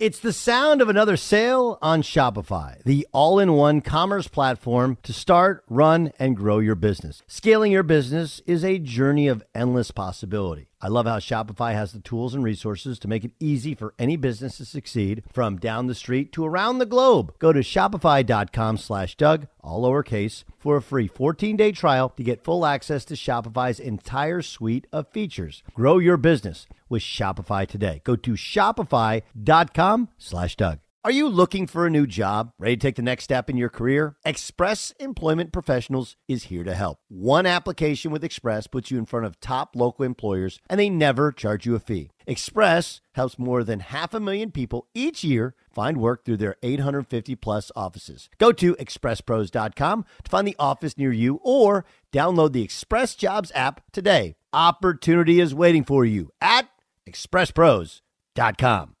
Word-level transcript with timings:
It's 0.00 0.18
the 0.18 0.32
sound 0.32 0.82
of 0.82 0.88
another 0.88 1.16
sale 1.16 1.78
on 1.80 2.02
Shopify, 2.02 2.82
the 2.82 3.06
all 3.12 3.38
in 3.38 3.52
one 3.52 3.80
commerce 3.80 4.26
platform 4.26 4.98
to 5.04 5.12
start, 5.12 5.62
run, 5.70 6.10
and 6.18 6.36
grow 6.36 6.58
your 6.58 6.74
business. 6.74 7.22
Scaling 7.28 7.70
your 7.70 7.84
business 7.84 8.42
is 8.44 8.64
a 8.64 8.80
journey 8.80 9.28
of 9.28 9.44
endless 9.54 9.92
possibility. 9.92 10.66
I 10.80 10.88
love 10.88 11.06
how 11.06 11.18
Shopify 11.18 11.74
has 11.74 11.92
the 11.92 12.00
tools 12.00 12.34
and 12.34 12.42
resources 12.42 12.98
to 12.98 13.08
make 13.08 13.24
it 13.24 13.30
easy 13.38 13.74
for 13.74 13.94
any 13.96 14.16
business 14.16 14.56
to 14.56 14.64
succeed 14.64 15.22
from 15.32 15.58
down 15.58 15.86
the 15.86 15.94
street 15.94 16.32
to 16.32 16.44
around 16.44 16.78
the 16.78 16.86
globe. 16.86 17.32
Go 17.38 17.52
to 17.52 17.60
shopify.com 17.60 18.76
slash 18.78 19.16
Doug, 19.16 19.46
all 19.60 19.84
lowercase, 19.84 20.42
for 20.58 20.76
a 20.76 20.82
free 20.82 21.08
14-day 21.08 21.70
trial 21.72 22.08
to 22.10 22.24
get 22.24 22.44
full 22.44 22.66
access 22.66 23.04
to 23.06 23.14
Shopify's 23.14 23.78
entire 23.78 24.42
suite 24.42 24.88
of 24.92 25.08
features. 25.08 25.62
Grow 25.72 25.98
your 25.98 26.16
business 26.16 26.66
with 26.94 27.02
Shopify 27.02 27.66
today. 27.66 28.00
Go 28.04 28.14
to 28.14 28.32
shopify.com 28.32 30.08
slash 30.16 30.56
Doug. 30.56 30.78
Are 31.04 31.10
you 31.10 31.28
looking 31.28 31.66
for 31.66 31.84
a 31.84 31.90
new 31.90 32.06
job? 32.06 32.52
Ready 32.58 32.76
to 32.76 32.80
take 32.80 32.94
the 32.96 33.02
next 33.02 33.24
step 33.24 33.50
in 33.50 33.58
your 33.58 33.68
career? 33.68 34.16
Express 34.24 34.94
Employment 34.98 35.52
Professionals 35.52 36.16
is 36.28 36.44
here 36.44 36.64
to 36.64 36.74
help. 36.74 36.98
One 37.08 37.44
application 37.44 38.10
with 38.10 38.24
Express 38.24 38.66
puts 38.66 38.90
you 38.90 38.96
in 38.96 39.04
front 39.04 39.26
of 39.26 39.38
top 39.38 39.76
local 39.76 40.06
employers, 40.06 40.60
and 40.70 40.80
they 40.80 40.88
never 40.88 41.30
charge 41.30 41.66
you 41.66 41.74
a 41.74 41.78
fee. 41.78 42.10
Express 42.26 43.02
helps 43.12 43.38
more 43.38 43.62
than 43.62 43.80
half 43.80 44.14
a 44.14 44.20
million 44.20 44.50
people 44.50 44.86
each 44.94 45.22
year 45.22 45.54
find 45.70 45.98
work 45.98 46.24
through 46.24 46.38
their 46.38 46.56
850 46.62 47.34
plus 47.34 47.70
offices. 47.76 48.30
Go 48.38 48.50
to 48.52 48.74
expresspros.com 48.76 50.06
to 50.22 50.30
find 50.30 50.48
the 50.48 50.56
office 50.58 50.96
near 50.96 51.12
you 51.12 51.38
or 51.42 51.84
download 52.14 52.52
the 52.52 52.62
Express 52.62 53.14
Jobs 53.14 53.52
app 53.54 53.82
today. 53.92 54.36
Opportunity 54.54 55.38
is 55.38 55.54
waiting 55.54 55.84
for 55.84 56.06
you 56.06 56.30
at 56.40 56.66
expresspros.com. 57.08 58.94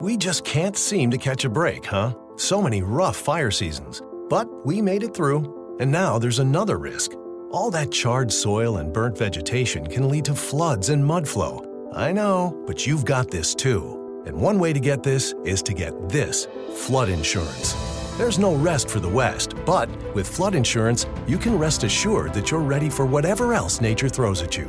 We 0.00 0.16
just 0.16 0.44
can't 0.44 0.76
seem 0.76 1.10
to 1.10 1.18
catch 1.18 1.44
a 1.44 1.48
break, 1.48 1.86
huh? 1.86 2.14
So 2.36 2.60
many 2.60 2.82
rough 2.82 3.16
fire 3.16 3.50
seasons. 3.50 4.02
But 4.28 4.46
we 4.66 4.82
made 4.82 5.02
it 5.02 5.14
through, 5.14 5.76
and 5.80 5.90
now 5.90 6.18
there's 6.18 6.38
another 6.38 6.76
risk. 6.76 7.12
All 7.50 7.70
that 7.70 7.92
charred 7.92 8.30
soil 8.32 8.76
and 8.76 8.92
burnt 8.92 9.16
vegetation 9.16 9.86
can 9.86 10.08
lead 10.08 10.26
to 10.26 10.34
floods 10.34 10.90
and 10.90 11.04
mud 11.04 11.26
flow. 11.26 11.64
I 11.94 12.12
know, 12.12 12.62
but 12.66 12.86
you've 12.86 13.04
got 13.04 13.30
this 13.30 13.54
too. 13.54 14.22
And 14.26 14.36
one 14.36 14.58
way 14.58 14.72
to 14.72 14.80
get 14.80 15.02
this 15.02 15.34
is 15.44 15.62
to 15.62 15.72
get 15.72 16.08
this 16.08 16.46
flood 16.74 17.08
insurance. 17.08 17.74
There's 18.18 18.38
no 18.38 18.54
rest 18.54 18.90
for 18.90 19.00
the 19.00 19.08
West, 19.08 19.54
but 19.64 19.88
with 20.14 20.26
flood 20.26 20.54
insurance, 20.54 21.06
you 21.26 21.38
can 21.38 21.58
rest 21.58 21.84
assured 21.84 22.34
that 22.34 22.50
you're 22.50 22.60
ready 22.60 22.90
for 22.90 23.06
whatever 23.06 23.54
else 23.54 23.80
nature 23.80 24.08
throws 24.08 24.42
at 24.42 24.56
you. 24.56 24.68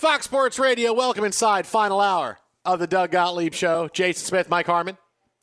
Fox 0.00 0.24
Sports 0.24 0.58
Radio, 0.58 0.94
welcome 0.94 1.24
inside, 1.24 1.66
final 1.66 2.00
hour 2.00 2.38
of 2.64 2.78
the 2.78 2.86
Doug 2.86 3.10
Gottlieb 3.10 3.52
Show. 3.52 3.88
Jason 3.92 4.24
Smith, 4.24 4.48
Mike 4.48 4.64
Harmon. 4.66 4.96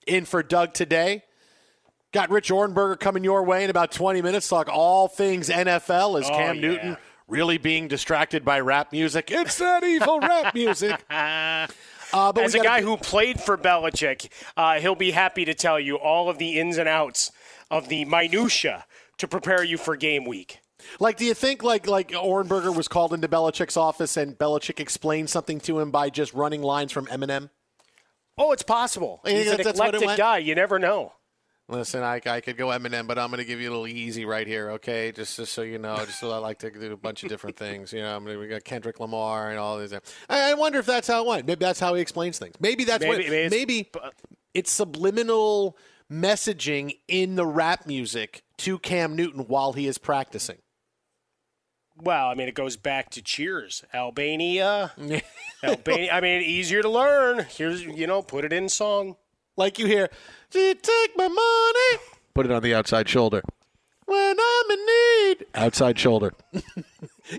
in 0.07 0.25
for 0.25 0.41
Doug 0.41 0.73
today. 0.73 1.21
Got 2.11 2.31
Rich 2.31 2.49
Ohrnberger 2.49 2.99
coming 2.99 3.23
your 3.23 3.43
way 3.43 3.63
in 3.63 3.69
about 3.69 3.91
20 3.91 4.21
minutes. 4.23 4.47
Talk 4.47 4.67
all 4.69 5.07
things 5.09 5.49
NFL. 5.49 6.19
Is 6.19 6.25
Oh, 6.27 6.29
Cam 6.33 6.55
yeah. 6.55 6.61
Newton 6.61 6.97
really 7.27 7.57
being 7.59 7.87
distracted 7.87 8.43
by 8.43 8.59
rap 8.59 8.91
music? 8.91 9.29
It's 9.29 9.57
that 9.59 9.83
evil 9.83 10.19
rap 10.21 10.55
music. 10.55 11.03
Uh, 11.07 11.67
but 12.11 12.37
As 12.39 12.55
a 12.55 12.59
guy 12.59 12.79
be- 12.79 12.85
who 12.85 12.97
played 12.97 13.39
for 13.39 13.57
Belichick, 13.57 14.29
uh, 14.55 14.79
he'll 14.79 14.95
be 14.95 15.11
happy 15.11 15.45
to 15.45 15.53
tell 15.53 15.79
you 15.79 15.97
all 15.97 16.29
of 16.29 16.37
the 16.39 16.57
ins 16.59 16.77
and 16.77 16.87
outs 16.89 17.31
of 17.69 17.89
the 17.89 18.05
minutia 18.05 18.85
to 19.17 19.27
prepare 19.27 19.63
you 19.63 19.77
for 19.77 19.95
game 19.97 20.25
week. 20.25 20.61
Like, 20.99 21.17
do 21.17 21.25
you 21.25 21.33
think 21.33 21.63
like 21.63 21.87
like 21.87 22.09
Ohrnberger 22.11 22.75
was 22.75 22.87
called 22.87 23.13
into 23.13 23.27
Belichick's 23.27 23.77
office 23.77 24.17
and 24.17 24.37
Belichick 24.37 24.79
explained 24.79 25.29
something 25.29 25.59
to 25.61 25.79
him 25.79 25.91
by 25.91 26.09
just 26.09 26.33
running 26.33 26.61
lines 26.61 26.91
from 26.91 27.05
Eminem? 27.07 27.49
Oh, 28.37 28.51
it's 28.51 28.63
possible. 28.63 29.21
He's 29.25 29.47
an 29.49 29.57
that's 29.63 29.79
what 29.79 29.95
it 29.95 30.01
eclectic 30.01 30.17
guy. 30.17 30.37
You 30.37 30.53
never 30.55 30.77
know. 30.79 31.13
Listen, 31.69 32.01
I, 32.01 32.21
I 32.25 32.39
could 32.39 32.55
go 32.55 32.67
Eminem, 32.67 33.07
but 33.07 33.19
I'm 33.19 33.27
going 33.29 33.39
to 33.39 33.45
give 33.45 33.59
you 33.59 33.67
a 33.69 33.71
little 33.71 33.87
easy 33.87 34.23
right 34.23 34.47
here, 34.47 34.69
okay? 34.71 35.11
Just, 35.11 35.35
just 35.35 35.51
so 35.51 35.63
you 35.63 35.77
know, 35.77 35.97
just 36.05 36.17
so 36.19 36.31
I 36.31 36.37
like 36.37 36.59
to 36.59 36.71
do 36.71 36.93
a 36.93 36.95
bunch 36.95 37.23
of 37.23 37.29
different 37.29 37.57
things. 37.65 37.91
You 37.91 38.03
know, 38.03 38.15
I 38.15 38.19
mean, 38.19 38.39
we 38.39 38.47
got 38.47 38.63
Kendrick 38.63 39.01
Lamar 39.01 39.49
and 39.49 39.59
all 39.59 39.77
these. 39.77 39.91
I, 39.91 39.99
I 40.29 40.53
wonder 40.53 40.79
if 40.79 40.85
that's 40.85 41.09
how 41.09 41.23
it 41.23 41.27
went. 41.27 41.45
Maybe 41.45 41.59
that's 41.65 41.79
how 41.81 41.93
he 41.95 42.01
explains 42.01 42.39
things. 42.39 42.55
Maybe 42.61 42.85
that's 42.85 43.03
Maybe- 43.03 43.23
what. 43.23 43.29
maybe 43.29 43.35
it's- 43.35 43.51
maybe 43.51 43.91
it's 44.53 44.71
subliminal 44.71 45.77
messaging 46.09 46.97
in 47.09 47.35
the 47.35 47.45
rap 47.45 47.85
music 47.85 48.43
to 48.59 48.79
Cam 48.79 49.15
Newton 49.17 49.41
while 49.47 49.73
he 49.73 49.87
is 49.87 49.97
practicing. 49.97 50.59
Well, 52.01 52.27
I 52.29 52.35
mean, 52.35 52.47
it 52.47 52.53
goes 52.55 52.77
back 52.77 53.09
to 53.11 53.21
Cheers, 53.21 53.83
Albania, 53.93 54.91
Albania. 55.63 56.11
I 56.13 56.21
mean, 56.21 56.41
easier 56.41 56.81
to 56.81 56.89
learn. 56.89 57.45
Here's, 57.49 57.83
you 57.83 58.05
know, 58.07 58.21
put 58.21 58.45
it 58.45 58.53
in 58.53 58.69
song. 58.69 59.15
Like 59.55 59.79
you 59.79 59.87
hear, 59.87 60.09
"She 60.53 60.75
take 60.75 61.17
my 61.17 61.27
money, 61.27 62.03
put 62.35 62.45
it 62.45 62.51
on 62.51 62.61
the 62.61 62.75
outside 62.75 63.09
shoulder. 63.09 63.41
When 64.05 64.37
I'm 64.39 64.71
in 64.71 64.85
need, 64.85 65.45
outside 65.55 65.97
shoulder. 65.97 66.33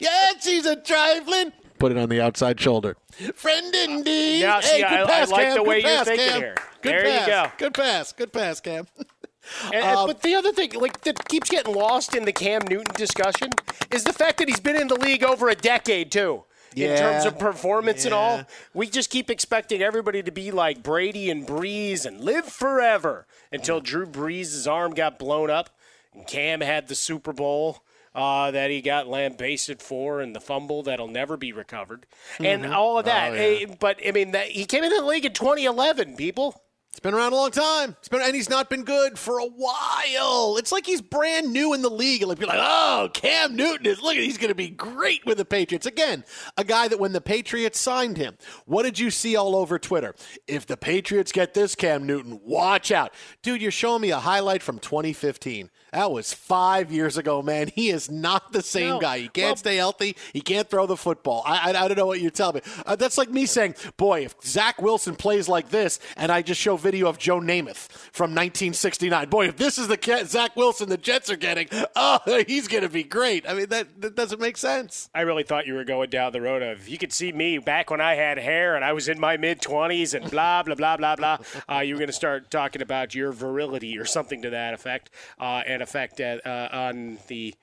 yeah, 0.00 0.32
she's 0.40 0.66
a 0.66 0.76
trifling. 0.76 1.52
Put 1.78 1.92
it 1.92 1.98
on 1.98 2.08
the 2.08 2.20
outside 2.20 2.58
shoulder. 2.60 2.96
Friend 3.36 3.72
indeed. 3.74 4.42
Now, 4.42 4.60
see, 4.60 4.76
hey, 4.76 4.80
good 4.82 4.88
I- 4.90 5.02
I 5.04 5.06
pass, 5.06 5.30
like 5.30 5.42
Cam. 5.46 5.52
the 5.54 5.58
Good 5.60 5.68
way 5.68 5.76
you're 5.80 5.88
pass, 5.88 6.06
thinking 6.08 6.28
Cam. 6.28 6.40
here. 6.40 6.54
Good 6.82 6.92
There 6.92 7.20
you 7.20 7.26
go. 7.26 7.46
Good 7.56 7.74
pass. 7.74 8.12
Good 8.12 8.32
pass, 8.32 8.60
Cam. 8.60 8.86
And, 9.66 9.74
and- 9.76 10.06
but 10.06 10.22
the 10.22 10.34
other 10.34 10.52
thing, 10.52 10.72
like 10.74 11.00
that 11.02 11.28
keeps 11.28 11.50
getting 11.50 11.74
lost 11.74 12.14
in 12.14 12.24
the 12.24 12.32
Cam 12.32 12.62
Newton 12.68 12.94
discussion, 12.94 13.50
is 13.92 14.04
the 14.04 14.12
fact 14.12 14.38
that 14.38 14.48
he's 14.48 14.60
been 14.60 14.76
in 14.76 14.88
the 14.88 14.94
league 14.96 15.24
over 15.24 15.48
a 15.48 15.54
decade 15.54 16.10
too. 16.12 16.44
Yeah, 16.74 16.92
In 16.92 16.98
terms 16.98 17.24
of 17.24 17.38
performance 17.38 18.04
and 18.04 18.12
all, 18.12 18.42
we 18.74 18.88
just 18.88 19.08
keep 19.10 19.30
expecting 19.30 19.80
everybody 19.82 20.22
to 20.22 20.30
be 20.30 20.50
like 20.50 20.82
Brady 20.82 21.30
and 21.30 21.46
Brees 21.46 22.04
and 22.04 22.20
live 22.20 22.44
forever 22.44 23.26
until 23.50 23.80
Drew 23.80 24.06
Brees' 24.06 24.70
arm 24.70 24.92
got 24.92 25.18
blown 25.18 25.48
up 25.50 25.70
and 26.12 26.26
Cam 26.26 26.60
had 26.60 26.88
the 26.88 26.94
Super 26.94 27.32
Bowl 27.32 27.82
uh, 28.14 28.50
that 28.50 28.70
he 28.70 28.82
got 28.82 29.08
lambasted 29.08 29.80
for 29.80 30.20
and 30.20 30.36
the 30.36 30.40
fumble 30.40 30.82
that'll 30.82 31.08
never 31.08 31.36
be 31.38 31.52
recovered 31.52 32.04
and 32.38 32.64
Mhm. 32.64 32.74
all 32.74 32.98
of 32.98 33.06
that. 33.06 33.32
Oh, 33.32 33.34
yeah. 33.34 33.40
Eh, 33.40 33.66
But 33.80 33.98
I 34.06 34.10
mean, 34.12 34.32
that, 34.32 34.48
he 34.48 34.64
came 34.66 34.84
into 34.84 34.96
the 34.96 35.06
league 35.06 35.24
in 35.24 35.32
2011. 35.32 36.16
People, 36.16 36.60
It's 36.98 37.04
been 37.04 37.14
around 37.14 37.32
a 37.32 37.36
long 37.36 37.52
time. 37.52 37.94
It's 38.00 38.08
been, 38.08 38.22
and 38.22 38.34
he's 38.34 38.50
not 38.50 38.68
been 38.68 38.82
good 38.82 39.20
for 39.20 39.38
a 39.38 39.46
while. 39.46 40.56
It's 40.58 40.72
like 40.72 40.84
he's 40.84 41.00
brand 41.00 41.52
new 41.52 41.72
in 41.72 41.80
the 41.80 41.88
league. 41.88 42.24
Like, 42.24 42.40
you're 42.40 42.48
like, 42.48 42.58
oh, 42.60 43.08
Cam 43.14 43.54
Newton 43.54 43.86
is 43.86 44.02
look 44.02 44.16
at 44.16 44.22
he's 44.24 44.36
going 44.36 44.48
to 44.48 44.56
be 44.56 44.68
great 44.68 45.24
with 45.24 45.38
the 45.38 45.44
Patriots 45.44 45.86
again. 45.86 46.24
A 46.56 46.64
guy 46.64 46.88
that 46.88 46.98
when 46.98 47.12
the 47.12 47.20
Patriots 47.20 47.78
signed 47.78 48.16
him, 48.16 48.36
what 48.66 48.82
did 48.82 48.98
you 48.98 49.12
see 49.12 49.36
all 49.36 49.54
over 49.54 49.78
Twitter? 49.78 50.16
If 50.48 50.66
the 50.66 50.76
Patriots 50.76 51.30
get 51.30 51.54
this 51.54 51.76
Cam 51.76 52.04
Newton, 52.04 52.40
watch 52.42 52.90
out, 52.90 53.14
dude. 53.44 53.62
You're 53.62 53.70
showing 53.70 54.02
me 54.02 54.10
a 54.10 54.18
highlight 54.18 54.64
from 54.64 54.80
2015. 54.80 55.70
That 55.92 56.10
was 56.10 56.32
five 56.34 56.90
years 56.92 57.16
ago, 57.16 57.40
man. 57.42 57.68
He 57.74 57.90
is 57.90 58.10
not 58.10 58.52
the 58.52 58.62
same 58.62 58.90
No. 58.90 58.98
guy. 59.00 59.18
He 59.20 59.28
can't 59.28 59.48
Well- 59.48 59.56
stay 59.56 59.76
healthy. 59.76 60.16
He 60.32 60.40
can't 60.40 60.68
throw 60.68 60.86
the 60.86 60.96
football. 60.96 61.42
I, 61.46 61.72
I, 61.72 61.84
I 61.84 61.88
don't 61.88 61.96
know 61.96 62.06
what 62.06 62.20
you're 62.20 62.30
telling 62.30 62.56
me. 62.56 62.60
Uh, 62.86 62.96
that's 62.96 63.16
like 63.18 63.30
me 63.30 63.46
saying, 63.46 63.74
boy, 63.96 64.24
if 64.24 64.34
Zach 64.44 64.80
Wilson 64.82 65.16
plays 65.16 65.48
like 65.48 65.70
this, 65.70 65.98
and 66.16 66.30
I 66.30 66.42
just 66.42 66.60
show 66.60 66.76
video 66.76 67.08
of 67.08 67.18
Joe 67.18 67.40
Namath 67.40 67.88
from 68.12 68.34
1969, 68.34 69.28
boy, 69.28 69.48
if 69.48 69.56
this 69.56 69.78
is 69.78 69.88
the 69.88 69.98
Zach 70.26 70.56
Wilson 70.56 70.88
the 70.88 70.96
Jets 70.96 71.30
are 71.30 71.36
getting, 71.36 71.68
oh, 71.96 72.18
he's 72.46 72.68
going 72.68 72.82
to 72.82 72.88
be 72.88 73.02
great. 73.04 73.48
I 73.48 73.54
mean, 73.54 73.66
that, 73.68 74.00
that 74.00 74.14
doesn't 74.14 74.40
make 74.40 74.56
sense. 74.56 75.08
I 75.14 75.22
really 75.22 75.42
thought 75.42 75.66
you 75.66 75.74
were 75.74 75.84
going 75.84 76.10
down 76.10 76.32
the 76.32 76.40
road 76.40 76.62
of 76.62 76.88
you 76.88 76.98
could 76.98 77.12
see 77.12 77.32
me 77.32 77.58
back 77.58 77.90
when 77.90 78.00
I 78.00 78.14
had 78.14 78.38
hair 78.38 78.76
and 78.76 78.84
I 78.84 78.92
was 78.92 79.08
in 79.08 79.18
my 79.18 79.36
mid 79.36 79.60
twenties 79.60 80.14
and 80.14 80.30
blah 80.30 80.62
blah 80.62 80.74
blah 80.74 80.96
blah 80.96 81.16
blah. 81.16 81.38
Uh, 81.70 81.80
you 81.80 81.94
were 81.94 81.98
going 81.98 82.08
to 82.08 82.12
start 82.12 82.50
talking 82.50 82.82
about 82.82 83.14
your 83.14 83.32
virility 83.32 83.96
or 83.98 84.04
something 84.04 84.42
to 84.42 84.50
that 84.50 84.74
effect, 84.74 85.10
uh, 85.40 85.62
and 85.66 85.77
effect 85.82 86.20
uh, 86.20 86.38
uh, 86.44 86.68
on 86.72 87.18
the 87.28 87.54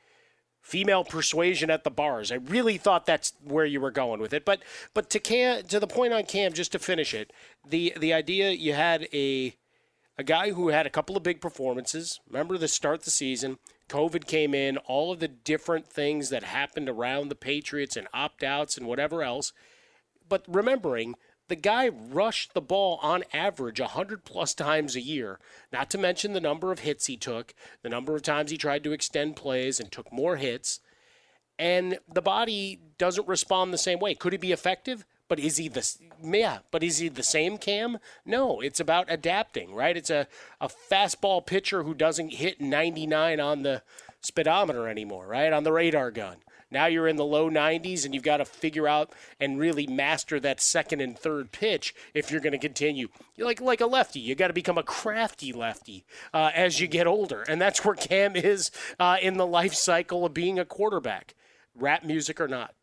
female 0.62 1.04
persuasion 1.04 1.70
at 1.70 1.84
the 1.84 1.92
bars. 1.92 2.32
I 2.32 2.36
really 2.36 2.78
thought 2.78 3.06
that's 3.06 3.34
where 3.44 3.66
you 3.66 3.80
were 3.80 3.92
going 3.92 4.20
with 4.20 4.34
it. 4.34 4.46
But 4.46 4.64
but 4.94 5.10
to 5.12 5.20
Cam, 5.20 5.64
to 5.64 5.80
the 5.80 5.88
point 5.88 6.14
on 6.14 6.24
Cam, 6.24 6.54
just 6.54 6.72
to 6.72 6.80
finish 6.80 7.14
it, 7.14 7.32
the 7.68 7.94
the 7.98 8.14
idea 8.14 8.52
you 8.52 8.74
had 8.74 9.08
a 9.14 9.56
a 10.18 10.24
guy 10.24 10.52
who 10.52 10.70
had 10.70 10.86
a 10.86 10.92
couple 10.92 11.16
of 11.16 11.24
big 11.24 11.42
performances. 11.42 12.20
Remember 12.28 12.58
the 12.58 12.68
start 12.68 13.00
of 13.00 13.06
the 13.06 13.12
season, 13.12 13.58
COVID 13.90 14.26
came 14.28 14.54
in, 14.54 14.78
all 14.78 15.12
of 15.12 15.20
the 15.20 15.28
different 15.28 15.88
things 15.88 16.30
that 16.30 16.44
happened 16.44 16.90
around 16.90 17.30
the 17.30 17.36
Patriots 17.36 17.96
and 17.96 18.08
opt 18.14 18.44
outs 18.44 18.78
and 18.78 18.88
whatever 18.88 19.22
else. 19.22 19.54
But 20.28 20.46
remembering 20.48 21.16
the 21.48 21.56
guy 21.56 21.90
rushed 21.90 22.54
the 22.54 22.62
ball 22.62 23.00
on 23.02 23.24
average 23.34 23.80
100 23.80 24.26
plus 24.26 24.54
times 24.54 24.96
a 24.96 25.02
year, 25.02 25.40
not 25.72 25.90
to 25.92 25.98
mention 25.98 26.34
the 26.34 26.42
number 26.42 26.72
of 26.72 26.80
hits 26.80 27.06
he 27.06 27.18
took, 27.18 27.54
the 27.82 27.90
number 27.90 28.16
of 28.16 28.22
times 28.22 28.52
he 28.52 28.58
tried 28.58 28.84
to 28.84 28.94
extend 28.94 29.36
plays 29.36 29.80
and 29.80 29.92
took 29.92 30.12
more 30.12 30.38
hits. 30.38 30.80
And 31.58 32.00
the 32.12 32.22
body 32.22 32.80
doesn't 32.98 33.28
respond 33.28 33.74
the 33.74 33.78
same 33.78 34.00
way. 34.00 34.16
Could 34.16 34.34
he 34.34 34.38
be 34.38 34.52
effective? 34.52 35.06
But 35.28 35.40
is 35.40 35.58
he 35.58 35.70
the 35.70 35.90
yeah? 36.22 36.60
But 36.70 36.84
is 36.84 37.00
he 37.00 37.10
the 37.10 37.24
same 37.24 37.58
Cam? 37.58 37.98
No, 38.26 38.62
it's 38.62 38.80
about 38.80 39.08
adapting, 39.10 39.74
right? 39.74 39.98
It's 39.98 40.12
a, 40.12 40.28
a 40.62 40.68
fastball 40.68 41.46
pitcher 41.46 41.84
who 41.84 41.94
doesn't 41.94 42.34
hit 42.34 42.62
99 42.62 43.40
on 43.40 43.64
the 43.64 43.82
speedometer 44.22 44.88
anymore, 44.88 45.28
right? 45.28 45.52
On 45.52 45.64
the 45.64 45.72
radar 45.72 46.12
gun. 46.12 46.38
Now 46.76 46.88
you're 46.88 47.08
in 47.08 47.16
the 47.16 47.24
low 47.24 47.50
90s, 47.50 48.04
and 48.04 48.14
you've 48.14 48.22
got 48.22 48.38
to 48.38 48.46
figure 48.46 48.86
out 48.86 49.14
and 49.40 49.58
really 49.58 49.88
master 49.88 50.42
that 50.42 50.60
second 50.60 51.00
and 51.00 51.18
third 51.18 51.54
pitch 51.54 51.96
if 52.14 52.30
you're 52.30 52.42
going 52.42 52.52
to 52.52 52.60
continue. 52.60 53.08
You're 53.38 53.48
like 53.48 53.62
like 53.62 53.80
a 53.80 53.86
lefty, 53.86 54.20
you 54.20 54.36
got 54.36 54.48
to 54.48 54.54
become 54.54 54.78
a 54.78 54.84
crafty 54.84 55.54
lefty 55.54 56.04
uh, 56.34 56.52
as 56.54 56.82
you 56.82 56.88
get 56.88 57.08
older, 57.08 57.44
and 57.44 57.62
that's 57.62 57.86
where 57.86 57.96
Cam 57.96 58.36
is 58.36 58.72
uh, 59.00 59.16
in 59.22 59.38
the 59.38 59.48
life 59.48 59.74
cycle 59.74 60.26
of 60.26 60.34
being 60.34 60.60
a 60.60 60.66
quarterback, 60.66 61.34
rap 61.74 62.04
music 62.04 62.42
or 62.42 62.50
not. 62.50 62.74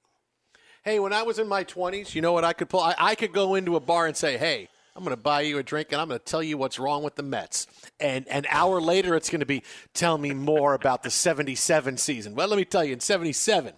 Hey, 0.84 0.98
when 0.98 1.12
I 1.12 1.22
was 1.22 1.38
in 1.38 1.46
my 1.46 1.62
20s, 1.62 2.14
you 2.14 2.22
know 2.22 2.32
what 2.32 2.44
I 2.44 2.54
could 2.54 2.70
pull? 2.70 2.80
I, 2.80 2.94
I 2.96 3.14
could 3.14 3.34
go 3.34 3.54
into 3.54 3.76
a 3.76 3.80
bar 3.80 4.06
and 4.06 4.16
say, 4.16 4.38
hey, 4.38 4.68
I'm 4.94 5.04
going 5.04 5.16
to 5.16 5.22
buy 5.22 5.40
you 5.42 5.58
a 5.58 5.62
drink 5.62 5.88
and 5.92 6.00
I'm 6.00 6.08
going 6.08 6.20
to 6.20 6.24
tell 6.24 6.42
you 6.42 6.58
what's 6.58 6.78
wrong 6.78 7.02
with 7.02 7.14
the 7.14 7.22
Mets. 7.22 7.66
And 7.98 8.28
an 8.28 8.44
hour 8.50 8.80
later, 8.80 9.14
it's 9.14 9.30
going 9.30 9.40
to 9.40 9.46
be, 9.46 9.62
tell 9.94 10.18
me 10.18 10.34
more 10.34 10.74
about 10.74 11.02
the 11.02 11.10
77 11.10 11.96
season. 11.96 12.34
Well, 12.34 12.48
let 12.48 12.58
me 12.58 12.64
tell 12.64 12.84
you, 12.84 12.92
in 12.92 13.00
77, 13.00 13.72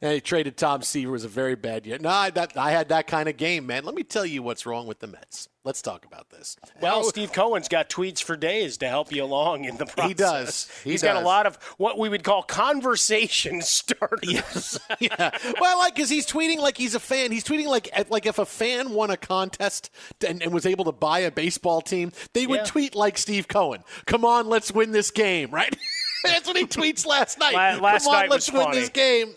and 0.00 0.12
he 0.12 0.20
traded 0.20 0.56
Tom 0.56 0.82
Seaver 0.82 1.10
was 1.10 1.24
a 1.24 1.28
very 1.28 1.56
bad 1.56 1.86
year. 1.86 1.98
No, 1.98 2.08
I, 2.08 2.30
that, 2.30 2.56
I 2.56 2.70
had 2.70 2.88
that 2.90 3.08
kind 3.08 3.28
of 3.28 3.36
game, 3.36 3.66
man. 3.66 3.84
Let 3.84 3.94
me 3.94 4.04
tell 4.04 4.24
you 4.24 4.42
what's 4.42 4.64
wrong 4.64 4.86
with 4.86 5.00
the 5.00 5.08
Mets. 5.08 5.48
Let's 5.62 5.82
talk 5.82 6.06
about 6.06 6.30
this. 6.30 6.56
Well, 6.80 7.04
Steve 7.04 7.34
Cohen's 7.34 7.68
got 7.68 7.90
tweets 7.90 8.22
for 8.22 8.34
days 8.34 8.78
to 8.78 8.88
help 8.88 9.12
you 9.12 9.22
along 9.22 9.66
in 9.66 9.76
the 9.76 9.84
process. 9.84 10.08
He 10.08 10.14
does. 10.14 10.70
He 10.84 10.90
He's 10.92 11.02
got 11.02 11.16
a 11.16 11.20
lot 11.20 11.44
of 11.44 11.56
what 11.76 11.98
we 11.98 12.08
would 12.08 12.24
call 12.24 12.42
conversation 12.42 13.60
starters. 13.62 14.80
yeah. 15.00 15.30
Well, 15.60 15.78
like, 15.78 15.94
because 15.94 16.08
he's 16.08 16.26
tweeting 16.26 16.58
like 16.60 16.78
he's 16.78 16.94
a 16.94 17.00
fan. 17.00 17.30
He's 17.30 17.44
tweeting 17.44 17.66
like 17.66 17.90
like 18.08 18.24
if 18.24 18.38
a 18.38 18.46
fan 18.46 18.90
won 18.94 19.10
a 19.10 19.18
contest 19.18 19.90
and, 20.26 20.42
and 20.42 20.52
was 20.54 20.64
able 20.64 20.86
to 20.86 20.92
buy 20.92 21.18
a 21.20 21.30
baseball 21.30 21.82
team, 21.82 22.10
they 22.32 22.46
would 22.46 22.60
Yeah. 22.60 22.64
tweet 22.64 22.94
like 22.94 23.18
Steve 23.18 23.46
Cohen. 23.46 23.84
Come 24.06 24.24
on, 24.24 24.46
let's 24.48 24.72
win 24.72 24.92
this 24.92 25.10
game, 25.10 25.50
right? 25.50 25.76
That's 26.24 26.46
what 26.48 26.56
he 26.56 26.64
tweets 26.66 27.04
last 27.06 27.38
night. 27.38 27.52
La- 27.54 27.80
last 27.82 28.04
Come 28.04 28.14
on, 28.14 28.20
night 28.22 28.30
let's 28.30 28.50
win 28.50 28.70
this 28.72 28.88
game. 28.88 29.34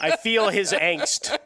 I 0.00 0.16
feel 0.16 0.48
his 0.48 0.72
angst, 0.72 1.36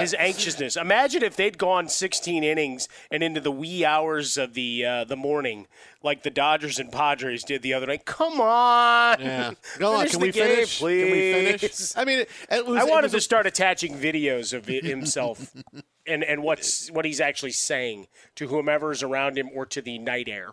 his 0.00 0.14
anxiousness. 0.14 0.76
Imagine 0.76 1.22
if 1.22 1.36
they'd 1.36 1.58
gone 1.58 1.88
16 1.88 2.42
innings 2.44 2.88
and 3.10 3.22
into 3.22 3.40
the 3.40 3.50
wee 3.52 3.84
hours 3.84 4.36
of 4.36 4.54
the 4.54 4.84
uh, 4.84 5.04
the 5.04 5.16
morning, 5.16 5.66
like 6.02 6.22
the 6.22 6.30
Dodgers 6.30 6.78
and 6.78 6.90
Padres 6.92 7.44
did 7.44 7.62
the 7.62 7.74
other 7.74 7.86
night. 7.86 8.04
Come 8.04 8.40
on, 8.40 9.20
Yeah. 9.20 9.52
Go 9.78 9.94
on. 9.94 10.08
Can 10.08 10.20
we 10.20 10.30
game, 10.32 10.48
finish? 10.48 10.78
Can 10.78 10.86
we 10.86 11.32
finish? 11.32 11.60
please. 11.60 11.94
I 11.96 12.04
mean, 12.04 12.24
was, 12.50 12.80
I 12.80 12.84
wanted 12.84 13.10
to 13.12 13.18
a- 13.18 13.20
start 13.20 13.46
attaching 13.46 13.94
videos 13.96 14.52
of 14.52 14.66
himself 14.66 15.54
and, 16.06 16.22
and 16.24 16.42
what's 16.42 16.90
what 16.90 17.04
he's 17.04 17.20
actually 17.20 17.52
saying 17.52 18.06
to 18.36 18.48
whomever's 18.48 19.02
around 19.02 19.38
him 19.38 19.48
or 19.54 19.66
to 19.66 19.80
the 19.82 19.98
night 19.98 20.28
air. 20.28 20.50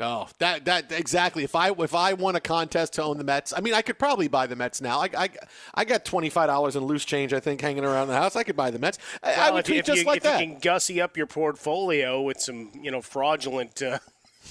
Oh, 0.00 0.28
that 0.38 0.64
that 0.64 0.90
exactly. 0.90 1.44
If 1.44 1.54
I 1.54 1.70
if 1.70 1.94
I 1.94 2.14
won 2.14 2.34
a 2.34 2.40
contest 2.40 2.94
to 2.94 3.04
own 3.04 3.16
the 3.16 3.22
Mets, 3.22 3.52
I 3.56 3.60
mean, 3.60 3.74
I 3.74 3.82
could 3.82 3.96
probably 3.96 4.26
buy 4.26 4.48
the 4.48 4.56
Mets 4.56 4.80
now. 4.80 4.98
I 4.98 5.08
I, 5.16 5.28
I 5.72 5.84
got 5.84 6.04
twenty 6.04 6.30
five 6.30 6.48
dollars 6.48 6.74
in 6.74 6.82
loose 6.82 7.04
change. 7.04 7.32
I 7.32 7.38
think 7.38 7.60
hanging 7.60 7.84
around 7.84 8.08
the 8.08 8.14
house. 8.14 8.34
I 8.34 8.42
could 8.42 8.56
buy 8.56 8.72
the 8.72 8.80
Mets. 8.80 8.98
I, 9.22 9.34
I 9.34 9.50
would 9.52 9.68
if, 9.68 9.76
if 9.76 9.86
just 9.86 10.00
you, 10.00 10.04
like 10.04 10.16
if 10.18 10.22
that. 10.24 10.40
you 10.40 10.46
can 10.48 10.58
gussy 10.58 11.00
up 11.00 11.16
your 11.16 11.28
portfolio 11.28 12.20
with 12.20 12.40
some, 12.40 12.72
you 12.74 12.90
know, 12.90 13.00
fraudulent 13.02 13.80
uh, 13.82 14.00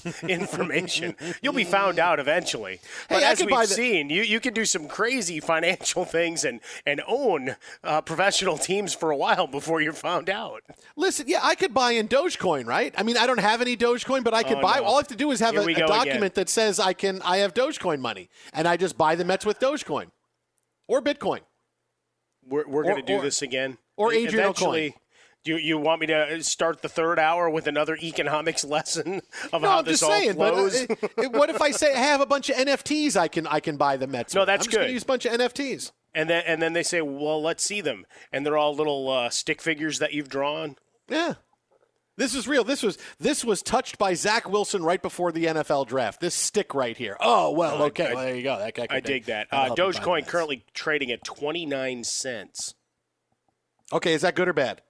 information. 0.27 1.15
You'll 1.41 1.53
be 1.53 1.63
found 1.63 1.99
out 1.99 2.19
eventually. 2.19 2.79
But 3.09 3.19
Hey, 3.23 3.25
as 3.31 3.39
we've 3.39 3.49
the- 3.49 3.65
seen, 3.67 4.09
you, 4.09 4.21
you 4.23 4.39
can 4.39 4.53
do 4.53 4.65
some 4.65 4.87
crazy 4.87 5.39
financial 5.39 6.05
things 6.05 6.43
and, 6.43 6.59
and 6.85 7.01
own 7.07 7.55
uh, 7.83 8.01
professional 8.01 8.57
teams 8.57 8.93
for 8.93 9.11
a 9.11 9.17
while 9.17 9.47
before 9.47 9.81
you're 9.81 9.93
found 9.93 10.29
out. 10.29 10.61
Listen, 10.95 11.25
yeah, 11.27 11.39
I 11.43 11.55
could 11.55 11.73
buy 11.73 11.91
in 11.91 12.07
Dogecoin, 12.07 12.65
right? 12.65 12.93
I 12.97 13.03
mean, 13.03 13.17
I 13.17 13.25
don't 13.27 13.39
have 13.39 13.61
any 13.61 13.75
Dogecoin, 13.77 14.23
but 14.23 14.33
I 14.33 14.43
could 14.43 14.57
Oh, 14.57 14.61
buy. 14.61 14.77
no. 14.79 14.85
All 14.85 14.95
I 14.95 14.97
have 14.99 15.07
to 15.09 15.15
do 15.15 15.31
is 15.31 15.39
have 15.39 15.53
Here 15.53 15.61
a, 15.61 15.73
a 15.73 15.87
document 15.87 16.15
again. 16.15 16.31
that 16.35 16.49
says 16.49 16.79
I 16.79 16.93
can. 16.93 17.21
I 17.23 17.37
have 17.37 17.53
Dogecoin 17.53 17.99
money, 17.99 18.29
and 18.53 18.67
I 18.67 18.77
just 18.77 18.97
buy 18.97 19.15
the 19.15 19.25
Mets 19.25 19.45
with 19.45 19.59
Dogecoin 19.59 20.11
or 20.87 21.01
Bitcoin. 21.01 21.39
We're, 22.47 22.67
we're 22.67 22.83
going 22.83 22.97
to 22.97 23.01
do 23.01 23.15
or- 23.15 23.21
this 23.21 23.41
again. 23.41 23.77
or 23.95 24.11
Adrian 24.13 24.43
Eventually, 24.45 24.87
O'Coin. 24.89 24.99
Do 25.43 25.57
you 25.57 25.77
want 25.77 25.99
me 25.99 26.07
to 26.07 26.41
start 26.43 26.81
the 26.81 26.87
third 26.89 27.19
hour 27.19 27.49
with 27.49 27.67
another 27.67 27.97
economics 28.01 28.63
lesson 28.75 29.21
of 29.51 29.61
No, 29.61 29.69
how 29.69 29.79
I'm 29.79 29.85
this 29.85 29.99
just 29.99 30.03
all 30.03 30.17
saying. 30.17 30.35
But 30.37 30.53
uh, 30.53 30.69
flows? 30.69 30.87
uh, 30.89 31.29
what 31.37 31.49
if 31.49 31.61
I 31.61 31.71
say 31.71 31.93
I 31.93 31.97
have 31.99 32.21
a 32.21 32.25
bunch 32.25 32.49
of 32.49 32.55
NFTs? 32.55 33.17
I 33.17 33.27
can 33.27 33.45
I 33.47 33.59
can 33.59 33.75
buy 33.77 33.97
the 33.97 34.07
Mets. 34.07 34.33
No, 34.33 34.41
with? 34.41 34.47
that's 34.47 34.65
I'm 34.67 34.71
just 34.71 34.77
good. 34.85 34.89
Use 34.91 35.03
a 35.03 35.05
bunch 35.05 35.25
of 35.25 35.33
NFTs. 35.33 35.91
and 36.15 36.29
then 36.29 36.43
and 36.47 36.61
then 36.61 36.71
they 36.73 36.83
say, 36.83 37.01
"Well, 37.01 37.41
let's 37.41 37.63
see 37.63 37.81
them," 37.81 38.05
and 38.31 38.45
they're 38.45 38.57
all 38.57 38.73
little 38.73 39.09
uh, 39.09 39.29
stick 39.29 39.61
figures 39.61 39.99
that 39.99 40.13
you've 40.13 40.29
drawn. 40.29 40.77
Yeah. 41.09 41.33
This 42.15 42.35
is 42.35 42.47
real. 42.47 42.63
This 42.63 42.83
was 42.83 42.97
this 43.19 43.43
was 43.43 43.61
touched 43.63 43.97
by 43.97 44.13
Zach 44.13 44.47
Wilson 44.47 44.83
right 44.83 45.01
before 45.01 45.31
the 45.31 45.45
NFL 45.45 45.87
draft. 45.87 46.21
This 46.21 46.35
stick 46.35 46.73
right 46.75 46.95
here. 46.95 47.17
Oh 47.19 47.51
well, 47.51 47.83
okay. 47.85 48.11
I- 48.11 48.13
well, 48.13 48.23
there 48.25 48.35
you 48.35 48.43
go. 48.43 48.57
That 48.59 48.75
guy. 48.75 48.87
I 48.89 48.99
dig 49.01 49.25
that. 49.25 49.47
Uh, 49.51 49.65
help 49.65 49.77
you 49.77 49.83
buy 49.85 49.91
the 49.91 49.99
Dogecoin 49.99 50.27
currently 50.27 50.63
trading 50.73 51.11
at 51.11 51.23
twenty 51.25 51.65
nine 51.65 52.03
cents. 52.05 52.75
Okay, 53.91 54.13
is 54.13 54.21
that 54.21 54.35
good 54.35 54.47
or 54.47 54.53
bad? 54.53 54.81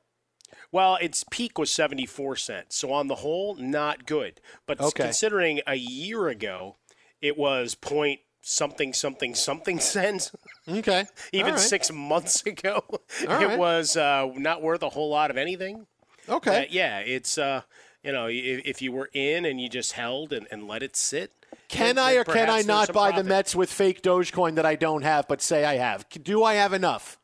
Well, 0.73 0.97
its 0.99 1.23
peak 1.31 1.57
was 1.57 1.71
74 1.71 2.35
cents. 2.35 2.75
So 2.75 2.91
on 2.91 3.07
the 3.07 3.15
whole, 3.15 3.55
not 3.55 4.05
good. 4.05 4.41
But 4.65 4.81
Okay. 4.81 5.03
considering 5.03 5.61
a 5.65 5.75
year 5.75 6.27
ago 6.27 6.75
it 7.21 7.37
was 7.37 7.75
point 7.75 8.19
something 8.41 8.91
something 8.91 9.33
something 9.35 9.79
cents. 9.79 10.31
Okay. 10.67 11.05
Even 11.31 11.53
right. 11.53 11.59
6 11.61 11.91
months 11.93 12.45
ago, 12.45 12.83
All 12.89 12.97
it 13.21 13.27
right. 13.29 13.57
was 13.57 13.95
uh, 13.95 14.29
not 14.35 14.61
worth 14.61 14.83
a 14.83 14.89
whole 14.89 15.09
lot 15.09 15.31
of 15.31 15.37
anything. 15.37 15.85
Okay. 16.27 16.63
Uh, 16.63 16.67
yeah, 16.69 16.99
it's 16.99 17.37
uh, 17.37 17.61
you 18.03 18.11
know, 18.11 18.25
if, 18.27 18.61
if 18.65 18.81
you 18.81 18.91
were 18.91 19.09
in 19.13 19.45
and 19.45 19.61
you 19.61 19.69
just 19.69 19.93
held 19.93 20.33
and, 20.33 20.47
and 20.51 20.67
let 20.67 20.81
it 20.83 20.95
sit, 20.95 21.31
Can 21.69 21.97
I 21.97 22.15
or 22.15 22.23
can 22.23 22.49
I 22.49 22.61
not 22.63 22.91
buy 22.91 23.11
profit. 23.11 23.23
the 23.25 23.29
Mets 23.29 23.55
with 23.55 23.71
fake 23.71 24.01
Dogecoin 24.01 24.55
that 24.55 24.65
I 24.65 24.75
don't 24.75 25.03
have, 25.03 25.27
but 25.27 25.41
say 25.41 25.63
I 25.65 25.75
have? 25.75 26.05
Do 26.09 26.43
I 26.43 26.55
have 26.55 26.73
enough? 26.73 27.17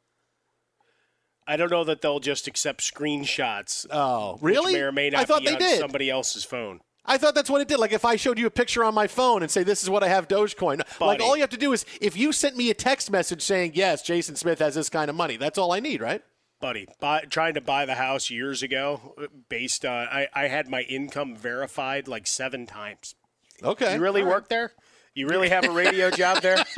I 1.49 1.57
don't 1.57 1.71
know 1.71 1.83
that 1.83 2.01
they'll 2.01 2.19
just 2.19 2.47
accept 2.47 2.81
screenshots. 2.81 3.85
Oh, 3.91 4.37
really? 4.41 4.73
may 4.73 4.81
or 4.81 4.91
may 4.91 5.09
not 5.09 5.21
I 5.21 5.25
thought 5.25 5.39
be 5.41 5.47
they 5.47 5.53
on 5.53 5.59
did. 5.59 5.79
somebody 5.79 6.09
else's 6.09 6.43
phone. 6.43 6.79
I 7.05 7.17
thought 7.17 7.33
that's 7.33 7.49
what 7.49 7.59
it 7.61 7.67
did. 7.67 7.79
Like 7.79 7.91
if 7.91 8.05
I 8.05 8.15
showed 8.17 8.37
you 8.37 8.45
a 8.45 8.51
picture 8.51 8.83
on 8.83 8.93
my 8.93 9.07
phone 9.07 9.41
and 9.41 9.49
say 9.49 9.63
this 9.63 9.81
is 9.81 9.89
what 9.89 10.03
I 10.03 10.09
have 10.09 10.27
Dogecoin, 10.27 10.77
like 10.77 10.99
Buddy. 10.99 11.23
all 11.23 11.35
you 11.35 11.41
have 11.41 11.49
to 11.49 11.57
do 11.57 11.73
is 11.73 11.83
if 11.99 12.15
you 12.15 12.31
sent 12.31 12.55
me 12.55 12.69
a 12.69 12.73
text 12.75 13.09
message 13.09 13.41
saying 13.41 13.71
yes, 13.73 14.03
Jason 14.03 14.35
Smith 14.35 14.59
has 14.59 14.75
this 14.75 14.89
kind 14.89 15.09
of 15.09 15.15
money. 15.15 15.35
That's 15.37 15.57
all 15.57 15.71
I 15.71 15.79
need, 15.79 16.01
right? 16.01 16.21
buddy 16.61 16.85
buy, 16.99 17.21
trying 17.21 17.53
to 17.53 17.61
buy 17.61 17.85
the 17.85 17.95
house 17.95 18.29
years 18.29 18.61
ago 18.61 19.15
based 19.47 19.85
on 19.85 20.07
I, 20.11 20.27
I 20.33 20.49
had 20.49 20.67
my 20.67 20.81
income 20.81 21.33
verified 21.33 22.09
like 22.09 22.27
seven 22.27 22.65
times 22.65 23.15
Okay. 23.63 23.95
you 23.95 24.01
really 24.01 24.19
All 24.21 24.27
right. 24.27 24.33
work 24.33 24.49
there 24.49 24.73
you 25.19 25.27
really 25.27 25.49
have 25.49 25.65
a 25.65 25.71
radio 25.71 26.09
job 26.09 26.41
there? 26.41 26.63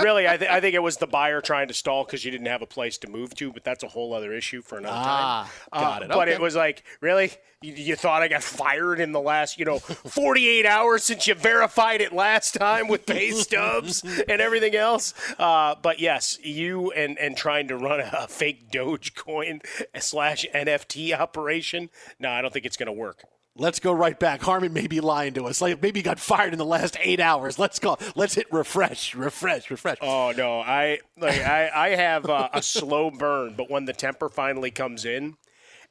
Really 0.00 0.28
I, 0.28 0.36
th- 0.36 0.48
I 0.48 0.60
think 0.60 0.76
it 0.76 0.82
was 0.82 0.96
the 0.98 1.08
buyer 1.08 1.40
trying 1.40 1.66
to 1.68 1.74
stall 1.74 2.04
because 2.04 2.24
you 2.24 2.30
didn't 2.30 2.46
have 2.46 2.62
a 2.62 2.66
place 2.66 2.98
to 2.98 3.10
move 3.10 3.34
to 3.34 3.52
but 3.52 3.64
that's 3.64 3.82
a 3.82 3.88
whole 3.88 4.14
other 4.14 4.32
issue 4.32 4.62
for 4.62 4.78
another 4.78 4.94
Ah, 4.96 5.50
time 5.72 5.80
got 5.82 6.02
Uh, 6.02 6.04
it. 6.04 6.08
but 6.10 6.28
Okay. 6.28 6.34
it 6.34 6.40
was 6.40 6.54
like 6.54 6.84
really? 7.00 7.32
You, 7.62 7.72
you 7.72 7.96
thought 7.96 8.22
i 8.22 8.28
got 8.28 8.44
fired 8.44 9.00
in 9.00 9.10
the 9.10 9.20
last 9.20 9.58
you 9.58 9.64
know 9.64 9.80
48 9.80 10.64
hours 10.66 11.02
since 11.02 11.26
you 11.26 11.34
verified 11.34 12.00
it 12.00 12.12
last 12.12 12.54
time 12.54 12.86
with 12.86 13.06
pay 13.06 13.32
stubs 13.32 14.04
and 14.28 14.40
everything 14.40 14.76
else? 14.76 15.14
Uh, 15.36 15.74
but 15.82 15.98
yes 15.98 16.38
you 16.44 16.92
and 16.92 17.18
and 17.18 17.36
trying 17.36 17.66
to 17.66 17.76
run 17.76 17.98
a 18.00 18.28
fake 18.28 18.70
dogecoin 18.70 19.60
slash 19.98 20.46
nft 20.54 21.12
operation? 21.18 21.90
No 22.20 22.30
i 22.30 22.40
don't 22.40 22.52
think 22.52 22.66
it's 22.66 22.76
going 22.76 22.86
to 22.86 22.92
work 22.92 23.24
Let's 23.60 23.80
go 23.80 23.92
right 23.92 24.18
back. 24.18 24.40
Harmon 24.40 24.72
may 24.72 24.86
be 24.86 25.00
lying 25.00 25.34
to 25.34 25.46
us. 25.46 25.60
Like 25.60 25.82
maybe 25.82 25.98
he 25.98 26.04
got 26.04 26.20
fired 26.20 26.52
in 26.52 26.58
the 26.58 26.64
last 26.64 26.96
eight 27.00 27.18
hours. 27.18 27.58
Let's 27.58 27.80
go. 27.80 27.98
Let's 28.14 28.34
hit 28.34 28.46
refresh, 28.52 29.16
refresh, 29.16 29.68
refresh. 29.68 29.98
Oh 30.00 30.32
no, 30.36 30.60
I 30.60 31.00
like 31.18 31.40
I 31.40 31.68
I 31.74 31.88
have 31.96 32.26
uh, 32.26 32.48
a 32.52 32.62
slow 32.62 33.10
burn, 33.10 33.54
but 33.56 33.68
when 33.68 33.84
the 33.84 33.92
temper 33.92 34.28
finally 34.28 34.70
comes 34.70 35.04
in, 35.04 35.36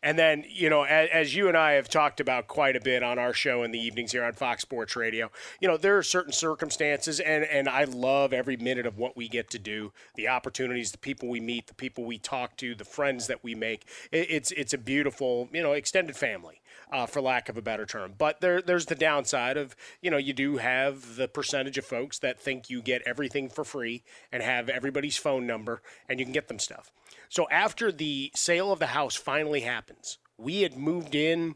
and 0.02 0.18
then 0.18 0.46
you 0.48 0.70
know, 0.70 0.84
as, 0.84 1.10
as 1.12 1.36
you 1.36 1.50
and 1.50 1.58
I 1.58 1.74
have 1.74 1.90
talked 1.90 2.22
about 2.22 2.48
quite 2.48 2.78
a 2.78 2.80
bit 2.80 3.04
on 3.04 3.20
our 3.20 3.34
show 3.34 3.64
in 3.64 3.72
the 3.72 3.80
evenings 3.80 4.14
here 4.14 4.24
on 4.24 4.32
Fox 4.32 4.62
Sports 4.62 4.96
Radio, 4.96 5.30
you 5.60 5.68
know, 5.68 5.76
there 5.76 5.98
are 5.98 6.04
certain 6.04 6.32
circumstances, 6.32 7.20
and 7.20 7.44
and 7.44 7.68
I 7.68 7.84
love 7.84 8.32
every 8.32 8.56
minute 8.56 8.86
of 8.86 8.98
what 8.98 9.18
we 9.18 9.28
get 9.28 9.50
to 9.50 9.60
do, 9.60 9.92
the 10.16 10.30
opportunities, 10.30 10.94
the 10.94 10.98
people 10.98 11.28
we 11.28 11.42
meet, 11.42 11.68
the 11.68 11.74
people 11.74 12.06
we 12.06 12.18
talk 12.18 12.56
to, 12.58 12.76
the 12.76 12.86
friends 12.86 13.28
that 13.28 13.44
we 13.44 13.56
make. 13.56 13.86
It, 14.12 14.28
it's 14.30 14.52
it's 14.52 14.74
a 14.74 14.78
beautiful, 14.78 15.50
you 15.52 15.62
know, 15.62 15.74
extended 15.74 16.16
family. 16.16 16.62
Uh, 16.90 17.06
for 17.06 17.22
lack 17.22 17.50
of 17.50 17.58
a 17.58 17.62
better 17.62 17.86
term, 17.86 18.14
but 18.18 18.40
there, 18.40 18.62
there's 18.62 18.86
the 18.86 18.96
downside 18.96 19.58
of 19.58 19.76
you 20.02 20.10
know 20.10 20.16
you 20.16 20.32
do 20.32 20.56
have 20.56 21.18
the 21.18 21.28
percentage 21.28 21.78
of 21.78 21.84
folks 21.84 22.18
that 22.20 22.40
think 22.40 22.70
you 22.70 22.82
get 22.82 23.02
everything 23.06 23.50
for 23.50 23.66
free 23.66 24.04
and 24.32 24.42
have 24.42 24.70
everybody's 24.70 25.18
phone 25.18 25.46
number 25.46 25.82
and 26.08 26.18
you 26.18 26.26
can 26.26 26.32
get 26.32 26.48
them 26.48 26.60
stuff. 26.60 26.90
So 27.28 27.46
after 27.52 27.92
the 27.92 28.32
sale 28.36 28.72
of 28.72 28.80
the 28.80 28.88
house 28.88 29.16
finally 29.16 29.60
happens, 29.60 30.18
we 30.38 30.62
had 30.62 30.78
moved 30.78 31.14
in. 31.14 31.56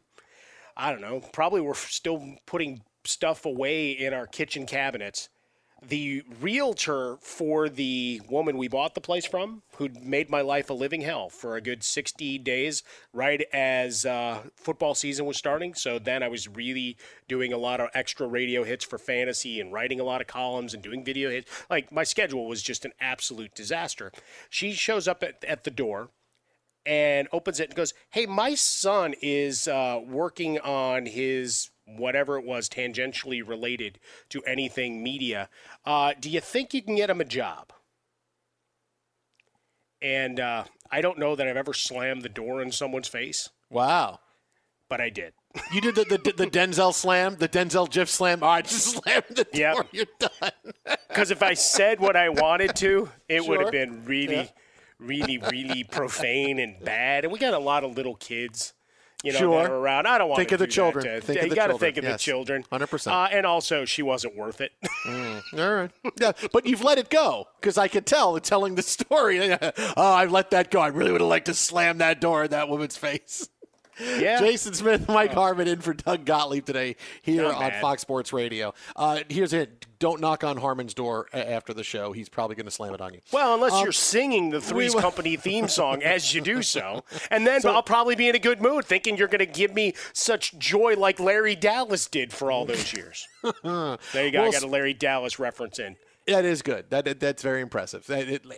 I 0.76 0.92
don't 0.92 1.00
know. 1.00 1.22
Probably 1.32 1.62
we're 1.62 1.76
still 1.76 2.36
putting 2.46 2.82
stuff 3.06 3.46
away 3.46 3.92
in 3.92 4.14
our 4.14 4.28
kitchen 4.28 4.66
cabinets. 4.66 5.30
The 5.84 6.24
realtor 6.40 7.18
for 7.22 7.68
the 7.68 8.22
woman 8.30 8.58
we 8.58 8.68
bought 8.68 8.94
the 8.94 9.02
place 9.02 9.26
from, 9.26 9.64
who 9.78 9.90
made 10.00 10.30
my 10.30 10.42
life 10.42 10.70
a 10.70 10.74
living 10.74 11.02
hell 11.02 11.28
for 11.30 11.56
a 11.56 11.62
good 11.62 11.84
60 11.84 12.38
days, 12.38 12.84
right 13.14 13.42
as 13.52 14.06
uh, 14.06 14.44
football 14.56 14.94
season 14.94 15.26
was 15.26 15.38
starting. 15.38 15.74
So 15.74 15.98
then 15.98 16.22
I 16.22 16.28
was 16.28 16.48
really 16.48 16.98
doing 17.28 17.52
a 17.52 17.58
lot 17.58 17.82
of 17.82 17.90
extra 17.96 18.28
radio 18.28 18.64
hits 18.64 18.86
for 18.86 19.00
fantasy 19.00 19.60
and 19.60 19.74
writing 19.74 20.00
a 20.00 20.04
lot 20.04 20.22
of 20.22 20.28
columns 20.28 20.76
and 20.76 20.84
doing 20.84 21.04
video 21.04 21.32
hits. 21.32 21.50
Like 21.68 21.92
my 21.92 22.04
schedule 22.04 22.48
was 22.48 22.62
just 22.62 22.86
an 22.86 22.94
absolute 23.00 23.56
disaster. 23.56 24.12
She 24.52 24.74
shows 24.74 25.08
up 25.08 25.24
at, 25.24 25.44
at 25.44 25.64
the 25.64 25.72
door 25.72 26.10
and 26.86 27.28
opens 27.32 27.60
it 27.60 27.70
and 27.70 27.76
goes, 27.76 27.94
"Hey, 28.12 28.26
my 28.28 28.56
son 28.56 29.16
is 29.22 29.68
uh, 29.68 30.00
working 30.04 30.60
on 30.60 31.06
his 31.08 31.70
whatever 31.98 32.38
it 32.38 32.46
was 32.46 32.68
tangentially 32.70 33.46
related 33.48 34.00
to 34.30 34.42
anything 34.44 35.04
media. 35.04 35.50
Uh, 35.86 36.14
do 36.20 36.30
you 36.30 36.40
think 36.42 36.74
you 36.74 36.82
can 36.82 36.96
get 36.96 37.10
him 37.10 37.22
a 37.22 37.26
job?" 37.26 37.72
And 40.02 40.40
uh, 40.40 40.64
I 40.90 41.02
don't 41.02 41.20
know 41.20 41.36
that 41.36 41.48
I've 41.48 41.58
ever 41.58 41.74
slammed 41.74 42.24
the 42.24 42.30
door 42.30 42.62
in 42.62 42.72
someone's 42.72 43.08
face, 43.08 43.50
Wow. 43.70 44.20
but 44.90 45.00
I 45.00 45.10
did. 45.10 45.34
You 45.74 45.82
did 45.82 45.96
the, 45.96 46.06
the 46.06 46.18
the 46.46 46.48
Denzel 46.48 46.94
slam, 46.94 47.36
the 47.36 47.50
Denzel 47.50 47.90
GIF 47.90 48.10
slam. 48.10 48.42
All 48.42 48.50
right, 48.50 48.66
just 48.68 48.96
slam 48.96 49.22
the 49.30 49.44
door. 49.44 49.52
Yep. 49.54 49.88
You're 49.92 50.06
done. 50.20 50.52
Because 51.10 51.30
if 51.30 51.44
I 51.44 51.56
said 51.56 52.00
what 52.00 52.16
I 52.16 52.30
wanted 52.30 52.74
to, 52.78 53.10
it 53.28 53.46
would 53.46 53.60
have 53.60 53.72
been 53.72 54.06
really, 54.06 54.34
Yeah. 54.36 54.48
really, 54.98 55.38
really 55.40 55.84
profane 55.84 56.58
and 56.58 56.80
bad. 56.86 57.26
And 57.26 57.34
we 57.34 57.38
got 57.38 57.54
a 57.54 57.60
lot 57.60 57.84
of 57.84 57.98
little 57.98 58.16
kids, 58.16 58.72
you 59.24 59.32
know, 59.34 59.40
Sure. 59.40 59.62
that 59.64 59.72
are 59.72 59.76
around. 59.76 60.08
I 60.08 60.18
don't 60.18 60.30
want 60.30 60.38
Think 60.38 60.50
to 60.50 60.56
of 60.56 60.60
the 60.60 60.68
children. 60.68 61.06
to- 61.06 61.22
Think 61.22 61.40
of 61.40 61.44
you 61.46 61.50
the 61.52 61.56
got 61.56 61.68
to 61.68 61.74
children. 61.74 61.80
think 61.80 61.98
of 61.98 62.04
Yes. 62.06 62.14
the 62.14 62.18
children. 62.24 62.64
100%. 62.72 63.08
Uh, 63.14 63.28
and 63.32 63.46
also, 63.46 63.86
she 63.86 64.02
wasn't 64.02 64.36
worth 64.36 64.62
it. 64.62 64.72
All 65.58 65.72
right. 65.74 65.92
Yeah, 66.20 66.32
but 66.52 66.66
you've 66.66 66.84
let 66.84 66.98
it 66.98 67.10
go 67.10 67.48
because 67.60 67.78
I 67.78 67.88
could 67.88 68.06
tell 68.06 68.40
telling 68.40 68.76
the 68.76 68.82
story. 68.82 69.52
oh, 69.54 69.58
I 69.98 70.26
let 70.26 70.52
that 70.52 70.72
go. 70.72 70.80
I 70.82 70.88
really 70.88 71.12
would 71.12 71.22
have 71.22 71.30
liked 71.30 71.46
to 71.48 71.54
slam 71.54 72.00
that 72.00 72.20
door 72.22 72.46
in 72.46 72.52
that 72.52 72.70
woman's 72.70 72.98
face. 72.98 73.48
Yeah. 74.20 74.40
Jason 74.40 74.74
Smith, 74.74 75.08
Mike 75.08 75.34
Harmon 75.34 75.68
in 75.68 75.80
for 75.82 75.94
Doug 75.94 76.26
Gottlieb 76.26 76.66
today 76.66 76.96
here 77.22 77.44
Not 77.44 77.56
on 77.56 77.70
bad. 77.70 77.82
Fox 77.82 78.02
Sports 78.02 78.34
Radio. 78.34 78.74
Uh, 78.96 79.20
here's 79.30 79.54
it. 79.54 79.86
Don't 80.00 80.20
knock 80.20 80.44
on 80.44 80.58
Harmon's 80.58 80.94
door 80.96 81.28
a- 81.32 81.52
after 81.52 81.74
the 81.76 81.84
show. 81.84 82.12
He's 82.12 82.28
probably 82.28 82.56
going 82.56 82.66
to 82.66 82.72
slam 82.72 82.94
it 82.96 83.02
on 83.02 83.14
you. 83.14 83.20
Well, 83.32 83.54
unless 83.54 83.74
Um, 83.74 83.84
you're 83.84 83.92
singing 83.92 84.50
the 84.50 84.60
Three's 84.60 84.96
we- 84.96 85.02
Company 85.02 85.36
theme 85.38 85.68
song 85.68 86.02
as 86.04 86.34
you 86.34 86.42
do 86.42 86.64
so, 86.64 87.04
and 87.30 87.46
then 87.46 87.62
I'll 87.66 87.84
probably 87.84 88.16
be 88.16 88.28
in 88.28 88.36
a 88.36 88.40
good 88.40 88.62
mood, 88.62 88.86
thinking 88.86 89.18
you're 89.18 89.28
going 89.28 89.40
to 89.40 89.46
give 89.46 89.74
me 89.76 89.94
such 90.14 90.58
joy 90.58 90.96
like 90.98 91.20
Larry 91.20 91.56
Dallas 91.56 92.08
did 92.08 92.34
for 92.34 92.52
all 92.52 92.66
those 92.66 92.94
years. 92.94 93.28
there 93.44 94.26
you 94.26 94.32
go. 94.32 94.44
I 94.46 94.52
got 94.52 94.64
a 94.64 94.68
Larry 94.68 94.94
Dallas 94.94 95.38
reference 95.38 95.78
in. 95.80 95.96
That 96.32 96.46
is 96.46 96.62
good. 96.62 96.86
That, 96.90 97.06
that- 97.06 97.20
that's 97.20 97.44
very 97.44 97.62
impressive. 97.62 98.10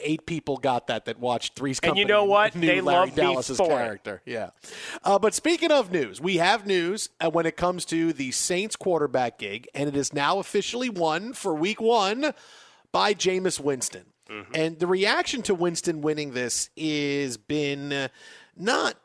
Eight 0.01 0.25
people 0.25 0.57
got 0.57 0.87
that 0.87 1.05
that 1.05 1.19
watched 1.19 1.55
Three's 1.55 1.79
And 1.83 1.97
you 1.97 2.05
know 2.05 2.25
what? 2.25 2.53
They 2.53 2.81
Larry 2.81 3.07
love 3.07 3.15
Dallas's 3.15 3.57
for 3.57 3.65
it. 3.65 3.69
character. 3.83 4.21
Yeah. 4.25 4.51
Uh, 5.03 5.19
but 5.19 5.33
speaking 5.33 5.71
of 5.71 5.91
news, 5.91 6.21
we 6.21 6.37
have 6.37 6.65
news 6.65 7.09
uh, 7.19 7.29
when 7.29 7.45
it 7.45 7.57
comes 7.57 7.85
to 7.85 8.13
the 8.13 8.31
Saints 8.31 8.75
quarterback 8.75 9.37
gig, 9.37 9.67
and 9.73 9.89
it 9.89 9.95
is 9.95 10.13
now 10.13 10.39
officially 10.39 10.89
won 10.89 11.33
for 11.33 11.53
Week 11.53 11.81
One 11.81 12.33
by 12.91 13.13
Jameis 13.13 13.59
Winston. 13.59 14.05
Mm-hmm. 14.29 14.51
And 14.55 14.79
the 14.79 14.87
reaction 14.87 15.41
to 15.43 15.53
Winston 15.53 16.01
winning 16.01 16.31
this 16.33 16.69
is 16.77 17.37
been 17.37 17.91
uh, 17.91 18.07
not 18.55 18.95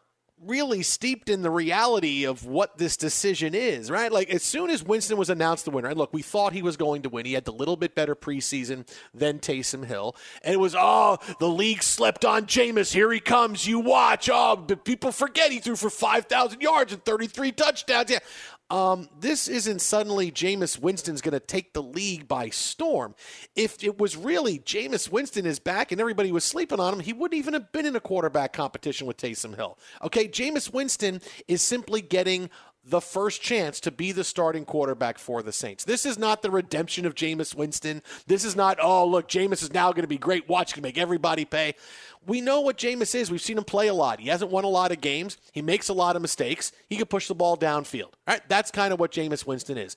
really 0.45 0.83
steeped 0.83 1.28
in 1.28 1.42
the 1.42 1.50
reality 1.50 2.25
of 2.25 2.45
what 2.45 2.78
this 2.78 2.97
decision 2.97 3.54
is, 3.54 3.90
right? 3.90 4.12
Like 4.12 4.30
as 4.30 4.42
soon 4.42 4.71
as 4.71 4.83
Winston 4.83 5.16
was 5.16 5.30
announced 5.30 5.64
the 5.64 5.71
winner, 5.71 5.88
and 5.88 5.99
look, 5.99 6.12
we 6.12 6.23
thought 6.23 6.52
he 6.52 6.62
was 6.62 6.76
going 6.76 7.02
to 7.02 7.09
win. 7.09 7.26
He 7.26 7.33
had 7.33 7.45
the 7.45 7.52
little 7.52 7.76
bit 7.76 7.95
better 7.95 8.14
preseason 8.14 8.88
than 9.14 9.38
Taysom 9.38 9.85
Hill, 9.85 10.16
and 10.42 10.54
it 10.54 10.59
was 10.59 10.75
oh, 10.78 11.18
the 11.40 11.49
league 11.49 11.83
slept 11.83 12.25
on 12.25 12.47
Jameis. 12.47 12.92
Here 12.92 13.12
he 13.12 13.21
comes. 13.21 13.66
You 13.66 13.80
watch. 13.80 14.28
Oh, 14.33 14.57
people 14.85 15.12
forget 15.12 15.52
he 15.52 15.59
threw 15.59 15.76
for 15.76 15.90
five 15.90 16.26
thousand 16.26 16.61
yards 16.61 16.92
and 16.92 17.04
thirty 17.04 17.26
three 17.26 17.52
touchdowns. 17.52 18.11
Yeah, 18.11 18.21
um, 18.70 19.08
this 19.18 19.48
isn't 19.48 19.80
suddenly 19.80 20.30
Jameis 20.30 20.78
Winston's 20.78 21.20
going 21.22 21.32
to 21.32 21.40
take 21.40 21.72
the 21.72 21.82
league 21.82 22.28
by 22.28 22.50
storm. 22.50 23.14
If 23.56 23.82
it 23.82 23.98
was 23.98 24.16
really 24.16 24.58
Jameis 24.58 25.10
Winston 25.10 25.46
is 25.46 25.58
back 25.58 25.90
and 25.90 26.00
everybody 26.00 26.32
was 26.32 26.44
sleeping 26.44 26.80
on 26.80 26.94
him, 26.94 27.00
he 27.00 27.12
wouldn't 27.12 27.38
even 27.38 27.54
have 27.54 27.72
been 27.72 27.87
in 27.87 27.96
a 27.96 28.00
quarterback 28.00 28.52
competition 28.52 29.06
with 29.06 29.16
Taysom 29.16 29.56
Hill. 29.56 29.78
Okay, 30.02 30.28
Jameis 30.28 30.72
Winston 30.72 31.22
is 31.46 31.62
simply 31.62 32.02
getting 32.02 32.50
the 32.88 33.00
first 33.00 33.42
chance 33.42 33.80
to 33.80 33.90
be 33.90 34.12
the 34.12 34.25
starting 34.25 34.64
quarterback 34.64 35.18
for 35.18 35.42
the 35.42 35.52
Saints. 35.52 35.85
This 35.85 36.07
is 36.07 36.18
not 36.18 36.42
the 36.42 36.50
redemption 36.50 37.04
of 37.04 37.14
Jameis 37.14 37.54
Winston. 37.54 38.02
This 38.26 38.45
is 38.45 38.57
not, 38.57 38.78
oh, 38.80 39.07
look, 39.07 39.28
Jameis 39.28 39.62
is 39.62 39.73
now 39.73 39.92
going 39.92 40.02
to 40.02 40.09
be 40.09 40.18
great. 40.18 40.49
Watch, 40.49 40.75
can 40.75 40.83
make 40.83 40.99
everybody 40.99 41.45
pay. 41.45 41.75
We 42.26 42.40
know 42.40 42.61
what 42.61 42.78
Jameis 42.78 43.14
is. 43.14 43.30
We've 43.30 43.40
seen 43.40 43.59
him 43.59 43.64
play 43.64 43.88
a 43.88 43.95
lot. 43.95 44.21
He 44.21 44.28
hasn't 44.28 44.50
won 44.50 44.64
a 44.64 44.68
lot 44.68 44.92
of 44.92 45.00
games. 45.00 45.37
He 45.52 45.62
makes 45.62 45.88
a 45.88 45.95
lot 45.95 46.16
of 46.16 46.23
mistakes. 46.23 46.73
He 46.88 46.97
can 46.97 47.07
push 47.07 47.28
the 47.28 47.35
ball 47.35 47.57
downfield. 47.57 48.12
All 48.26 48.35
right, 48.35 48.49
that's 48.49 48.71
kind 48.71 48.92
of 48.92 49.00
what 49.00 49.12
Jameis 49.12 49.47
Winston 49.47 49.76
is. 49.76 49.95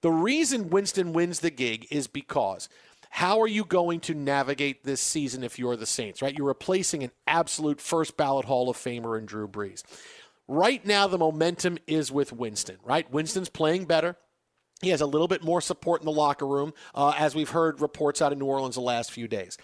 The 0.00 0.10
reason 0.10 0.70
Winston 0.70 1.12
wins 1.12 1.40
the 1.40 1.50
gig 1.50 1.86
is 1.90 2.06
because 2.06 2.68
how 3.10 3.40
are 3.40 3.48
you 3.48 3.64
going 3.64 4.00
to 4.00 4.14
navigate 4.14 4.84
this 4.84 5.00
season 5.00 5.42
if 5.42 5.58
you're 5.58 5.76
the 5.76 5.84
Saints, 5.84 6.22
right? 6.22 6.36
You're 6.36 6.46
replacing 6.46 7.02
an 7.02 7.10
absolute 7.26 7.80
first 7.80 8.16
ballot 8.16 8.46
Hall 8.46 8.70
of 8.70 8.76
Famer 8.76 9.18
in 9.18 9.26
Drew 9.26 9.48
Brees. 9.48 9.82
Right 10.50 10.84
now, 10.84 11.06
the 11.06 11.16
momentum 11.16 11.78
is 11.86 12.10
with 12.10 12.32
Winston, 12.32 12.78
right? 12.82 13.08
Winston's 13.08 13.48
playing 13.48 13.84
better. 13.84 14.16
He 14.82 14.88
has 14.88 15.00
a 15.00 15.06
little 15.06 15.28
bit 15.28 15.44
more 15.44 15.60
support 15.60 16.00
in 16.00 16.06
the 16.06 16.10
locker 16.10 16.44
room, 16.44 16.74
uh, 16.92 17.14
as 17.16 17.36
we've 17.36 17.50
heard 17.50 17.80
reports 17.80 18.20
out 18.20 18.32
of 18.32 18.38
New 18.38 18.46
Orleans 18.46 18.74
the 18.74 18.80
last 18.80 19.12
few 19.12 19.28
days. 19.28 19.56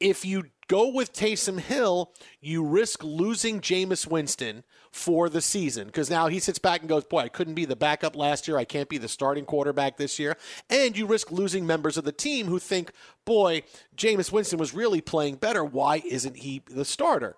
If 0.00 0.26
you 0.26 0.50
go 0.68 0.92
with 0.92 1.14
Taysom 1.14 1.58
Hill, 1.58 2.12
you 2.42 2.62
risk 2.62 3.02
losing 3.02 3.62
Jameis 3.62 4.06
Winston 4.06 4.64
for 4.92 5.30
the 5.30 5.40
season 5.40 5.86
because 5.86 6.10
now 6.10 6.26
he 6.26 6.40
sits 6.40 6.58
back 6.58 6.80
and 6.80 6.90
goes, 6.90 7.04
Boy, 7.04 7.20
I 7.20 7.28
couldn't 7.28 7.54
be 7.54 7.64
the 7.64 7.74
backup 7.74 8.14
last 8.14 8.46
year. 8.46 8.58
I 8.58 8.66
can't 8.66 8.90
be 8.90 8.98
the 8.98 9.08
starting 9.08 9.46
quarterback 9.46 9.96
this 9.96 10.18
year. 10.18 10.36
And 10.68 10.94
you 10.94 11.06
risk 11.06 11.32
losing 11.32 11.66
members 11.66 11.96
of 11.96 12.04
the 12.04 12.12
team 12.12 12.48
who 12.48 12.58
think, 12.58 12.92
Boy, 13.24 13.62
Jameis 13.96 14.30
Winston 14.30 14.58
was 14.58 14.74
really 14.74 15.00
playing 15.00 15.36
better. 15.36 15.64
Why 15.64 16.02
isn't 16.06 16.36
he 16.36 16.60
the 16.66 16.84
starter? 16.84 17.34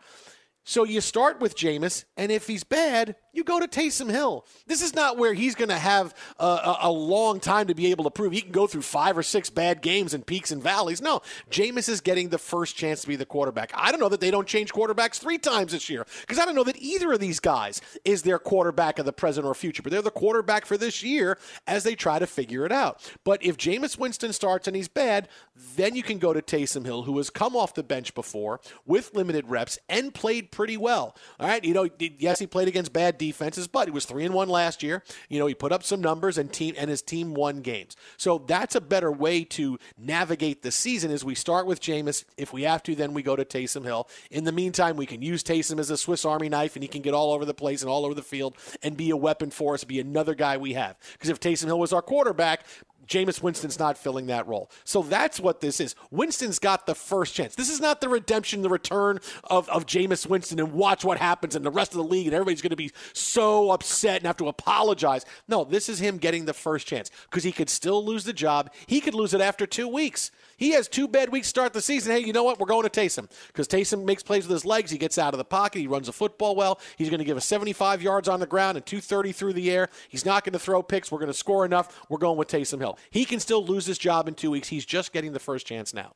So 0.65 0.85
you 0.85 1.01
start 1.01 1.41
with 1.41 1.57
Jameis, 1.57 2.05
and 2.17 2.31
if 2.31 2.47
he's 2.47 2.65
bad, 2.65 3.17
you 3.33 3.45
go 3.45 3.61
to 3.61 3.67
Taysom 3.67 4.11
Hill. 4.11 4.45
This 4.67 4.83
is 4.83 4.95
not 4.95 5.17
where 5.17 5.33
he's 5.33 5.55
going 5.55 5.69
to 5.69 5.79
have 5.79 6.15
a, 6.39 6.45
a, 6.45 6.79
a, 6.83 6.91
long 6.91 7.41
time 7.41 7.69
to 7.69 7.75
be 7.75 7.91
able 7.91 8.05
to 8.05 8.11
prove 8.11 8.33
he 8.33 8.41
can 8.41 8.53
go 8.53 8.67
through 8.67 8.83
five 8.83 9.17
or 9.17 9.23
six 9.23 9.51
bad 9.51 9.83
games 9.83 10.15
and 10.15 10.27
peaks 10.27 10.51
and 10.51 10.63
valleys. 10.63 11.01
No, 11.01 11.23
Jameis 11.51 11.89
is 11.89 12.01
getting 12.01 12.29
the 12.29 12.39
first 12.39 12.77
chance 12.77 13.03
to 13.03 13.09
be 13.09 13.17
the 13.17 13.27
quarterback. 13.27 13.73
I 13.75 13.91
don't 13.91 14.01
know 14.01 14.09
that 14.09 14.21
they 14.21 14.31
don't 14.31 14.47
change 14.47 14.73
quarterbacks 14.73 15.19
three 15.19 15.39
times 15.39 15.73
this 15.73 15.89
year 15.89 16.07
because 16.21 16.39
I 16.39 16.45
don't 16.45 16.55
know 16.55 16.65
that 16.65 16.77
either 16.79 17.13
of 17.13 17.21
these 17.21 17.41
guys 17.41 17.81
is 18.05 18.23
their 18.23 18.39
quarterback 18.39 18.99
of 18.99 19.07
the 19.07 19.13
present 19.13 19.47
or 19.47 19.55
future, 19.55 19.83
but 19.83 19.93
they're 19.93 20.03
the 20.03 20.11
quarterback 20.11 20.67
for 20.67 20.77
this 20.77 21.03
year 21.03 21.39
as 21.67 21.85
they 21.85 21.95
try 21.95 22.19
to 22.19 22.27
figure 22.27 22.67
it 22.67 22.73
out. 22.73 23.01
But 23.25 23.43
if 23.43 23.57
Jameis 23.57 23.99
Winston 23.99 24.33
starts 24.33 24.67
and 24.67 24.77
he's 24.77 24.89
bad, 24.89 25.29
then 25.77 25.95
you 25.95 26.03
can 26.03 26.19
go 26.19 26.33
to 26.33 26.43
Taysom 26.43 26.85
Hill, 26.85 27.05
who 27.05 27.17
has 27.19 27.31
come 27.31 27.57
off 27.57 27.75
the 27.75 27.83
bench 27.83 28.15
before 28.15 28.61
with 28.85 29.15
limited 29.15 29.49
reps 29.49 29.79
and 29.89 30.13
played 30.13 30.50
pretty 30.51 30.77
well. 30.77 31.17
All 31.39 31.47
right, 31.47 31.65
you 31.65 31.75
know, 31.75 31.89
yes, 31.99 32.39
he 32.39 32.47
played 32.47 32.69
against 32.69 32.93
bad 32.93 33.19
defenses, 33.19 33.67
but 33.67 33.89
he 33.89 33.93
was 33.93 34.05
three 34.05 34.25
and 34.25 34.35
one 34.35 34.49
last 34.49 34.83
year. 34.83 35.03
You 35.29 35.39
know, 35.39 35.47
he 35.47 35.55
put 35.55 35.73
up 35.73 35.83
some 35.83 36.01
numbers 36.01 36.39
and 36.39 36.53
team 36.53 36.75
and 36.79 36.91
his 36.91 37.03
team 37.03 37.35
won 37.35 37.61
games. 37.61 37.97
So 38.17 38.39
that's 38.39 38.75
a 38.75 38.81
better 38.81 39.11
way 39.13 39.45
to 39.45 39.79
navigate 39.99 40.63
the 40.63 40.71
season. 40.71 41.11
Is 41.11 41.25
we 41.25 41.35
start 41.35 41.67
with 41.67 41.81
Jameis, 41.81 42.25
if 42.37 42.53
we 42.53 42.63
have 42.63 42.83
to, 42.85 42.95
then 42.95 43.15
we 43.15 43.23
go 43.23 43.37
to 43.37 43.45
Taysom 43.45 43.85
Hill. 43.85 44.09
In 44.31 44.45
the 44.45 44.53
meantime, 44.53 44.97
we 44.97 45.07
can 45.07 45.23
use 45.23 45.43
Taysom 45.43 45.79
as 45.79 45.91
a 45.91 45.97
Swiss 45.97 46.25
Army 46.25 46.49
knife, 46.49 46.77
and 46.77 46.83
he 46.83 46.89
can 46.89 47.03
get 47.03 47.15
all 47.15 47.33
over 47.33 47.45
the 47.45 47.55
place 47.55 47.83
and 47.83 47.91
all 47.91 48.05
over 48.05 48.15
the 48.15 48.23
field 48.23 48.57
and 48.83 48.97
be 48.97 49.11
a 49.11 49.17
weapon 49.17 49.51
for 49.51 49.75
us, 49.75 49.85
be 49.85 50.01
another 50.01 50.35
guy 50.35 50.57
we 50.57 50.75
have. 50.75 50.97
Because 51.13 51.31
if 51.31 51.41
Taysom 51.41 51.67
Hill 51.67 51.79
was 51.79 51.93
our 51.93 52.03
quarterback, 52.03 52.65
Jameis 53.11 53.43
Winston's 53.43 53.79
not 53.79 53.99
filling 53.99 54.29
that 54.29 54.47
role. 54.47 54.71
So 54.85 55.03
that's 55.03 55.41
what 55.41 55.61
this 55.61 55.81
is. 55.81 55.97
Winston's 56.13 56.61
got 56.61 56.87
the 56.87 56.95
first 56.95 57.35
chance. 57.35 57.57
This 57.57 57.69
is 57.69 57.81
not 57.81 58.01
the 58.01 58.09
redemption, 58.09 58.63
the 58.63 58.71
return 58.71 59.19
of, 59.45 59.69
of 59.69 59.85
Jameis 59.85 60.29
Winston 60.29 60.61
and 60.61 60.73
watch 60.73 61.05
what 61.05 61.19
happens 61.19 61.57
and 61.57 61.67
the 61.67 61.71
rest 61.71 61.91
of 61.91 61.99
the 61.99 62.05
league 62.05 62.29
and 62.29 62.35
everybody's 62.35 62.63
going 62.63 62.71
to 62.71 62.77
be 62.77 62.93
so 63.13 63.73
upset 63.73 64.19
and 64.19 64.27
have 64.27 64.37
to 64.37 64.47
apologize. 64.47 65.27
No, 65.49 65.65
this 65.65 65.89
is 65.89 65.99
him 65.99 66.19
getting 66.19 66.45
the 66.45 66.55
first 66.55 66.87
chance 66.87 67.11
because 67.29 67.43
he 67.43 67.51
could 67.51 67.69
still 67.69 68.05
lose 68.05 68.23
the 68.23 68.33
job. 68.33 68.71
He 68.87 69.01
could 69.01 69.15
lose 69.15 69.35
it 69.35 69.41
after 69.41 69.67
two 69.67 69.89
weeks. 69.89 70.31
He 70.61 70.73
has 70.73 70.89
two 70.89 71.09
bad 71.09 71.31
weeks 71.31 71.49
start 71.49 71.73
the 71.73 71.81
season. 71.81 72.13
Hey, 72.13 72.19
you 72.19 72.35
know 72.35 72.45
what? 72.45 72.61
We're 72.61 72.67
going 72.67 72.87
to 72.87 72.91
Taysom 72.91 73.31
because 73.47 73.67
Taysom 73.67 74.05
makes 74.05 74.23
plays 74.23 74.47
with 74.47 74.53
his 74.53 74.67
legs. 74.67 74.91
He 74.91 74.99
gets 74.99 75.17
out 75.17 75.33
of 75.33 75.39
the 75.39 75.45
pocket. 75.45 75.79
He 75.79 75.87
runs 75.87 76.07
the 76.07 76.13
football 76.13 76.55
well. 76.55 76.79
He's 76.99 77.09
going 77.09 77.19
to 77.19 77.25
give 77.25 77.39
us 77.39 77.47
75 77.47 78.03
yards 78.03 78.29
on 78.29 78.41
the 78.41 78.47
ground 78.47 78.77
and 78.77 78.85
230 78.85 79.33
through 79.33 79.55
the 79.55 79.71
air. 79.71 79.89
He's 80.11 80.27
not 80.27 80.45
going 80.45 80.53
to 80.53 80.59
throw 80.59 80.83
picks. 80.83 81.11
We're 81.11 81.19
going 81.19 81.33
to 81.33 81.35
score 81.35 81.65
enough. 81.65 82.05
We're 82.11 82.19
going 82.19 82.37
with 82.37 82.49
Taysom 82.49 82.79
Hill. 82.79 82.99
He 83.11 83.25
can 83.25 83.41
still 83.41 83.65
lose 83.65 83.87
his 83.87 83.97
job 83.97 84.29
in 84.29 84.35
two 84.35 84.51
weeks. 84.51 84.69
He's 84.69 84.85
just 84.85 85.15
getting 85.15 85.33
the 85.33 85.41
first 85.41 85.67
chance 85.67 85.95
now. 85.95 86.13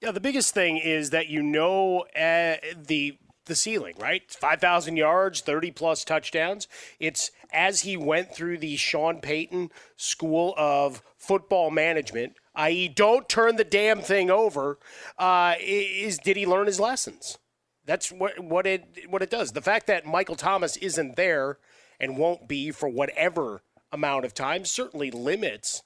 Yeah, 0.00 0.12
the 0.12 0.20
biggest 0.20 0.54
thing 0.54 0.78
is 0.78 1.10
that 1.10 1.28
you 1.28 1.42
know 1.42 2.06
uh, 2.16 2.56
the 2.74 3.18
the 3.44 3.54
ceiling, 3.54 3.96
right? 3.98 4.22
5,000 4.30 4.96
yards, 4.96 5.42
30 5.42 5.72
plus 5.72 6.04
touchdowns. 6.04 6.66
It's 6.98 7.30
as 7.52 7.82
he 7.82 7.98
went 7.98 8.34
through 8.34 8.56
the 8.56 8.76
Sean 8.76 9.20
Payton 9.20 9.70
School 9.98 10.54
of 10.56 11.02
Football 11.18 11.70
Management, 11.70 12.36
i.e., 12.54 12.88
don't 12.88 13.28
turn 13.28 13.56
the 13.56 13.64
damn 13.64 14.00
thing 14.00 14.30
over, 14.30 14.78
uh, 15.18 15.54
is 15.60 16.18
did 16.18 16.36
he 16.36 16.46
learn 16.46 16.66
his 16.66 16.80
lessons? 16.80 17.38
That's 17.86 18.10
what 18.10 18.40
what 18.40 18.66
it 18.66 19.06
what 19.08 19.22
it 19.22 19.30
does. 19.30 19.52
The 19.52 19.62
fact 19.62 19.86
that 19.88 20.06
Michael 20.06 20.36
Thomas 20.36 20.76
isn't 20.78 21.16
there 21.16 21.58
and 22.00 22.16
won't 22.16 22.48
be 22.48 22.70
for 22.70 22.88
whatever 22.88 23.62
amount 23.92 24.24
of 24.24 24.34
time 24.34 24.64
certainly 24.64 25.10
limits 25.10 25.82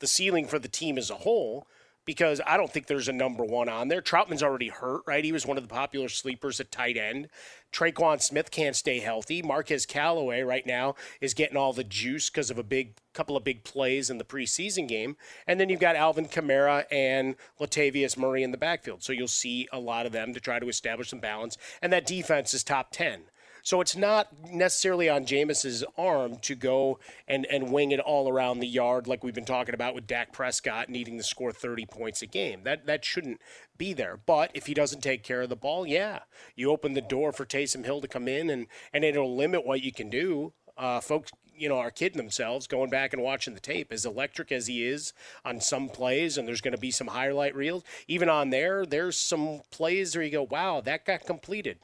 the 0.00 0.06
ceiling 0.06 0.46
for 0.46 0.58
the 0.58 0.68
team 0.68 0.98
as 0.98 1.10
a 1.10 1.16
whole 1.16 1.66
because 2.04 2.40
I 2.46 2.56
don't 2.56 2.70
think 2.70 2.86
there's 2.86 3.08
a 3.08 3.12
number 3.12 3.44
one 3.44 3.68
on 3.68 3.88
there. 3.88 4.02
Trautman's 4.02 4.42
already 4.42 4.68
hurt, 4.68 5.02
right? 5.06 5.24
He 5.24 5.32
was 5.32 5.46
one 5.46 5.56
of 5.56 5.62
the 5.62 5.72
popular 5.72 6.08
sleepers 6.08 6.60
at 6.60 6.70
tight 6.70 6.96
end. 6.96 7.28
Tre'Quan 7.72 8.22
Smith 8.22 8.50
can't 8.50 8.76
stay 8.76 9.00
healthy. 9.00 9.42
Marquez 9.42 9.86
Callaway 9.86 10.42
right 10.42 10.66
now 10.66 10.94
is 11.20 11.34
getting 11.34 11.56
all 11.56 11.72
the 11.72 11.84
juice 11.84 12.30
because 12.30 12.50
of 12.50 12.58
a 12.58 12.62
big 12.62 12.96
couple 13.14 13.36
of 13.36 13.44
big 13.44 13.64
plays 13.64 14.10
in 14.10 14.18
the 14.18 14.24
preseason 14.24 14.86
game. 14.86 15.16
And 15.46 15.58
then 15.58 15.68
you've 15.68 15.80
got 15.80 15.96
Alvin 15.96 16.26
Kamara 16.26 16.84
and 16.90 17.36
Latavius 17.60 18.16
Murray 18.16 18.42
in 18.42 18.52
the 18.52 18.58
backfield. 18.58 19.02
So 19.02 19.12
you'll 19.12 19.28
see 19.28 19.68
a 19.72 19.78
lot 19.78 20.06
of 20.06 20.12
them 20.12 20.34
to 20.34 20.40
try 20.40 20.58
to 20.58 20.68
establish 20.68 21.10
some 21.10 21.20
balance. 21.20 21.56
And 21.82 21.92
that 21.92 22.06
defense 22.06 22.54
is 22.54 22.62
top 22.62 22.88
10. 22.92 23.22
So 23.64 23.80
it's 23.80 23.96
not 23.96 24.28
necessarily 24.52 25.08
on 25.08 25.24
Jameis's 25.24 25.84
arm 25.96 26.36
to 26.42 26.54
go 26.54 26.98
and, 27.26 27.46
and 27.46 27.72
wing 27.72 27.92
it 27.92 27.98
all 28.00 28.28
around 28.28 28.60
the 28.60 28.66
yard 28.66 29.06
like 29.06 29.24
we've 29.24 29.34
been 29.34 29.46
talking 29.46 29.74
about 29.74 29.94
with 29.94 30.06
Dak 30.06 30.34
Prescott 30.34 30.90
needing 30.90 31.16
to 31.16 31.24
score 31.24 31.50
30 31.50 31.86
points 31.86 32.20
a 32.20 32.26
game. 32.26 32.64
That 32.64 32.84
that 32.84 33.06
shouldn't 33.06 33.40
be 33.78 33.94
there. 33.94 34.18
But 34.18 34.50
if 34.52 34.66
he 34.66 34.74
doesn't 34.74 35.00
take 35.00 35.22
care 35.22 35.40
of 35.40 35.48
the 35.48 35.56
ball, 35.56 35.86
yeah, 35.86 36.20
you 36.54 36.70
open 36.70 36.92
the 36.92 37.00
door 37.00 37.32
for 37.32 37.46
Taysom 37.46 37.86
Hill 37.86 38.02
to 38.02 38.08
come 38.08 38.28
in 38.28 38.50
and, 38.50 38.66
and 38.92 39.02
it'll 39.02 39.34
limit 39.34 39.64
what 39.64 39.80
you 39.80 39.92
can 39.92 40.10
do. 40.10 40.52
Uh, 40.76 41.00
folks 41.00 41.32
you 41.56 41.70
know, 41.70 41.78
are 41.78 41.90
kidding 41.90 42.18
themselves 42.18 42.66
going 42.66 42.90
back 42.90 43.14
and 43.14 43.22
watching 43.22 43.54
the 43.54 43.60
tape. 43.60 43.90
As 43.90 44.04
electric 44.04 44.52
as 44.52 44.66
he 44.66 44.84
is 44.84 45.14
on 45.42 45.62
some 45.62 45.88
plays, 45.88 46.36
and 46.36 46.46
there's 46.46 46.60
going 46.60 46.74
to 46.74 46.80
be 46.80 46.90
some 46.90 47.06
highlight 47.06 47.56
reels, 47.56 47.82
even 48.08 48.28
on 48.28 48.50
there, 48.50 48.84
there's 48.84 49.16
some 49.16 49.62
plays 49.70 50.14
where 50.14 50.24
you 50.24 50.32
go, 50.32 50.42
wow, 50.42 50.82
that 50.82 51.06
got 51.06 51.24
completed. 51.24 51.78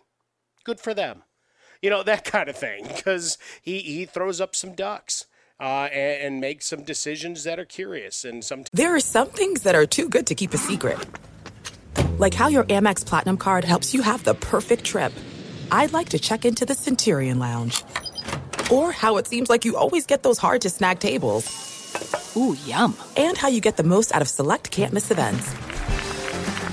Good 0.65 0.79
for 0.79 0.93
them 0.93 1.23
you 1.83 1.91
know 1.91 2.03
that 2.03 2.25
kind 2.25 2.49
of 2.49 2.57
thing 2.57 2.87
because 2.87 3.39
he 3.63 3.79
he 3.81 4.05
throws 4.05 4.41
up 4.41 4.55
some 4.55 4.75
ducks. 4.75 5.27
Uh, 5.59 5.91
and, 5.93 6.23
and 6.23 6.41
makes 6.41 6.65
some 6.65 6.83
decisions 6.85 7.45
that 7.45 7.59
are 7.59 7.67
curious 7.67 8.25
and 8.25 8.43
some. 8.43 8.65
There 8.73 8.97
are 8.97 9.01
some 9.01 9.29
things 9.29 9.61
that 9.65 9.75
are 9.75 9.85
too 9.85 10.09
good 10.09 10.27
to 10.29 10.35
keep 10.35 10.55
a 10.55 10.57
secret, 10.57 10.99
like 12.19 12.33
how 12.33 12.49
your 12.49 12.65
Amex 12.65 13.05
Platinum 13.05 13.37
card 13.37 13.65
helps 13.65 13.93
you 13.93 14.01
have 14.01 14.25
the 14.25 14.33
perfect 14.33 14.85
trip. 14.85 15.13
I'd 15.71 15.93
like 15.93 16.09
to 16.09 16.19
check 16.19 16.47
into 16.47 16.65
the 16.65 16.73
Centurion 16.75 17.39
Lounge, 17.39 17.85
or 18.71 18.91
how 18.91 19.19
it 19.19 19.27
seems 19.27 19.51
like 19.51 19.67
you 19.67 19.77
always 19.77 20.07
get 20.07 20.23
those 20.23 20.39
hard 20.39 20.63
to 20.63 20.71
snag 20.71 20.99
tables. 20.99 22.35
Ooh, 22.39 22.57
yum! 22.65 22.97
And 23.19 23.37
how 23.37 23.49
you 23.49 23.61
get 23.61 23.77
the 23.77 23.83
most 23.83 24.15
out 24.15 24.23
of 24.23 24.29
select 24.29 24.71
can't 24.71 24.95
miss 24.95 25.11
events. 25.11 25.55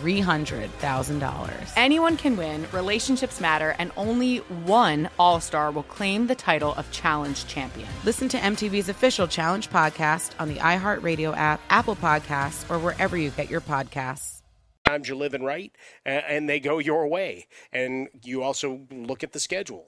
$300,000. 0.00 1.72
Anyone 1.76 2.16
can 2.16 2.36
win, 2.36 2.66
relationships 2.72 3.40
matter, 3.40 3.74
and 3.78 3.92
only 3.96 4.38
one 4.38 5.08
All 5.18 5.40
Star 5.40 5.70
will 5.70 5.82
claim 5.82 6.26
the 6.26 6.34
title 6.34 6.74
of 6.74 6.90
Challenge 6.90 7.46
Champion. 7.46 7.88
Listen 8.04 8.28
to 8.28 8.38
MTV's 8.38 8.88
official 8.88 9.26
Challenge 9.26 9.68
podcast 9.70 10.32
on 10.38 10.48
the 10.48 10.56
iHeartRadio 10.56 11.36
app, 11.36 11.60
Apple 11.70 11.96
Podcasts, 11.96 12.68
or 12.70 12.78
wherever 12.78 13.16
you 13.16 13.30
get 13.30 13.50
your 13.50 13.60
podcasts. 13.60 14.42
Times 14.84 15.08
you're 15.08 15.18
living 15.18 15.42
right, 15.42 15.72
and 16.06 16.48
they 16.48 16.60
go 16.60 16.78
your 16.78 17.06
way. 17.08 17.46
And 17.72 18.08
you 18.24 18.42
also 18.42 18.86
look 18.90 19.22
at 19.22 19.32
the 19.32 19.40
schedule 19.40 19.86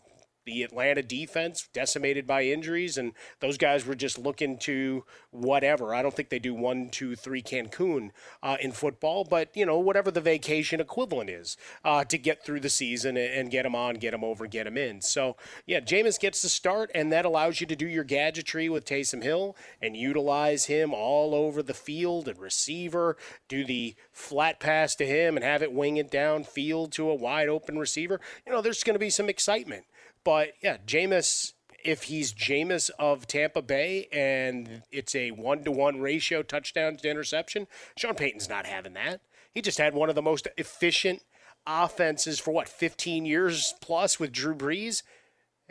the 0.51 0.65
Atlanta 0.65 1.01
defense 1.01 1.69
decimated 1.73 2.27
by 2.27 2.43
injuries, 2.43 2.99
and 2.99 3.13
those 3.39 3.57
guys 3.57 3.87
were 3.87 3.95
just 3.95 4.19
looking 4.19 4.59
to 4.59 5.05
whatever. 5.31 5.95
I 5.95 6.03
don't 6.03 6.15
think 6.15 6.29
they 6.29 6.41
do 6.41 6.55
one, 6.55 6.89
two, 6.89 7.15
three 7.15 7.41
Cancun 7.41 8.11
uh, 8.43 8.57
in 8.61 8.73
football, 8.73 9.23
but 9.23 9.57
you 9.57 9.65
know 9.65 9.79
whatever 9.79 10.11
the 10.11 10.21
vacation 10.21 10.81
equivalent 10.81 11.31
is 11.31 11.57
uh, 11.85 12.03
to 12.05 12.19
get 12.19 12.45
through 12.45 12.59
the 12.61 12.69
season 12.69 13.17
and 13.17 13.53
get 13.53 13.63
them 13.63 13.77
on, 13.77 13.95
get 13.95 14.11
them 14.11 14.25
over, 14.25 14.49
get 14.49 14.65
them 14.65 14.77
in. 14.77 15.01
So 15.01 15.37
yeah, 15.67 15.79
Jameis 15.79 16.19
gets 16.19 16.43
the 16.43 16.49
start, 16.49 16.91
and 16.97 17.13
that 17.13 17.25
allows 17.25 17.61
you 17.61 17.67
to 17.69 17.77
do 17.77 17.87
your 17.87 18.05
gadgetry 18.05 18.69
with 18.69 18.85
Taysom 18.85 19.23
Hill 19.23 19.57
and 19.81 19.97
utilize 19.97 20.65
him 20.65 20.93
all 20.93 21.33
over 21.33 21.63
the 21.63 21.75
field 21.75 22.27
and 22.27 22.41
receiver. 22.41 23.17
Do 23.47 23.65
the 23.65 23.95
flat 24.11 24.59
pass 24.59 24.97
to 24.97 25.07
him 25.07 25.37
and 25.37 25.45
have 25.45 25.63
it 25.63 25.73
wing 25.73 25.97
it 25.97 26.11
downfield 26.11 26.91
to 26.93 27.09
a 27.09 27.15
wide 27.15 27.49
open 27.49 27.79
receiver. 27.79 28.21
You 28.45 28.53
know, 28.53 28.61
there's 28.61 28.83
going 28.83 28.95
to 28.95 28.99
be 28.99 29.11
some 29.11 29.29
excitement. 29.29 29.85
But 30.25 30.51
yeah, 30.63 30.79
Jameis, 30.87 31.53
if 31.85 32.05
he's 32.05 32.33
Jameis 32.33 32.91
of 32.99 33.27
Tampa 33.27 33.63
Bay 33.63 34.09
and 34.13 34.83
it's 34.91 35.15
a 35.15 35.31
one 35.31 35.65
to 35.65 35.71
one 35.71 36.01
ratio 36.01 36.43
touchdown 36.43 36.97
to 36.97 37.11
interception, 37.11 37.67
Sean 37.97 38.15
Payton's 38.15 38.49
not 38.49 38.67
having 38.67 38.95
that. 38.95 39.21
He 39.53 39.63
just 39.63 39.79
had 39.79 39.95
one 39.95 40.09
of 40.09 40.15
the 40.15 40.23
most 40.23 40.47
efficient 40.57 41.23
offenses 41.67 42.39
for 42.39 42.53
what, 42.53 42.69
15 42.69 43.27
years 43.27 43.75
plus 43.81 44.21
with 44.21 44.33
Drew 44.33 44.55
Brees. 44.55 45.03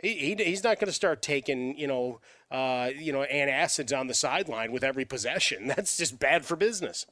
He, 0.02 0.14
he 0.14 0.34
he's 0.34 0.64
not 0.64 0.78
going 0.78 0.86
to 0.86 0.92
start 0.92 1.22
taking, 1.22 1.78
you 1.78 1.86
know, 1.86 2.20
uh, 2.50 2.90
you 2.96 3.12
know, 3.12 3.24
antacids 3.30 3.96
on 3.96 4.06
the 4.06 4.14
sideline 4.14 4.72
with 4.72 4.82
every 4.82 5.04
possession. 5.04 5.66
That's 5.68 5.96
just 5.96 6.18
bad 6.18 6.44
for 6.44 6.56
business. 6.56 7.06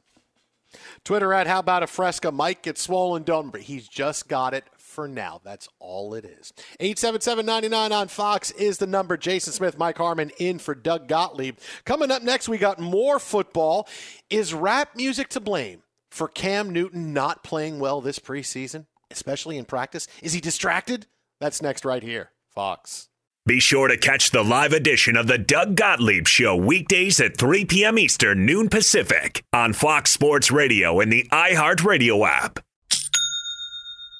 Twitter 1.04 1.32
at 1.32 1.46
How 1.46 1.60
About 1.60 1.82
a 1.82 1.86
Fresca. 1.86 2.30
Mike 2.30 2.62
gets 2.62 2.82
swollen 2.82 3.22
dumb, 3.22 3.50
but 3.50 3.62
he's 3.62 3.88
just 3.88 4.28
got 4.28 4.52
it 4.52 4.64
for 4.98 5.06
now. 5.06 5.40
That's 5.44 5.68
all 5.78 6.14
it 6.14 6.24
is. 6.24 6.52
877-99 6.80 7.92
on 7.92 8.08
Fox 8.08 8.50
is 8.50 8.78
the 8.78 8.86
number. 8.88 9.16
Jason 9.16 9.52
Smith, 9.52 9.78
Mike 9.78 9.96
Harmon 9.96 10.32
in 10.38 10.58
for 10.58 10.74
Doug 10.74 11.06
Gottlieb. 11.06 11.58
Coming 11.84 12.10
up 12.10 12.24
next, 12.24 12.48
we 12.48 12.58
got 12.58 12.80
more 12.80 13.20
football. 13.20 13.86
Is 14.28 14.52
rap 14.52 14.96
music 14.96 15.28
to 15.28 15.40
blame 15.40 15.84
for 16.10 16.26
Cam 16.26 16.70
Newton 16.70 17.12
not 17.12 17.44
playing 17.44 17.78
well 17.78 18.00
this 18.00 18.18
preseason, 18.18 18.86
especially 19.08 19.56
in 19.56 19.66
practice? 19.66 20.08
Is 20.20 20.32
he 20.32 20.40
distracted? 20.40 21.06
That's 21.38 21.62
next 21.62 21.84
right 21.84 22.02
here. 22.02 22.32
Fox. 22.52 23.08
Be 23.46 23.60
sure 23.60 23.86
to 23.86 23.96
catch 23.96 24.32
the 24.32 24.42
live 24.42 24.72
edition 24.72 25.16
of 25.16 25.28
the 25.28 25.38
Doug 25.38 25.76
Gottlieb 25.76 26.26
Show 26.26 26.56
weekdays 26.56 27.20
at 27.20 27.36
3 27.36 27.66
p.m. 27.66 28.00
Eastern, 28.00 28.44
noon 28.44 28.68
Pacific 28.68 29.44
on 29.52 29.74
Fox 29.74 30.10
Sports 30.10 30.50
Radio 30.50 30.98
and 30.98 31.12
the 31.12 31.28
iHeartRadio 31.30 32.28
app. 32.28 32.58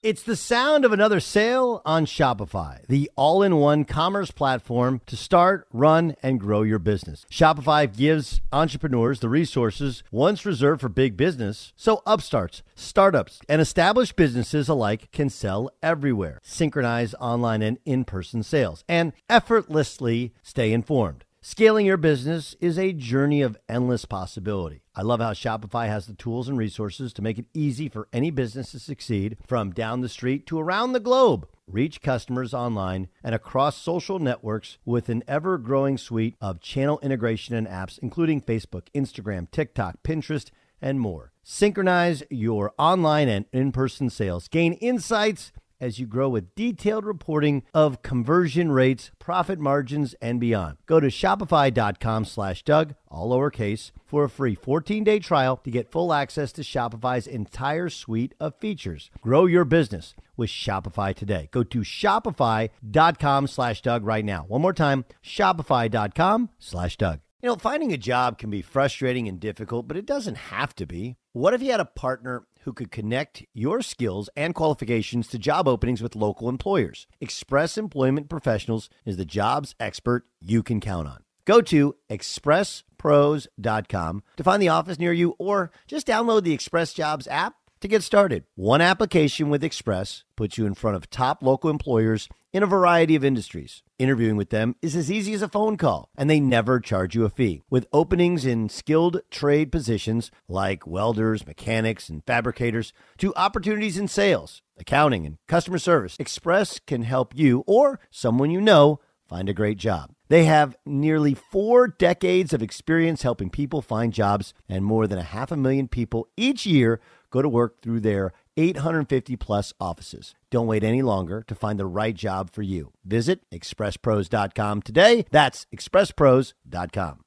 It's 0.09 0.23
the 0.23 0.37
sound 0.37 0.87
of 0.87 0.93
another 0.95 1.21
sale 1.21 1.83
on 1.85 2.07
Shopify, 2.07 2.81
the 2.87 3.11
all 3.15 3.43
in 3.43 3.57
one 3.57 3.85
commerce 3.85 4.31
platform 4.31 5.03
to 5.05 5.19
start, 5.19 5.69
run, 5.71 6.17
and 6.23 6.41
grow 6.41 6.63
your 6.63 6.79
business. 6.79 7.27
Shopify 7.31 7.95
gives 7.95 8.41
entrepreneurs 8.51 9.21
the 9.21 9.29
resources 9.29 10.03
once 10.11 10.47
reserved 10.47 10.81
for 10.81 10.89
big 10.89 11.19
business, 11.19 11.75
so 11.77 12.03
upstarts, 12.07 12.63
startups, 12.75 13.43
and 13.51 13.61
established 13.61 14.17
businesses 14.17 14.67
alike 14.67 15.13
can 15.13 15.29
sell 15.29 15.69
everywhere, 15.83 16.41
synchronize 16.43 17.15
online 17.21 17.61
and 17.61 17.77
in 17.85 18.07
person 18.07 18.43
sales, 18.43 18.85
and 18.89 19.13
effortlessly 19.29 20.33
stay 20.43 20.73
informed. 20.73 21.27
Scaling 21.51 21.87
your 21.87 21.97
business 21.97 22.55
is 22.61 22.79
a 22.79 22.93
journey 22.93 23.41
of 23.41 23.57
endless 23.71 24.05
possibility. 24.05 24.83
I 24.95 25.01
love 25.01 25.21
how 25.21 25.33
Shopify 25.33 25.87
has 25.89 26.07
the 26.07 26.13
tools 26.13 26.47
and 26.47 26.59
resources 26.59 27.11
to 27.15 27.23
make 27.23 27.39
it 27.39 27.47
easy 27.55 27.89
for 27.89 28.07
any 28.13 28.31
business 28.31 28.73
to 28.73 28.79
succeed 28.79 29.39
from 29.47 29.71
down 29.71 30.03
the 30.03 30.11
street 30.11 30.47
to 30.49 30.61
around 30.61 30.93
the 30.93 31.01
globe. 31.01 31.49
Reach 31.67 32.03
customers 32.03 32.53
online 32.53 33.09
and 33.25 33.35
across 33.35 33.81
social 33.81 34.19
networks 34.19 34.77
with 34.85 35.09
an 35.09 35.25
ever 35.27 35.57
growing 35.57 35.97
suite 35.97 36.37
of 36.39 36.61
channel 36.61 37.01
integration 37.03 37.55
and 37.55 37.67
apps, 37.67 37.99
including 37.99 38.43
Facebook, 38.43 38.83
Instagram, 38.95 39.51
TikTok, 39.51 40.03
Pinterest, 40.05 40.51
and 40.83 41.01
more. 41.01 41.33
Synchronize 41.43 42.23
your 42.29 42.75
online 42.79 43.31
and 43.31 43.47
in 43.55 43.73
person 43.73 44.11
sales. 44.11 44.49
Gain 44.49 44.75
insights 44.75 45.53
as 45.81 45.99
you 45.99 46.07
grow 46.07 46.29
with 46.29 46.55
detailed 46.55 47.05
reporting 47.05 47.63
of 47.73 48.03
conversion 48.03 48.73
rates, 48.73 49.11
profit 49.19 49.59
margins, 49.59 50.15
and 50.21 50.41
beyond. 50.41 50.77
Go 50.87 51.01
to 51.01 51.09
shopify.com 51.09 52.25
slash 52.25 52.63
Doug, 52.63 52.95
all 53.09 53.31
lowercase, 53.31 53.91
for 54.05 54.25
a 54.25 54.31
free 54.31 54.57
14-day 54.57 55.19
trial 55.19 55.59
to 55.59 55.71
get 55.71 55.91
full 55.91 56.13
access 56.13 56.53
to 56.53 56.63
Shopify's 56.63 57.27
entire 57.27 57.89
suite 57.89 58.35
of 58.41 58.55
features. 58.57 59.11
Grow 59.21 59.47
your 59.47 59.65
business 59.65 60.15
with 60.37 60.51
Shopify 60.51 61.15
today. 61.15 61.49
Go 61.53 61.63
to 61.65 61.81
shopify.com 61.81 63.47
slash 63.47 63.83
Doug 63.83 64.05
right 64.05 64.25
now. 64.25 64.45
One 64.49 64.63
more 64.63 64.73
time, 64.73 65.05
shopify.com 65.25 66.51
slash 66.59 66.97
Doug. 66.97 67.21
You 67.43 67.49
know, 67.49 67.57
finding 67.57 67.93
a 67.93 67.97
job 67.97 68.37
can 68.37 68.51
be 68.51 68.63
frustrating 68.63 69.29
and 69.29 69.39
difficult, 69.39 69.87
but 69.87 69.97
it 69.97 70.07
doesn't 70.07 70.37
have 70.37 70.75
to 70.75 70.87
be. 70.87 71.17
What 71.33 71.55
if 71.55 71.63
you 71.63 71.71
had 71.71 71.79
a 71.79 71.85
partner 71.85 72.49
who 72.69 72.73
could 72.75 72.91
connect 72.91 73.47
your 73.55 73.81
skills 73.81 74.29
and 74.37 74.55
qualifications 74.55 75.27
to 75.27 75.39
job 75.39 75.67
openings 75.67 76.03
with 76.03 76.15
local 76.15 76.51
employers? 76.51 77.07
Express 77.19 77.79
Employment 77.79 78.29
Professionals 78.29 78.91
is 79.07 79.17
the 79.17 79.25
jobs 79.25 79.75
expert 79.81 80.27
you 80.39 80.63
can 80.63 80.79
count 80.79 81.09
on. 81.09 81.21
Go 81.47 81.63
to 81.63 81.97
expresspros.com 82.11 84.23
to 84.37 84.45
find 84.45 84.61
the 84.61 84.69
office 84.69 84.99
near 84.99 85.15
you 85.15 85.35
or 85.39 85.71
just 85.87 86.07
download 86.07 86.43
the 86.43 86.53
Express 86.53 86.93
Jobs 86.93 87.27
app 87.29 87.55
to 87.81 87.89
get 87.89 88.03
started. 88.03 88.45
One 88.55 88.81
application 88.81 89.49
with 89.49 89.65
Express 89.65 90.25
puts 90.37 90.59
you 90.59 90.67
in 90.67 90.75
front 90.75 90.97
of 90.97 91.11
top 91.11 91.43
local 91.43 91.71
employers 91.71 92.29
in 92.53 92.63
a 92.63 92.67
variety 92.67 93.15
of 93.15 93.25
industries. 93.25 93.83
Interviewing 93.99 94.37
with 94.37 94.51
them 94.51 94.77
is 94.81 94.97
as 94.97 95.11
easy 95.11 95.35
as 95.35 95.43
a 95.43 95.49
phone 95.49 95.77
call, 95.77 96.09
and 96.17 96.31
they 96.31 96.41
never 96.41 96.81
charge 96.81 97.15
you 97.15 97.25
a 97.25 97.31
fee. 97.31 97.63
With 97.69 97.87
openings 97.93 98.47
in 98.47 98.69
skilled 98.69 99.21
trade 99.31 99.71
positions 99.71 100.31
like 100.49 100.87
welders, 100.87 101.47
mechanics, 101.47 102.09
and 102.09 102.25
fabricators, 102.25 102.93
to 103.19 103.35
opportunities 103.35 103.99
in 103.99 104.09
sales, 104.09 104.63
accounting, 104.79 105.27
and 105.27 105.39
customer 105.47 105.79
service, 105.79 106.17
Express 106.19 106.79
can 106.79 107.03
help 107.03 107.37
you 107.37 107.65
or 107.67 108.01
someone 108.11 108.51
you 108.51 108.61
know 108.61 109.01
find 109.29 109.49
a 109.49 109.55
great 109.55 109.79
job. 109.79 110.11
They 110.29 110.45
have 110.45 110.77
nearly 110.85 111.35
four 111.35 111.89
decades 111.89 112.53
of 112.53 112.63
experience 112.63 113.23
helping 113.23 113.51
people 113.51 113.83
find 113.83 114.13
jobs, 114.13 114.53
and 114.69 114.85
more 114.85 115.07
than 115.07 115.19
a 115.19 115.23
half 115.23 115.51
a 115.51 115.57
million 115.57 115.89
people 115.89 116.29
each 116.37 116.67
year 116.67 117.01
go 117.31 117.43
to 117.43 117.49
work 117.49 117.83
through 117.83 118.01
their 118.01 118.33
850 118.57 119.37
plus 119.37 119.73
offices. 119.81 120.35
Don't 120.51 120.67
wait 120.67 120.83
any 120.83 121.03
longer 121.03 121.45
to 121.47 121.55
find 121.55 121.79
the 121.79 121.87
right 121.87 122.15
job 122.15 122.51
for 122.51 122.63
you. 122.63 122.93
Visit 123.05 123.49
expresspros.com 123.51 124.83
today. 124.83 125.25
That's 125.31 125.67
expresspros.com. 125.75 127.21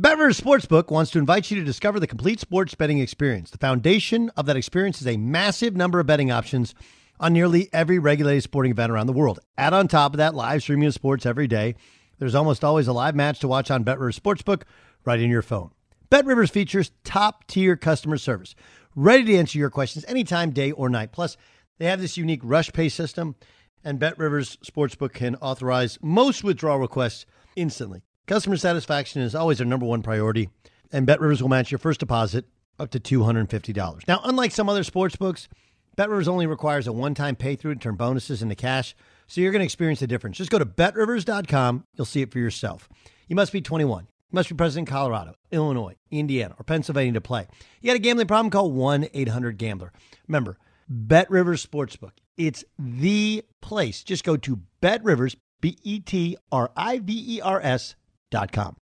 BetRivers 0.00 0.40
Sportsbook 0.40 0.90
wants 0.90 1.10
to 1.10 1.18
invite 1.18 1.50
you 1.50 1.58
to 1.60 1.64
discover 1.64 2.00
the 2.00 2.06
complete 2.06 2.40
sports 2.40 2.74
betting 2.74 2.98
experience. 2.98 3.50
The 3.50 3.58
foundation 3.58 4.30
of 4.36 4.46
that 4.46 4.56
experience 4.56 5.00
is 5.00 5.06
a 5.06 5.18
massive 5.18 5.76
number 5.76 6.00
of 6.00 6.06
betting 6.06 6.30
options 6.30 6.74
on 7.20 7.32
nearly 7.32 7.68
every 7.72 7.98
regulated 7.98 8.42
sporting 8.42 8.72
event 8.72 8.90
around 8.90 9.06
the 9.06 9.12
world. 9.12 9.38
Add 9.58 9.74
on 9.74 9.88
top 9.88 10.14
of 10.14 10.18
that 10.18 10.34
live 10.34 10.62
streaming 10.62 10.88
of 10.88 10.94
sports 10.94 11.26
every 11.26 11.46
day. 11.46 11.74
There's 12.18 12.34
almost 12.34 12.64
always 12.64 12.88
a 12.88 12.92
live 12.92 13.14
match 13.14 13.40
to 13.40 13.48
watch 13.48 13.70
on 13.70 13.84
BetRivers 13.84 14.18
Sportsbook 14.18 14.62
right 15.04 15.20
in 15.20 15.30
your 15.30 15.42
phone. 15.42 15.70
BetRivers 16.10 16.50
features 16.50 16.90
top 17.04 17.46
tier 17.46 17.76
customer 17.76 18.18
service, 18.18 18.54
ready 18.94 19.24
to 19.24 19.36
answer 19.36 19.58
your 19.58 19.70
questions 19.70 20.04
anytime, 20.06 20.50
day 20.50 20.72
or 20.72 20.88
night. 20.88 21.12
Plus, 21.12 21.36
they 21.78 21.86
have 21.86 22.00
this 22.00 22.16
unique 22.16 22.40
rush 22.42 22.72
pay 22.72 22.88
system, 22.88 23.36
and 23.84 23.98
Bet 23.98 24.18
Rivers 24.18 24.56
Sportsbook 24.64 25.12
can 25.12 25.36
authorize 25.36 25.98
most 26.02 26.44
withdrawal 26.44 26.78
requests 26.78 27.26
instantly. 27.56 28.02
Customer 28.26 28.56
satisfaction 28.56 29.22
is 29.22 29.34
always 29.34 29.60
our 29.60 29.66
number 29.66 29.86
one 29.86 30.02
priority, 30.02 30.48
and 30.92 31.06
Bet 31.06 31.20
Rivers 31.20 31.42
will 31.42 31.48
match 31.48 31.70
your 31.70 31.78
first 31.78 32.00
deposit 32.00 32.46
up 32.78 32.90
to 32.90 33.00
$250. 33.00 34.08
Now, 34.08 34.20
unlike 34.24 34.52
some 34.52 34.68
other 34.68 34.84
sports 34.84 35.16
books, 35.16 35.48
BetRivers 35.96 36.28
only 36.28 36.46
requires 36.46 36.86
a 36.86 36.92
one-time 36.92 37.36
pay 37.36 37.56
through 37.56 37.74
to 37.74 37.80
turn 37.80 37.96
bonuses 37.96 38.42
into 38.42 38.54
cash, 38.54 38.94
so 39.26 39.40
you're 39.40 39.52
going 39.52 39.60
to 39.60 39.64
experience 39.64 40.00
the 40.00 40.06
difference. 40.06 40.38
Just 40.38 40.50
go 40.50 40.58
to 40.58 40.64
betrivers.com. 40.64 41.84
You'll 41.94 42.04
see 42.04 42.22
it 42.22 42.32
for 42.32 42.38
yourself. 42.38 42.88
You 43.28 43.36
must 43.36 43.52
be 43.52 43.60
21. 43.60 44.06
Must 44.32 44.48
be 44.48 44.54
present 44.54 44.88
in 44.88 44.92
Colorado, 44.92 45.34
Illinois, 45.50 45.94
Indiana, 46.10 46.54
or 46.58 46.64
Pennsylvania 46.64 47.12
to 47.12 47.20
play. 47.20 47.46
You 47.82 47.88
got 47.88 47.96
a 47.96 47.98
gambling 47.98 48.26
problem? 48.26 48.50
Call 48.50 48.72
1-800-GAMBLER. 48.72 49.92
Remember, 50.26 50.58
Bet 50.88 51.30
Rivers 51.30 51.64
Sportsbook. 51.64 52.12
It's 52.38 52.64
the 52.78 53.44
place. 53.60 54.02
Just 54.02 54.24
go 54.24 54.38
to 54.38 54.60
Bet 54.80 55.04
Rivers, 55.04 55.36
B 55.60 55.76
E 55.82 56.00
T 56.00 56.38
R 56.50 56.70
I 56.74 56.98
V 56.98 57.36
E 57.36 57.40
R 57.42 57.60
S 57.60 57.94
dot 58.30 58.52
com. 58.52 58.76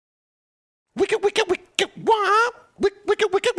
Wicked, 0.97 1.23
wicked, 1.23 1.49
wicked, 1.49 1.91
wah! 1.97 2.51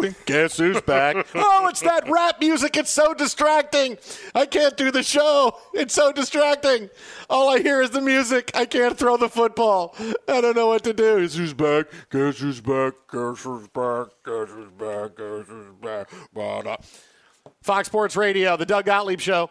Guess 0.26 0.58
who's 0.58 0.82
back? 0.82 1.28
oh, 1.36 1.68
it's 1.70 1.82
that 1.82 2.10
rap 2.10 2.40
music. 2.40 2.78
It's 2.78 2.90
so 2.90 3.14
distracting. 3.14 3.98
I 4.34 4.46
can't 4.46 4.76
do 4.78 4.92
the 4.92 5.04
show. 5.04 5.58
It's 5.74 5.94
so 5.94 6.12
distracting. 6.12 6.90
All 7.30 7.50
I 7.50 7.60
hear 7.60 7.82
is 7.82 7.92
the 7.92 8.02
music. 8.02 8.52
I 8.54 8.66
can't 8.66 8.98
throw 8.98 9.18
the 9.18 9.30
football. 9.30 9.96
I 10.28 10.42
don't 10.42 10.56
know 10.56 10.68
what 10.68 10.84
to 10.84 10.94
do. 10.94 11.22
Guess 11.22 11.36
who's 11.36 11.54
back? 11.54 11.86
Guess 12.10 12.40
who's 12.40 12.62
back? 12.62 12.94
Guess 13.12 13.44
who's 13.44 13.68
back? 13.68 14.08
Guess 14.26 14.50
who's 14.50 14.72
back? 14.72 15.16
Guess 15.16 15.48
who's 15.48 15.74
back? 15.82 16.10
Ba-da. 16.34 16.78
Fox 17.62 17.88
Sports 17.88 18.16
Radio, 18.16 18.58
the 18.58 18.66
Doug 18.66 18.86
Gottlieb 18.86 19.20
Show. 19.20 19.50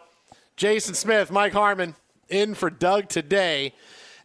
Jason 0.57 0.93
Smith, 0.93 1.31
Mike 1.31 1.53
Harmon 1.53 1.95
in 2.29 2.53
for 2.55 2.69
Doug 2.69 3.09
today. 3.09 3.73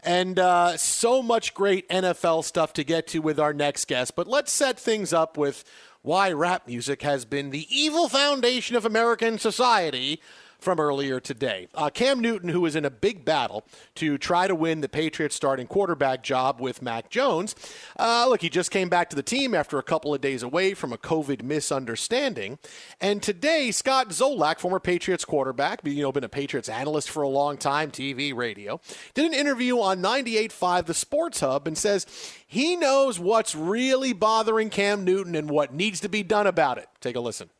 And 0.02 0.38
uh, 0.38 0.76
so 0.76 1.20
much 1.22 1.52
great 1.54 1.88
NFL 1.88 2.44
stuff 2.44 2.72
to 2.74 2.84
get 2.84 3.08
to 3.08 3.18
with 3.18 3.40
our 3.40 3.52
next 3.52 3.86
guest. 3.88 4.14
But 4.14 4.28
let's 4.28 4.52
set 4.52 4.78
things 4.78 5.12
up 5.12 5.36
with 5.36 5.64
why 6.06 6.30
rap 6.30 6.68
music 6.68 7.02
has 7.02 7.24
been 7.24 7.50
the 7.50 7.66
evil 7.68 8.08
foundation 8.08 8.76
of 8.76 8.84
American 8.84 9.40
society 9.40 10.20
from 10.66 10.80
earlier 10.80 11.20
today. 11.20 11.68
Uh, 11.76 11.88
Cam 11.88 12.18
Newton, 12.18 12.48
who 12.48 12.62
was 12.62 12.74
in 12.74 12.84
a 12.84 12.90
big 12.90 13.24
battle 13.24 13.64
to 13.94 14.18
try 14.18 14.48
to 14.48 14.54
win 14.56 14.80
the 14.80 14.88
Patriots 14.88 15.36
starting 15.36 15.68
quarterback 15.68 16.24
job 16.24 16.60
with 16.60 16.82
Mac 16.82 17.08
Jones. 17.08 17.54
Uh, 17.96 18.26
look, 18.28 18.42
he 18.42 18.48
just 18.48 18.72
came 18.72 18.88
back 18.88 19.08
to 19.10 19.14
the 19.14 19.22
team 19.22 19.54
after 19.54 19.78
a 19.78 19.82
couple 19.84 20.12
of 20.12 20.20
days 20.20 20.42
away 20.42 20.74
from 20.74 20.92
a 20.92 20.98
COVID 20.98 21.44
misunderstanding. 21.44 22.58
And 23.00 23.22
today, 23.22 23.70
Scott 23.70 24.08
Zolak, 24.08 24.58
former 24.58 24.80
Patriots 24.80 25.24
quarterback, 25.24 25.82
you 25.84 26.02
know, 26.02 26.10
been 26.10 26.24
a 26.24 26.28
Patriots 26.28 26.68
analyst 26.68 27.10
for 27.10 27.22
a 27.22 27.28
long 27.28 27.58
time, 27.58 27.92
TV, 27.92 28.34
radio, 28.34 28.80
did 29.14 29.24
an 29.24 29.34
interview 29.34 29.78
on 29.78 30.02
98.5 30.02 30.86
The 30.86 30.94
Sports 30.94 31.38
Hub 31.38 31.68
and 31.68 31.78
says 31.78 32.06
he 32.44 32.74
knows 32.74 33.20
what's 33.20 33.54
really 33.54 34.12
bothering 34.12 34.70
Cam 34.70 35.04
Newton 35.04 35.36
and 35.36 35.48
what 35.48 35.72
needs 35.72 36.00
to 36.00 36.08
be 36.08 36.24
done 36.24 36.48
about 36.48 36.76
it. 36.76 36.88
Take 37.00 37.14
a 37.14 37.20
listen. 37.20 37.50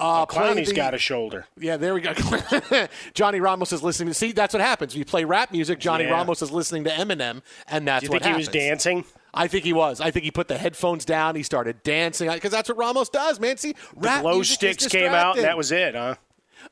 Uh, 0.00 0.26
Clowney's 0.26 0.72
got 0.72 0.94
a 0.94 0.98
shoulder. 0.98 1.46
Yeah, 1.58 1.76
there 1.76 1.92
we 1.94 2.00
go. 2.00 2.14
Johnny 3.14 3.38
Ramos 3.40 3.72
is 3.72 3.82
listening. 3.82 4.12
See, 4.14 4.32
that's 4.32 4.54
what 4.54 4.62
happens. 4.62 4.96
You 4.96 5.04
play 5.04 5.24
rap 5.24 5.52
music. 5.52 5.78
Johnny 5.78 6.04
Yeah. 6.04 6.12
Ramos 6.12 6.40
is 6.42 6.50
listening 6.50 6.84
to 6.84 6.90
Eminem, 6.90 7.42
and 7.68 7.86
that's 7.86 8.00
Do 8.00 8.06
you 8.06 8.12
what 8.12 8.22
think 8.22 8.34
he 8.34 8.38
was 8.38 8.48
dancing? 8.48 9.04
I 9.34 9.46
think 9.46 9.64
he 9.64 9.72
was. 9.72 10.00
I 10.00 10.10
think 10.10 10.24
he 10.24 10.30
put 10.30 10.48
the 10.48 10.58
headphones 10.58 11.04
down. 11.04 11.36
He 11.36 11.42
started 11.42 11.82
dancing 11.82 12.30
because 12.30 12.50
that's 12.50 12.68
what 12.68 12.78
Ramos 12.78 13.10
does, 13.10 13.38
man. 13.38 13.58
See, 13.58 13.74
The 13.96 14.18
glow 14.20 14.34
music 14.36 14.62
is 14.62 14.76
sticks 14.76 14.88
came 14.88 15.12
out, 15.12 15.36
and 15.36 15.44
that 15.44 15.56
was 15.56 15.70
it, 15.70 15.94
huh? 15.94 16.14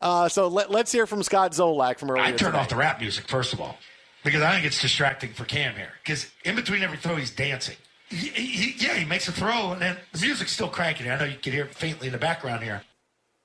Uh, 0.00 0.28
so 0.28 0.48
let, 0.48 0.70
let's 0.70 0.90
hear 0.92 1.06
from 1.06 1.22
Scott 1.22 1.52
Zolak 1.52 1.98
from 1.98 2.10
earlier. 2.10 2.24
I 2.24 2.32
turn 2.32 2.52
today. 2.52 2.58
off 2.58 2.68
the 2.68 2.76
rap 2.76 3.00
music 3.00 3.26
first 3.28 3.52
of 3.52 3.60
all 3.60 3.78
because 4.24 4.42
I 4.42 4.52
think 4.52 4.66
it's 4.66 4.80
distracting 4.80 5.32
for 5.32 5.44
Cam 5.44 5.74
here. 5.74 5.92
Because 6.02 6.30
in 6.44 6.56
between 6.56 6.82
every 6.82 6.98
throw, 6.98 7.16
he's 7.16 7.30
dancing. 7.30 7.76
He, 8.10 8.28
he, 8.28 8.84
yeah, 8.86 8.94
he 8.94 9.04
makes 9.04 9.28
a 9.28 9.32
throw, 9.32 9.72
and 9.72 9.82
then 9.82 9.96
the 10.12 10.20
music's 10.20 10.52
still 10.52 10.68
cranking. 10.68 11.10
I 11.10 11.18
know 11.18 11.24
you 11.26 11.36
can 11.36 11.52
hear 11.52 11.64
it 11.64 11.74
faintly 11.74 12.08
in 12.08 12.12
the 12.12 12.18
background 12.18 12.62
here. 12.62 12.82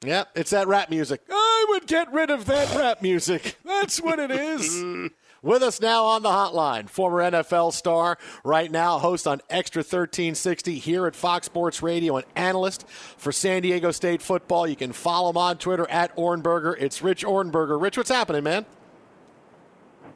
Yeah, 0.06 0.26
it's 0.36 0.52
that 0.52 0.68
rap 0.68 0.90
music. 0.90 1.22
I 1.30 1.66
would 1.70 1.88
get 1.88 2.12
rid 2.12 2.30
of 2.30 2.46
that 2.46 2.76
rap 2.76 3.02
music. 3.02 3.58
That's 3.66 4.02
what 4.02 4.20
it 4.20 4.32
is. 4.32 5.10
With 5.44 5.62
us 5.62 5.82
now 5.82 6.06
on 6.06 6.24
the 6.24 6.30
hotline, 6.30 6.90
former 6.90 7.20
NFL 7.20 7.74
star, 7.74 8.18
right 8.46 8.72
now 8.72 8.98
host 8.98 9.28
on 9.28 9.42
Extra 9.50 9.82
1360 9.82 10.80
here 10.80 11.06
at 11.06 11.18
Fox 11.18 11.48
Sports 11.48 11.84
Radio, 11.84 12.16
and 12.16 12.26
analyst 12.34 12.88
for 12.88 13.34
San 13.34 13.62
Diego 13.62 13.92
State 13.92 14.22
football. 14.22 14.66
You 14.66 14.78
can 14.78 14.94
follow 14.94 15.32
him 15.32 15.38
on 15.38 15.58
Twitter 15.58 15.86
at 15.90 16.16
Ohrnberger. 16.16 16.78
It's 16.80 17.02
Rich 17.02 17.26
Ohrnberger. 17.26 17.82
Rich, 17.82 17.98
what's 17.98 18.10
happening, 18.10 18.46
man? 18.46 18.66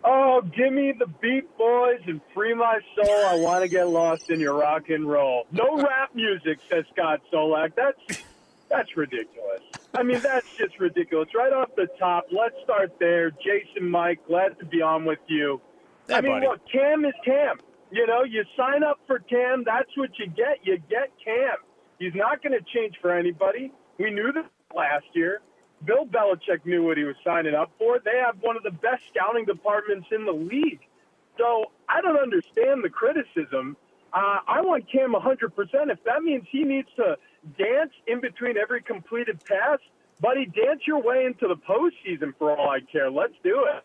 Oh, 0.06 0.42
give 0.42 0.72
me 0.72 0.94
the 0.94 1.08
beat, 1.08 1.58
boys, 1.58 2.00
and 2.08 2.22
free 2.34 2.54
my 2.54 2.80
soul. 2.96 3.26
I 3.26 3.36
want 3.36 3.64
to 3.64 3.68
get 3.68 3.90
lost 3.90 4.30
in 4.30 4.40
your 4.40 4.54
rock 4.54 4.90
and 4.90 5.06
roll. 5.06 5.46
No 5.52 5.76
rap 5.76 6.16
music, 6.16 6.60
says 6.70 6.86
Scott 6.94 7.20
Zolak. 7.34 7.74
That's 7.76 8.24
that's 8.70 8.96
ridiculous. 8.96 9.62
I 9.94 10.04
mean, 10.04 10.20
that's 10.20 10.48
just 10.58 10.80
ridiculous. 10.80 11.30
Right 11.36 11.54
off 11.54 11.70
the 11.76 11.88
top, 12.00 12.26
let's 12.32 12.56
start 12.64 12.94
there. 13.00 13.32
Jason, 13.32 13.90
Mike, 13.90 14.20
glad 14.28 14.60
to 14.60 14.66
be 14.66 14.82
on 14.82 15.06
with 15.06 15.20
you. 15.28 15.62
I 16.10 16.22
mean, 16.22 16.34
buddy. 16.34 16.48
look, 16.48 16.62
Cam 16.72 17.06
is 17.06 17.14
Cam. 17.26 17.58
You 17.92 18.06
know, 18.06 18.24
you 18.24 18.44
sign 18.58 18.84
up 18.84 19.00
for 19.08 19.20
Cam, 19.20 19.64
that's 19.66 19.90
what 19.96 20.10
you 20.20 20.28
get. 20.28 20.60
You 20.64 20.78
get 20.90 21.12
Cam. 21.24 21.58
He's 22.00 22.14
not 22.14 22.44
going 22.44 22.54
to 22.54 22.66
change 22.74 22.96
for 23.02 23.12
anybody. 23.12 23.72
We 23.98 24.12
knew 24.12 24.32
this 24.32 24.46
last 24.76 25.06
year. 25.14 25.42
Bill 25.86 26.06
Belichick 26.06 26.66
knew 26.66 26.84
what 26.84 26.98
he 26.98 27.04
was 27.04 27.16
signing 27.24 27.54
up 27.54 27.72
for. 27.78 28.00
They 28.04 28.18
have 28.24 28.38
one 28.42 28.58
of 28.58 28.64
the 28.64 28.72
best 28.72 29.04
scouting 29.10 29.46
departments 29.46 30.08
in 30.12 30.26
the 30.26 30.32
league. 30.32 30.82
So 31.38 31.66
I 31.88 32.02
don't 32.02 32.18
understand 32.18 32.84
the 32.84 32.90
criticism. 32.90 33.78
Uh, 34.12 34.40
I 34.48 34.62
want 34.62 34.92
Cam 34.92 35.14
100%. 35.14 35.92
If 35.92 36.04
that 36.06 36.24
means 36.24 36.46
he 36.52 36.64
needs 36.64 36.88
to 36.96 37.18
dance 37.58 37.92
in 38.08 38.22
between 38.22 38.58
every 38.58 38.82
completed 38.82 39.44
pass, 39.46 39.80
buddy, 40.20 40.46
dance 40.46 40.82
your 40.86 41.02
way 41.02 41.26
into 41.26 41.48
the 41.48 41.56
postseason 41.56 42.34
for 42.38 42.56
all 42.56 42.70
I 42.70 42.80
care. 42.80 43.10
Let's 43.10 43.34
do 43.44 43.66
it. 43.76 43.84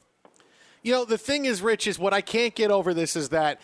You 0.82 0.92
know, 0.92 1.04
the 1.04 1.18
thing 1.18 1.44
is, 1.44 1.62
Rich, 1.62 1.86
is 1.86 1.98
what 1.98 2.12
I 2.12 2.20
can't 2.20 2.54
get 2.54 2.70
over 2.70 2.92
this 2.92 3.14
is 3.14 3.28
that 3.28 3.60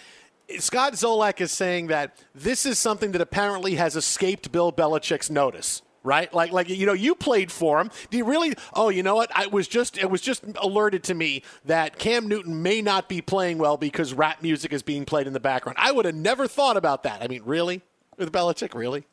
Scott 0.58 0.94
Zolak 0.94 1.40
is 1.40 1.50
saying 1.50 1.88
that 1.88 2.16
this 2.34 2.64
is 2.64 2.78
something 2.78 3.12
that 3.12 3.20
apparently 3.20 3.74
has 3.74 3.96
escaped 3.96 4.52
Bill 4.52 4.72
Belichick's 4.72 5.30
notice. 5.30 5.82
Right, 6.04 6.32
like, 6.32 6.52
like 6.52 6.68
you 6.70 6.86
know, 6.86 6.92
you 6.92 7.16
played 7.16 7.50
for 7.50 7.80
him. 7.80 7.90
Do 8.08 8.16
you 8.16 8.24
really? 8.24 8.54
Oh, 8.72 8.88
you 8.88 9.02
know 9.02 9.16
what? 9.16 9.30
I 9.34 9.48
was 9.48 9.66
just, 9.66 9.98
it 9.98 10.08
was 10.08 10.22
just 10.22 10.44
alerted 10.56 11.02
to 11.04 11.14
me 11.14 11.42
that 11.66 11.98
Cam 11.98 12.28
Newton 12.28 12.62
may 12.62 12.80
not 12.80 13.08
be 13.08 13.20
playing 13.20 13.58
well 13.58 13.76
because 13.76 14.14
rap 14.14 14.40
music 14.40 14.72
is 14.72 14.82
being 14.82 15.04
played 15.04 15.26
in 15.26 15.32
the 15.32 15.40
background. 15.40 15.76
I 15.78 15.90
would 15.90 16.06
have 16.06 16.14
never 16.14 16.46
thought 16.46 16.76
about 16.78 17.02
that. 17.02 17.20
I 17.20 17.26
mean, 17.26 17.42
really, 17.44 17.82
with 18.16 18.32
Belichick, 18.32 18.74
really? 18.74 19.06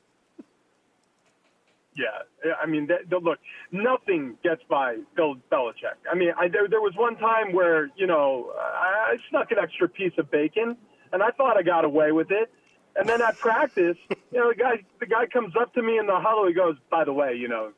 Yeah, 1.95 2.53
I 2.62 2.65
mean, 2.65 2.88
th- 2.88 3.10
th- 3.10 3.21
look, 3.21 3.39
nothing 3.71 4.36
gets 4.43 4.62
by 4.69 4.97
Bill 5.15 5.36
Belichick. 5.51 5.95
I 6.12 6.15
mean, 6.15 6.31
I, 6.38 6.49
there 6.49 6.67
there 6.67 6.81
was 6.81 6.93
one 6.95 7.15
time 7.15 7.53
where 7.53 7.89
you 7.95 8.05
know 8.05 8.51
I 8.58 9.15
snuck 9.29 9.51
an 9.51 9.58
extra 9.62 9.88
piece 9.88 10.12
of 10.17 10.29
bacon, 10.29 10.75
and 11.13 11.23
I 11.23 11.29
thought 11.31 11.55
I 11.58 11.63
got 11.63 11.86
away 11.86 12.12
with 12.12 12.31
it. 12.31 12.51
And 12.97 13.08
then 13.10 13.21
at 13.21 13.38
practice, 13.38 13.97
you 14.31 14.39
know, 14.39 14.49
the 14.49 14.55
guy 14.55 14.84
the 14.99 15.05
guy 15.05 15.25
comes 15.27 15.53
up 15.60 15.73
to 15.75 15.81
me 15.81 15.97
in 15.97 16.05
the 16.05 16.19
huddle. 16.19 16.47
He 16.47 16.53
goes, 16.53 16.75
"By 16.89 17.05
the 17.05 17.13
way, 17.13 17.36
you 17.36 17.47
know, 17.47 17.71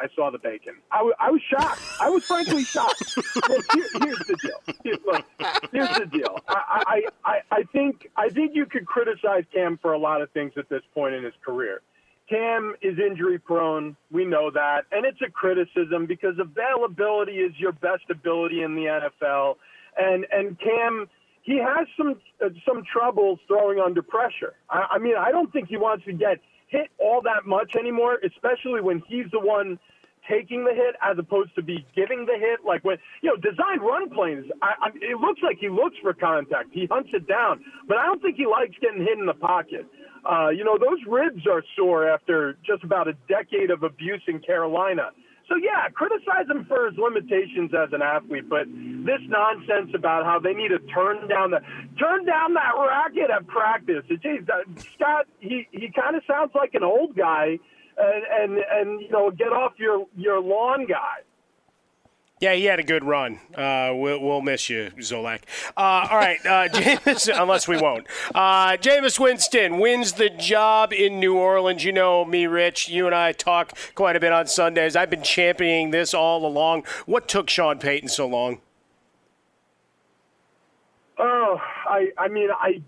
I 0.00 0.06
saw 0.16 0.30
the 0.30 0.38
bacon. 0.38 0.74
I, 0.90 0.98
w- 0.98 1.14
I 1.20 1.30
was 1.30 1.40
shocked. 1.48 1.80
I 2.00 2.08
was 2.10 2.24
frankly 2.24 2.64
shocked. 2.64 3.16
Look, 3.48 3.64
here, 3.72 3.86
here's 4.02 4.18
the 4.18 4.36
deal. 4.42 4.74
Here, 4.82 4.96
look, 5.06 5.24
here's 5.72 5.96
the 5.96 6.06
deal. 6.06 6.38
I, 6.48 7.02
I, 7.24 7.30
I, 7.30 7.40
I 7.58 7.62
think 7.72 8.10
I 8.16 8.30
think 8.30 8.52
you 8.54 8.66
could 8.66 8.86
criticize 8.86 9.44
Cam 9.52 9.78
for 9.80 9.92
a 9.92 9.98
lot 9.98 10.22
of 10.22 10.30
things 10.32 10.52
at 10.56 10.68
this 10.68 10.82
point 10.94 11.14
in 11.14 11.22
his 11.24 11.34
career. 11.44 11.82
Cam 12.30 12.74
is 12.80 12.96
injury 12.98 13.38
prone. 13.38 13.96
We 14.12 14.24
know 14.24 14.50
that. 14.52 14.82
And 14.92 15.04
it's 15.04 15.20
a 15.20 15.30
criticism 15.30 16.06
because 16.06 16.36
availability 16.38 17.38
is 17.38 17.52
your 17.58 17.72
best 17.72 18.04
ability 18.08 18.62
in 18.62 18.76
the 18.76 18.82
NFL. 19.22 19.56
And 19.98 20.24
and 20.30 20.58
Cam 20.60 21.08
he 21.42 21.58
has 21.58 21.86
some 21.96 22.16
uh, 22.44 22.50
some 22.66 22.84
troubles 22.90 23.40
throwing 23.48 23.80
under 23.80 24.02
pressure. 24.02 24.54
I, 24.68 24.86
I 24.92 24.98
mean, 24.98 25.14
I 25.18 25.30
don't 25.32 25.52
think 25.52 25.68
he 25.68 25.76
wants 25.76 26.04
to 26.04 26.12
get 26.12 26.38
hit 26.68 26.88
all 26.98 27.20
that 27.22 27.46
much 27.46 27.74
anymore, 27.74 28.18
especially 28.24 28.80
when 28.80 29.02
he's 29.08 29.26
the 29.32 29.40
one 29.40 29.78
taking 30.28 30.64
the 30.64 30.72
hit 30.72 30.94
as 31.02 31.18
opposed 31.18 31.54
to 31.56 31.62
be 31.62 31.84
giving 31.96 32.26
the 32.26 32.38
hit. 32.38 32.60
Like 32.64 32.84
when 32.84 32.98
you 33.22 33.30
know, 33.30 33.36
designed 33.36 33.82
run 33.82 34.10
plays, 34.10 34.44
I, 34.62 34.74
I, 34.80 34.88
it 34.94 35.18
looks 35.18 35.40
like 35.42 35.58
he 35.58 35.68
looks 35.68 35.96
for 36.00 36.12
contact. 36.12 36.68
He 36.72 36.86
hunts 36.86 37.10
it 37.12 37.26
down, 37.26 37.64
but 37.88 37.96
I 37.96 38.04
don't 38.04 38.22
think 38.22 38.36
he 38.36 38.46
likes 38.46 38.74
getting 38.80 39.02
hit 39.02 39.18
in 39.18 39.26
the 39.26 39.34
pocket. 39.34 39.86
Uh, 40.24 40.48
you 40.50 40.64
know, 40.64 40.78
those 40.78 40.98
ribs 41.06 41.46
are 41.46 41.62
sore 41.76 42.08
after 42.08 42.56
just 42.66 42.84
about 42.84 43.08
a 43.08 43.14
decade 43.28 43.70
of 43.70 43.82
abuse 43.82 44.22
in 44.26 44.40
Carolina. 44.40 45.10
So 45.48 45.56
yeah, 45.56 45.88
criticize 45.88 46.48
him 46.48 46.64
for 46.66 46.88
his 46.88 46.96
limitations 46.96 47.72
as 47.74 47.92
an 47.92 48.02
athlete, 48.02 48.48
but 48.48 48.66
this 48.70 49.20
nonsense 49.26 49.90
about 49.96 50.24
how 50.24 50.38
they 50.38 50.54
need 50.54 50.68
to 50.68 50.78
turn 50.78 51.26
down 51.26 51.50
the 51.50 51.58
turn 51.98 52.24
down 52.24 52.54
that 52.54 52.72
racket 52.78 53.30
at 53.30 53.48
practice. 53.48 54.04
Geez, 54.08 54.46
uh, 54.48 54.62
Scott, 54.94 55.26
he 55.40 55.66
he 55.72 55.90
kind 55.90 56.14
of 56.14 56.22
sounds 56.24 56.52
like 56.54 56.74
an 56.74 56.84
old 56.84 57.16
guy, 57.16 57.58
and 57.98 58.24
and 58.30 58.64
and 58.70 59.00
you 59.00 59.10
know, 59.10 59.32
get 59.32 59.48
off 59.48 59.72
your 59.76 60.06
your 60.16 60.40
lawn 60.40 60.86
guy. 60.86 61.26
Yeah, 62.40 62.54
he 62.54 62.64
had 62.64 62.80
a 62.80 62.82
good 62.82 63.04
run. 63.04 63.38
Uh, 63.54 63.92
we'll, 63.94 64.18
we'll 64.18 64.40
miss 64.40 64.70
you, 64.70 64.90
Zolak. 64.96 65.42
Uh, 65.76 66.08
all 66.10 66.16
right, 66.16 66.38
uh, 66.46 66.68
Jameis, 66.72 67.30
unless 67.38 67.68
we 67.68 67.76
won't. 67.76 68.06
Uh, 68.34 68.78
Jameis 68.78 69.18
Winston 69.20 69.78
wins 69.78 70.14
the 70.14 70.30
job 70.30 70.94
in 70.94 71.20
New 71.20 71.36
Orleans. 71.36 71.84
You 71.84 71.92
know 71.92 72.24
me, 72.24 72.46
Rich. 72.46 72.88
You 72.88 73.04
and 73.04 73.14
I 73.14 73.32
talk 73.32 73.76
quite 73.94 74.16
a 74.16 74.20
bit 74.20 74.32
on 74.32 74.46
Sundays. 74.46 74.96
I've 74.96 75.10
been 75.10 75.22
championing 75.22 75.90
this 75.90 76.14
all 76.14 76.46
along. 76.46 76.84
What 77.04 77.28
took 77.28 77.50
Sean 77.50 77.78
Payton 77.78 78.08
so 78.08 78.26
long? 78.26 78.62
Oh, 81.18 81.60
I 81.86 82.08
I 82.16 82.28
mean 82.28 82.48
I 82.50 82.80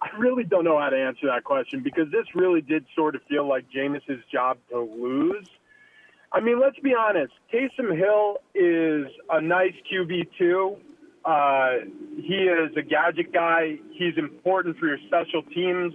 I 0.00 0.16
really 0.16 0.44
don't 0.44 0.62
know 0.62 0.78
how 0.78 0.90
to 0.90 0.96
answer 0.96 1.26
that 1.26 1.42
question 1.42 1.80
because 1.82 2.08
this 2.12 2.26
really 2.36 2.60
did 2.60 2.86
sort 2.94 3.16
of 3.16 3.22
feel 3.28 3.48
like 3.48 3.68
Jameis's 3.74 4.22
job 4.30 4.58
to 4.70 4.78
lose. 4.78 5.48
I 6.32 6.40
mean, 6.40 6.60
let's 6.60 6.78
be 6.78 6.94
honest. 6.98 7.32
Taysom 7.52 7.96
Hill 7.96 8.38
is 8.54 9.06
a 9.30 9.40
nice 9.40 9.74
QB 9.92 10.28
too. 10.38 10.76
Uh, 11.24 11.84
he 12.16 12.34
is 12.34 12.72
a 12.76 12.82
gadget 12.82 13.32
guy. 13.32 13.76
He's 13.92 14.16
important 14.16 14.78
for 14.78 14.86
your 14.86 14.98
special 15.06 15.42
teams. 15.54 15.92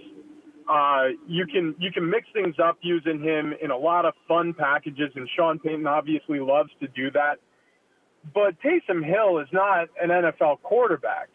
Uh, 0.68 1.08
you 1.26 1.46
can 1.46 1.74
you 1.78 1.90
can 1.90 2.08
mix 2.08 2.26
things 2.32 2.56
up 2.62 2.78
using 2.82 3.22
him 3.22 3.54
in 3.60 3.70
a 3.70 3.76
lot 3.76 4.04
of 4.04 4.14
fun 4.26 4.54
packages, 4.54 5.10
and 5.16 5.28
Sean 5.34 5.58
Payton 5.58 5.86
obviously 5.86 6.40
loves 6.40 6.70
to 6.80 6.88
do 6.88 7.10
that. 7.12 7.36
But 8.34 8.54
Taysom 8.62 9.04
Hill 9.04 9.38
is 9.38 9.48
not 9.52 9.88
an 10.00 10.10
NFL 10.10 10.62
quarterback. 10.62 11.28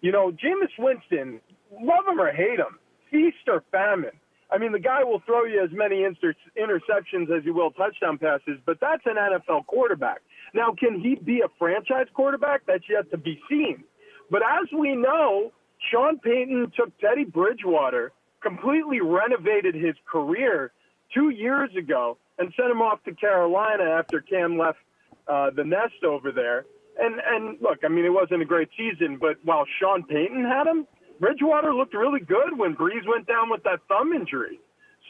You 0.00 0.12
know, 0.12 0.30
Jameis 0.30 0.72
Winston, 0.78 1.40
love 1.72 2.06
him 2.08 2.20
or 2.20 2.32
hate 2.32 2.58
him, 2.58 2.78
feast 3.10 3.48
or 3.48 3.62
famine. 3.70 4.18
I 4.50 4.58
mean, 4.58 4.72
the 4.72 4.80
guy 4.80 5.04
will 5.04 5.20
throw 5.26 5.44
you 5.44 5.62
as 5.62 5.70
many 5.72 6.04
inter- 6.04 6.34
interceptions 6.58 7.30
as 7.36 7.44
he 7.44 7.50
will 7.50 7.70
touchdown 7.70 8.18
passes, 8.18 8.58
but 8.64 8.78
that's 8.80 9.02
an 9.04 9.16
NFL 9.16 9.66
quarterback. 9.66 10.22
Now, 10.54 10.72
can 10.72 11.00
he 11.00 11.16
be 11.16 11.40
a 11.40 11.48
franchise 11.58 12.06
quarterback? 12.14 12.62
That's 12.66 12.84
yet 12.88 13.10
to 13.10 13.18
be 13.18 13.40
seen. 13.48 13.84
But 14.30 14.42
as 14.42 14.68
we 14.72 14.94
know, 14.94 15.52
Sean 15.90 16.18
Payton 16.18 16.72
took 16.76 16.96
Teddy 16.98 17.24
Bridgewater, 17.24 18.12
completely 18.42 19.00
renovated 19.00 19.74
his 19.74 19.94
career 20.10 20.72
two 21.14 21.30
years 21.30 21.70
ago, 21.76 22.16
and 22.38 22.52
sent 22.56 22.70
him 22.70 22.80
off 22.80 23.02
to 23.04 23.12
Carolina 23.12 23.84
after 23.84 24.20
Cam 24.20 24.58
left 24.58 24.78
uh, 25.26 25.50
the 25.50 25.64
nest 25.64 26.04
over 26.06 26.32
there. 26.32 26.64
And 26.98 27.20
and 27.24 27.60
look, 27.60 27.78
I 27.84 27.88
mean, 27.88 28.04
it 28.04 28.12
wasn't 28.12 28.42
a 28.42 28.44
great 28.44 28.70
season, 28.76 29.18
but 29.20 29.36
while 29.44 29.64
Sean 29.80 30.02
Payton 30.04 30.44
had 30.44 30.66
him, 30.66 30.86
Bridgewater 31.20 31.74
looked 31.74 31.94
really 31.94 32.20
good 32.20 32.56
when 32.56 32.74
Brees 32.74 33.06
went 33.06 33.26
down 33.26 33.50
with 33.50 33.62
that 33.64 33.80
thumb 33.88 34.12
injury. 34.12 34.60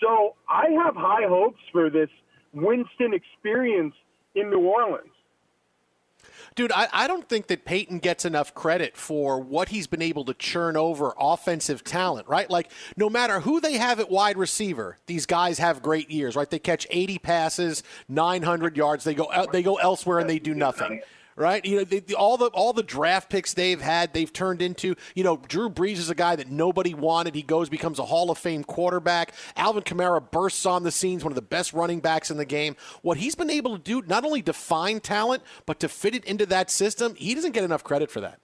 So 0.00 0.34
I 0.48 0.70
have 0.84 0.94
high 0.94 1.26
hopes 1.28 1.60
for 1.72 1.90
this 1.90 2.08
Winston 2.52 3.12
experience 3.12 3.94
in 4.34 4.50
New 4.50 4.60
Orleans. 4.60 5.10
Dude, 6.54 6.72
I, 6.72 6.88
I 6.92 7.06
don't 7.06 7.28
think 7.28 7.46
that 7.48 7.64
Payton 7.64 8.00
gets 8.00 8.24
enough 8.24 8.52
credit 8.52 8.96
for 8.96 9.40
what 9.40 9.68
he's 9.68 9.86
been 9.86 10.02
able 10.02 10.24
to 10.24 10.34
churn 10.34 10.76
over 10.76 11.14
offensive 11.18 11.84
talent, 11.84 12.26
right? 12.26 12.50
Like, 12.50 12.72
no 12.96 13.08
matter 13.08 13.40
who 13.40 13.60
they 13.60 13.74
have 13.74 14.00
at 14.00 14.10
wide 14.10 14.36
receiver, 14.36 14.98
these 15.06 15.24
guys 15.24 15.58
have 15.58 15.82
great 15.82 16.10
years, 16.10 16.34
right? 16.34 16.50
They 16.50 16.58
catch 16.58 16.86
80 16.90 17.18
passes, 17.18 17.84
900 18.08 18.76
yards. 18.76 19.04
They 19.04 19.14
go 19.14 19.30
they 19.52 19.62
go 19.62 19.76
elsewhere 19.76 20.18
and 20.18 20.28
they 20.28 20.40
do 20.40 20.54
nothing 20.54 21.00
right? 21.38 21.64
You 21.64 21.78
know, 21.78 21.84
they, 21.84 22.00
the, 22.00 22.14
all 22.14 22.36
the 22.36 22.46
all 22.46 22.72
the 22.72 22.82
draft 22.82 23.30
picks 23.30 23.54
they've 23.54 23.80
had, 23.80 24.12
they've 24.12 24.32
turned 24.32 24.60
into. 24.60 24.94
You 25.14 25.24
know, 25.24 25.36
Drew 25.48 25.70
Brees 25.70 25.96
is 25.96 26.10
a 26.10 26.14
guy 26.14 26.36
that 26.36 26.50
nobody 26.50 26.94
wanted. 26.94 27.34
He 27.34 27.42
goes, 27.42 27.68
becomes 27.68 27.98
a 27.98 28.04
Hall 28.04 28.30
of 28.30 28.38
Fame 28.38 28.64
quarterback. 28.64 29.32
Alvin 29.56 29.82
Kamara 29.82 30.30
bursts 30.30 30.66
on 30.66 30.82
the 30.82 30.90
scenes, 30.90 31.24
one 31.24 31.32
of 31.32 31.36
the 31.36 31.42
best 31.42 31.72
running 31.72 32.00
backs 32.00 32.30
in 32.30 32.36
the 32.36 32.44
game. 32.44 32.76
What 33.02 33.18
he's 33.18 33.34
been 33.34 33.50
able 33.50 33.76
to 33.76 33.82
do, 33.82 34.02
not 34.06 34.24
only 34.24 34.42
define 34.42 35.00
talent, 35.00 35.42
but 35.64 35.80
to 35.80 35.88
fit 35.88 36.14
it 36.14 36.24
into 36.24 36.46
that 36.46 36.70
system, 36.70 37.14
he 37.14 37.34
doesn't 37.34 37.52
get 37.52 37.64
enough 37.64 37.84
credit 37.84 38.10
for 38.10 38.20
that. 38.20 38.40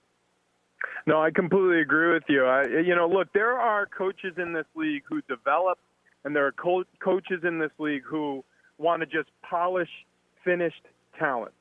No, 1.07 1.21
I 1.21 1.29
completely 1.29 1.81
agree 1.81 2.13
with 2.13 2.23
you. 2.27 2.45
I, 2.45 2.63
you 2.63 2.95
know, 2.95 3.07
look, 3.07 3.31
there 3.33 3.59
are 3.59 3.85
coaches 3.85 4.33
in 4.37 4.53
this 4.53 4.65
league 4.73 5.03
who 5.07 5.21
develop, 5.23 5.77
and 6.23 6.35
there 6.35 6.47
are 6.47 6.51
co- 6.51 6.85
coaches 6.99 7.41
in 7.43 7.59
this 7.59 7.71
league 7.77 8.01
who 8.03 8.43
want 8.79 9.01
to 9.01 9.05
just 9.05 9.29
polish 9.47 9.89
finished 10.43 10.81
talent. 11.19 11.51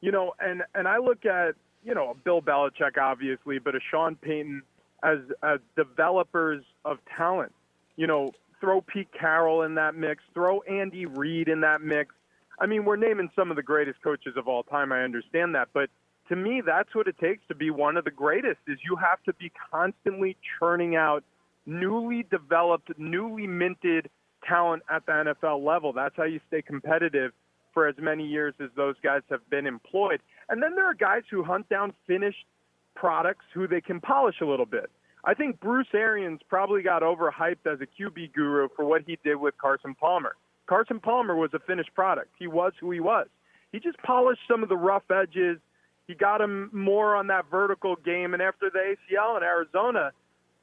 You 0.00 0.12
know, 0.12 0.34
and 0.40 0.62
and 0.74 0.88
I 0.88 0.98
look 0.98 1.26
at 1.26 1.54
you 1.84 1.94
know 1.94 2.16
Bill 2.24 2.40
Belichick 2.40 2.98
obviously, 3.00 3.58
but 3.58 3.74
a 3.74 3.80
Sean 3.90 4.16
Payton 4.16 4.62
as 5.02 5.18
as 5.42 5.60
developers 5.76 6.64
of 6.84 6.98
talent. 7.16 7.52
You 7.96 8.06
know, 8.06 8.32
throw 8.60 8.80
Pete 8.80 9.08
Carroll 9.18 9.62
in 9.62 9.74
that 9.74 9.94
mix, 9.94 10.22
throw 10.32 10.60
Andy 10.62 11.06
Reid 11.06 11.48
in 11.48 11.60
that 11.60 11.82
mix. 11.82 12.14
I 12.58 12.66
mean, 12.66 12.84
we're 12.84 12.96
naming 12.96 13.30
some 13.34 13.50
of 13.50 13.56
the 13.56 13.62
greatest 13.62 14.02
coaches 14.02 14.34
of 14.36 14.46
all 14.46 14.62
time. 14.62 14.92
I 14.92 15.02
understand 15.02 15.54
that, 15.54 15.68
but 15.72 15.90
to 16.28 16.36
me, 16.36 16.62
that's 16.64 16.94
what 16.94 17.08
it 17.08 17.18
takes 17.18 17.42
to 17.48 17.54
be 17.54 17.70
one 17.70 17.96
of 17.96 18.04
the 18.04 18.10
greatest. 18.10 18.60
Is 18.66 18.78
you 18.88 18.96
have 18.96 19.22
to 19.24 19.32
be 19.34 19.50
constantly 19.70 20.36
churning 20.58 20.96
out 20.96 21.24
newly 21.66 22.24
developed, 22.30 22.90
newly 22.98 23.46
minted 23.46 24.08
talent 24.46 24.82
at 24.90 25.04
the 25.06 25.12
NFL 25.12 25.64
level. 25.64 25.92
That's 25.92 26.16
how 26.16 26.24
you 26.24 26.40
stay 26.48 26.62
competitive 26.62 27.32
for 27.72 27.86
as 27.86 27.94
many 27.98 28.26
years 28.26 28.54
as 28.60 28.70
those 28.76 28.96
guys 29.02 29.22
have 29.30 29.48
been 29.50 29.66
employed. 29.66 30.20
And 30.48 30.62
then 30.62 30.74
there 30.74 30.86
are 30.86 30.94
guys 30.94 31.22
who 31.30 31.42
hunt 31.42 31.68
down 31.68 31.92
finished 32.06 32.44
products 32.94 33.44
who 33.54 33.66
they 33.66 33.80
can 33.80 34.00
polish 34.00 34.36
a 34.40 34.46
little 34.46 34.66
bit. 34.66 34.90
I 35.24 35.34
think 35.34 35.60
Bruce 35.60 35.88
Arians 35.94 36.40
probably 36.48 36.82
got 36.82 37.02
overhyped 37.02 37.66
as 37.66 37.78
a 37.80 37.86
QB 37.86 38.32
guru 38.32 38.68
for 38.74 38.84
what 38.84 39.02
he 39.06 39.18
did 39.22 39.36
with 39.36 39.56
Carson 39.58 39.94
Palmer. 39.94 40.34
Carson 40.66 41.00
Palmer 41.00 41.36
was 41.36 41.50
a 41.52 41.58
finished 41.58 41.94
product. 41.94 42.30
He 42.38 42.46
was 42.46 42.72
who 42.80 42.90
he 42.90 43.00
was. 43.00 43.26
He 43.72 43.80
just 43.80 43.98
polished 43.98 44.40
some 44.48 44.62
of 44.62 44.68
the 44.68 44.76
rough 44.76 45.10
edges. 45.10 45.58
He 46.06 46.14
got 46.14 46.40
him 46.40 46.70
more 46.72 47.14
on 47.14 47.26
that 47.28 47.44
vertical 47.50 47.96
game. 47.96 48.34
And 48.34 48.42
after 48.42 48.70
the 48.70 48.96
ACL 48.96 49.36
in 49.36 49.42
Arizona, 49.42 50.12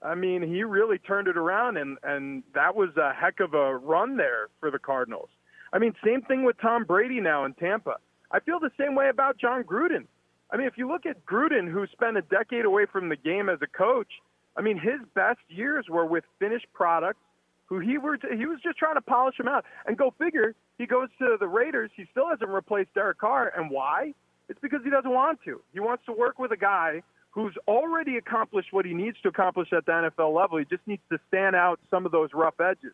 I 0.01 0.15
mean, 0.15 0.41
he 0.41 0.63
really 0.63 0.99
turned 0.99 1.27
it 1.27 1.37
around, 1.37 1.77
and 1.77 1.97
and 2.03 2.43
that 2.53 2.75
was 2.75 2.89
a 2.97 3.13
heck 3.13 3.39
of 3.39 3.53
a 3.53 3.75
run 3.75 4.17
there 4.17 4.47
for 4.59 4.69
the 4.69 4.79
Cardinals. 4.79 5.29
I 5.73 5.79
mean, 5.79 5.93
same 6.03 6.21
thing 6.21 6.43
with 6.43 6.59
Tom 6.61 6.85
Brady 6.85 7.19
now 7.19 7.45
in 7.45 7.53
Tampa. 7.53 7.95
I 8.31 8.39
feel 8.39 8.59
the 8.59 8.71
same 8.79 8.95
way 8.95 9.09
about 9.09 9.37
Jon 9.37 9.63
Gruden. 9.63 10.05
I 10.51 10.57
mean, 10.57 10.67
if 10.67 10.77
you 10.77 10.87
look 10.87 11.05
at 11.05 11.25
Gruden, 11.25 11.69
who 11.69 11.85
spent 11.87 12.17
a 12.17 12.21
decade 12.21 12.65
away 12.65 12.85
from 12.85 13.09
the 13.09 13.15
game 13.15 13.49
as 13.49 13.59
a 13.61 13.67
coach, 13.67 14.07
I 14.55 14.61
mean, 14.61 14.77
his 14.77 14.99
best 15.13 15.39
years 15.49 15.85
were 15.89 16.05
with 16.05 16.23
finished 16.39 16.67
products. 16.73 17.19
Who 17.67 17.79
he 17.79 17.97
were 17.97 18.17
he 18.33 18.45
was 18.45 18.59
just 18.63 18.77
trying 18.77 18.95
to 18.95 19.01
polish 19.01 19.35
them 19.37 19.49
out, 19.49 19.65
and 19.85 19.97
go 19.97 20.13
figure. 20.17 20.55
He 20.77 20.85
goes 20.85 21.09
to 21.19 21.35
the 21.37 21.49
Raiders. 21.49 21.91
He 21.97 22.05
still 22.11 22.29
hasn't 22.29 22.49
replaced 22.49 22.93
Derek 22.93 23.17
Carr, 23.17 23.51
and 23.57 23.69
why? 23.69 24.13
It's 24.47 24.59
because 24.61 24.79
he 24.85 24.89
doesn't 24.89 25.11
want 25.11 25.39
to. 25.43 25.61
He 25.73 25.81
wants 25.81 26.05
to 26.05 26.13
work 26.13 26.39
with 26.39 26.53
a 26.53 26.57
guy 26.57 27.03
who's 27.31 27.53
already 27.67 28.15
accomplished 28.15 28.69
what 28.71 28.85
he 28.85 28.93
needs 28.93 29.17
to 29.21 29.29
accomplish 29.29 29.73
at 29.73 29.85
the 29.85 29.91
NFL 29.91 30.33
level. 30.33 30.57
He 30.57 30.65
just 30.65 30.87
needs 30.87 31.01
to 31.11 31.19
stand 31.27 31.57
out 31.57 31.79
some 31.91 32.05
of 32.05 32.13
those 32.13 32.29
rough 32.33 32.59
edges. 32.61 32.93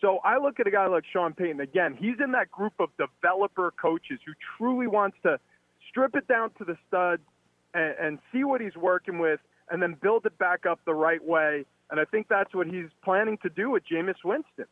So 0.00 0.18
I 0.24 0.38
look 0.38 0.60
at 0.60 0.66
a 0.66 0.70
guy 0.70 0.86
like 0.86 1.04
Sean 1.12 1.34
Payton. 1.34 1.60
Again, 1.60 1.96
he's 1.98 2.16
in 2.22 2.32
that 2.32 2.50
group 2.50 2.72
of 2.78 2.88
developer 2.96 3.72
coaches 3.80 4.18
who 4.24 4.32
truly 4.56 4.86
wants 4.86 5.16
to 5.24 5.38
strip 5.88 6.14
it 6.14 6.26
down 6.26 6.50
to 6.58 6.64
the 6.64 6.76
studs 6.88 7.22
and, 7.74 7.94
and 8.00 8.18
see 8.32 8.44
what 8.44 8.60
he's 8.60 8.76
working 8.76 9.18
with 9.18 9.40
and 9.70 9.82
then 9.82 9.96
build 10.00 10.26
it 10.26 10.36
back 10.38 10.66
up 10.66 10.80
the 10.84 10.94
right 10.94 11.22
way. 11.24 11.64
And 11.90 12.00
I 12.00 12.04
think 12.04 12.28
that's 12.28 12.54
what 12.54 12.66
he's 12.66 12.88
planning 13.04 13.38
to 13.42 13.50
do 13.50 13.70
with 13.70 13.82
Jameis 13.90 14.24
Winston. 14.24 14.66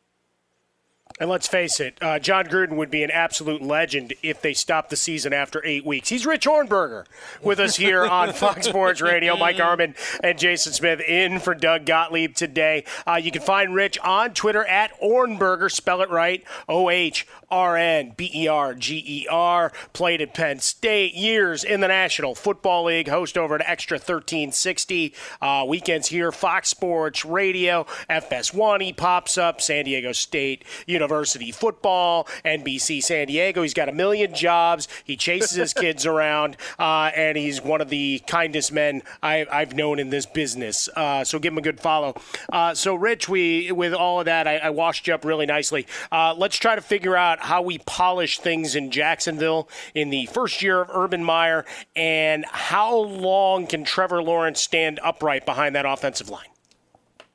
And 1.17 1.29
let's 1.29 1.47
face 1.47 1.81
it, 1.81 1.97
uh, 2.01 2.17
Jon 2.19 2.45
Gruden 2.45 2.77
would 2.77 2.89
be 2.91 3.03
an 3.03 3.11
absolute 3.11 3.61
legend 3.61 4.13
if 4.23 4.41
they 4.41 4.53
stopped 4.53 4.89
the 4.89 4.95
season 4.95 5.33
after 5.33 5.61
eight 5.65 5.85
weeks. 5.85 6.07
He's 6.07 6.25
Rich 6.25 6.45
Ohrnberger 6.45 7.05
with 7.41 7.59
us 7.59 7.75
here 7.75 8.05
on 8.05 8.31
Fox 8.33 8.67
Sports 8.67 9.01
Radio. 9.01 9.35
Mike 9.35 9.57
Harmon 9.57 9.95
and 10.23 10.39
Jason 10.39 10.71
Smith 10.71 11.01
in 11.01 11.39
for 11.39 11.53
Doug 11.55 11.85
Gottlieb 11.85 12.35
today. 12.35 12.85
Uh, 13.05 13.15
you 13.15 13.31
can 13.31 13.41
find 13.41 13.75
Rich 13.75 13.99
on 13.99 14.33
Twitter 14.33 14.63
at 14.65 14.97
Ohrnberger. 15.01 15.69
spell 15.69 16.01
it 16.01 16.09
right, 16.09 16.41
O 16.69 16.89
H 16.89 17.27
R 17.51 17.75
N 17.75 18.13
B 18.15 18.31
E 18.33 18.47
R 18.47 18.73
G 18.73 19.03
E 19.05 19.27
R. 19.29 19.73
Played 19.91 20.21
at 20.21 20.33
Penn 20.33 20.59
State, 20.59 21.15
years 21.15 21.65
in 21.65 21.81
the 21.81 21.87
National 21.89 22.33
Football 22.33 22.85
League, 22.85 23.09
host 23.09 23.37
over 23.37 23.55
at 23.55 23.67
Extra 23.69 23.95
1360. 23.95 25.13
Uh, 25.41 25.65
weekends 25.67 26.07
here, 26.07 26.31
Fox 26.31 26.69
Sports 26.69 27.25
Radio, 27.25 27.85
FS1. 28.09 28.81
He 28.83 28.93
pops 28.93 29.37
up, 29.37 29.59
San 29.59 29.83
Diego 29.83 30.13
State 30.13 30.63
University 30.99 31.53
football, 31.53 32.27
NBC 32.43 33.01
San 33.01 33.27
Diego. 33.27 33.61
He's 33.61 33.73
got 33.73 33.87
a 33.87 33.93
million 33.93 34.33
jobs. 34.33 34.89
He 35.05 35.15
chases 35.15 35.51
his 35.51 35.73
kids 35.85 36.05
around, 36.05 36.57
uh, 36.77 37.11
and 37.15 37.37
he's 37.37 37.61
one 37.61 37.79
of 37.79 37.87
the 37.87 38.19
kindest 38.27 38.73
men 38.73 39.01
I, 39.23 39.47
have 39.49 39.73
known 39.73 39.97
in 39.97 40.09
this 40.09 40.25
business. 40.25 40.89
Uh, 40.93 41.23
so 41.23 41.39
give 41.39 41.53
him 41.53 41.57
a 41.57 41.61
good 41.61 41.79
follow. 41.79 42.15
Uh, 42.51 42.73
so, 42.73 42.95
Rich, 42.95 43.29
we 43.29 43.71
with 43.71 43.93
all 43.93 44.19
of 44.19 44.25
that, 44.25 44.45
I, 44.45 44.57
I 44.57 44.69
washed 44.71 45.07
you 45.07 45.13
up 45.13 45.23
really 45.23 45.45
nicely. 45.45 45.87
Uh, 46.11 46.35
let's 46.37 46.57
try 46.57 46.75
to 46.75 46.81
figure 46.81 47.15
out 47.15 47.39
how 47.39 47.61
we 47.61 47.77
polish 47.77 48.39
things 48.39 48.75
in 48.75 48.91
Jacksonville 48.91 49.69
in 49.95 50.09
the 50.09 50.25
first 50.25 50.61
year 50.61 50.81
of 50.81 50.89
Urban 50.93 51.23
Meyer, 51.23 51.63
and 51.95 52.45
how 52.51 52.93
long 52.97 53.67
can 53.67 53.85
Trevor 53.85 54.21
Lawrence 54.21 54.59
stand 54.59 54.99
upright 55.01 55.45
behind 55.45 55.75
that 55.75 55.85
offensive 55.85 56.29
line? 56.29 56.49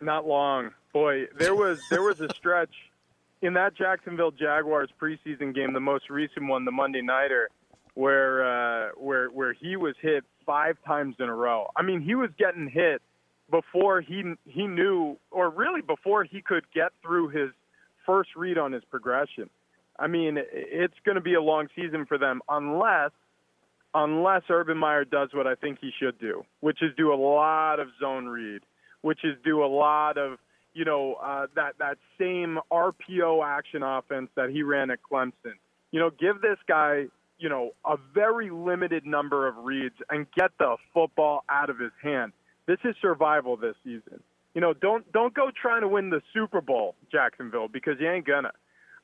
Not 0.02 0.26
long. 0.26 0.72
Boy, 0.92 1.26
there 1.36 1.56
was 1.56 1.80
there 1.90 2.02
was 2.02 2.20
a 2.20 2.28
stretch 2.34 2.84
in 3.45 3.53
that 3.55 3.76
Jacksonville 3.76 4.30
Jaguars 4.30 4.88
preseason 5.01 5.55
game, 5.55 5.74
the 5.74 5.80
most 5.80 6.09
recent 6.09 6.49
one, 6.49 6.64
the 6.64 6.72
Monday 6.72 7.03
nighter, 7.03 7.51
where 7.92 8.45
uh, 8.45 8.88
where 8.97 9.28
where 9.28 9.53
he 9.53 9.76
was 9.76 9.95
hit 10.01 10.24
five 10.47 10.76
times 10.86 11.16
in 11.20 11.28
a 11.28 11.34
row. 11.34 11.68
I 11.76 11.82
mean, 11.82 12.01
he 12.01 12.14
was 12.14 12.30
getting 12.38 12.68
hit 12.68 13.03
before 13.51 14.01
he 14.01 14.22
he 14.47 14.66
knew, 14.66 15.18
or 15.30 15.51
really 15.51 15.82
before 15.82 16.24
he 16.24 16.40
could 16.40 16.64
get 16.74 16.92
through 17.03 17.28
his 17.28 17.51
first 18.07 18.30
read 18.34 18.57
on 18.57 18.72
his 18.72 18.82
progression. 18.90 19.51
I 19.99 20.07
mean, 20.07 20.38
it's 20.53 20.97
going 21.05 21.16
to 21.16 21.20
be 21.20 21.34
a 21.34 21.42
long 21.42 21.68
season 21.76 22.07
for 22.07 22.16
them 22.16 22.40
unless 22.49 23.11
unless 23.95 24.42
Urban 24.49 24.78
Meyer 24.78 25.05
does 25.05 25.28
what 25.34 25.47
I 25.47 25.55
think 25.55 25.78
he 25.80 25.90
should 26.01 26.18
do, 26.18 26.45
which 26.61 26.82
is 26.82 26.90
do 26.97 27.12
a 27.12 27.14
lot 27.14 27.78
of 27.78 27.88
zone 28.01 28.26
read, 28.26 28.62
which 29.03 29.22
is 29.22 29.36
do 29.45 29.62
a 29.62 29.68
lot 29.68 30.16
of 30.16 30.38
you 30.75 30.85
know, 30.85 31.14
uh, 31.14 31.47
that 31.55 31.79
that 31.79 31.99
same 32.18 32.59
RPO 32.70 33.45
action 33.45 33.83
offense 33.83 34.29
that 34.37 34.51
he 34.51 34.62
ran 34.62 34.91
at 34.91 34.99
Clemson. 35.11 35.55
You 35.93 36.01
know, 36.01 36.11
give 36.11 36.43
this 36.43 36.59
guy, 36.66 37.05
you 37.39 37.49
know, 37.49 37.70
a 37.85 37.97
very 38.12 38.51
limited 38.51 39.07
number 39.07 39.47
of 39.47 39.57
reads 39.59 39.95
and 40.11 40.27
get 40.33 40.51
the 40.59 40.77
football 40.93 41.45
out 41.49 41.70
of 41.70 41.79
his 41.79 41.93
hand. 42.03 42.33
This 42.66 42.79
is 42.85 42.97
survival 43.01 43.57
this 43.57 43.77
season. 43.85 44.20
You 44.55 44.61
know, 44.61 44.72
don't 44.72 45.11
don't 45.12 45.33
go 45.33 45.51
trying 45.51 45.83
to 45.83 45.89
win 45.89 46.11
the 46.11 46.22
Super 46.33 46.61
Bowl, 46.61 46.97
Jacksonville, 47.11 47.68
because 47.68 47.95
you 48.01 48.11
ain't 48.11 48.27
gonna. 48.27 48.53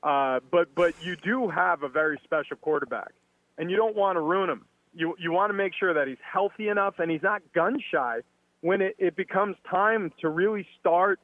Uh, 0.03 0.41
but 0.51 0.75
but 0.75 0.95
you 1.05 1.17
do 1.17 1.49
have 1.49 1.83
a 1.85 1.89
very 1.89 2.21
special 2.25 2.57
quarterback, 2.57 3.13
and 3.59 3.71
you 3.71 3.77
don't 3.77 3.95
want 3.95 4.17
to 4.17 4.21
ruin 4.21 4.51
him. 4.51 4.65
You 4.93 5.15
you 5.19 5.31
want 5.31 5.51
to 5.51 5.55
make 5.55 5.73
sure 5.79 5.95
that 5.95 6.09
he's 6.09 6.19
healthy 6.21 6.69
enough 6.69 6.99
and 6.99 7.11
he's 7.11 7.23
not 7.23 7.43
gun 7.55 7.79
shy 7.93 8.21
when 8.61 8.81
it, 8.81 8.97
it 8.99 9.17
becomes 9.17 9.57
time 9.71 10.13
to 10.21 10.29
really 10.29 10.67
start 10.79 11.21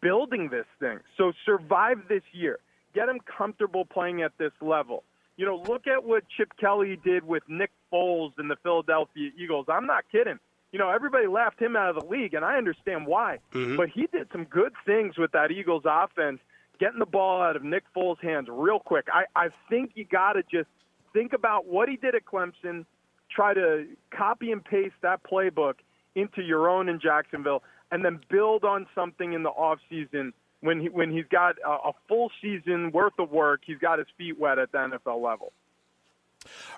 building 0.00 0.48
this 0.50 0.66
thing. 0.80 0.98
So 1.16 1.32
survive 1.44 1.98
this 2.08 2.22
year. 2.32 2.58
Get 2.94 3.08
him 3.08 3.20
comfortable 3.20 3.84
playing 3.84 4.22
at 4.22 4.32
this 4.38 4.52
level. 4.60 5.04
You 5.36 5.44
know, 5.44 5.62
look 5.68 5.86
at 5.86 6.04
what 6.04 6.24
Chip 6.34 6.52
Kelly 6.58 6.98
did 7.04 7.26
with 7.26 7.42
Nick 7.48 7.70
Foles 7.92 8.32
in 8.38 8.48
the 8.48 8.56
Philadelphia 8.62 9.30
Eagles. 9.38 9.66
I'm 9.68 9.86
not 9.86 10.04
kidding. 10.10 10.38
You 10.72 10.78
know, 10.78 10.90
everybody 10.90 11.26
laughed 11.26 11.60
him 11.60 11.76
out 11.76 11.94
of 11.94 12.02
the 12.02 12.08
league, 12.08 12.34
and 12.34 12.44
I 12.44 12.56
understand 12.56 13.06
why. 13.06 13.38
Mm-hmm. 13.52 13.76
But 13.76 13.90
he 13.90 14.06
did 14.06 14.28
some 14.32 14.44
good 14.44 14.72
things 14.84 15.16
with 15.18 15.32
that 15.32 15.50
Eagles 15.50 15.82
offense, 15.84 16.40
getting 16.80 16.98
the 16.98 17.06
ball 17.06 17.42
out 17.42 17.54
of 17.54 17.62
Nick 17.62 17.84
Foles' 17.94 18.20
hands 18.22 18.48
real 18.50 18.78
quick. 18.78 19.06
I, 19.12 19.24
I 19.34 19.48
think 19.68 19.92
you 19.94 20.04
got 20.04 20.32
to 20.32 20.42
just 20.42 20.68
think 21.12 21.32
about 21.32 21.66
what 21.66 21.88
he 21.88 21.96
did 21.96 22.14
at 22.14 22.24
Clemson, 22.24 22.84
try 23.30 23.54
to 23.54 23.86
copy 24.10 24.52
and 24.52 24.64
paste 24.64 24.94
that 25.02 25.20
playbook 25.22 25.74
into 26.14 26.42
your 26.42 26.68
own 26.68 26.88
in 26.88 26.98
Jacksonville 26.98 27.62
and 27.90 28.04
then 28.04 28.20
build 28.30 28.64
on 28.64 28.86
something 28.94 29.32
in 29.32 29.42
the 29.42 29.50
off 29.50 29.78
season 29.88 30.32
when 30.60 30.80
he 30.80 30.88
when 30.88 31.12
he's 31.12 31.26
got 31.30 31.56
a, 31.64 31.70
a 31.88 31.92
full 32.08 32.30
season 32.42 32.90
worth 32.92 33.18
of 33.18 33.30
work. 33.30 33.62
He's 33.66 33.78
got 33.78 33.98
his 33.98 34.08
feet 34.18 34.38
wet 34.38 34.58
at 34.58 34.72
the 34.72 34.78
NFL 34.78 35.22
level. 35.22 35.52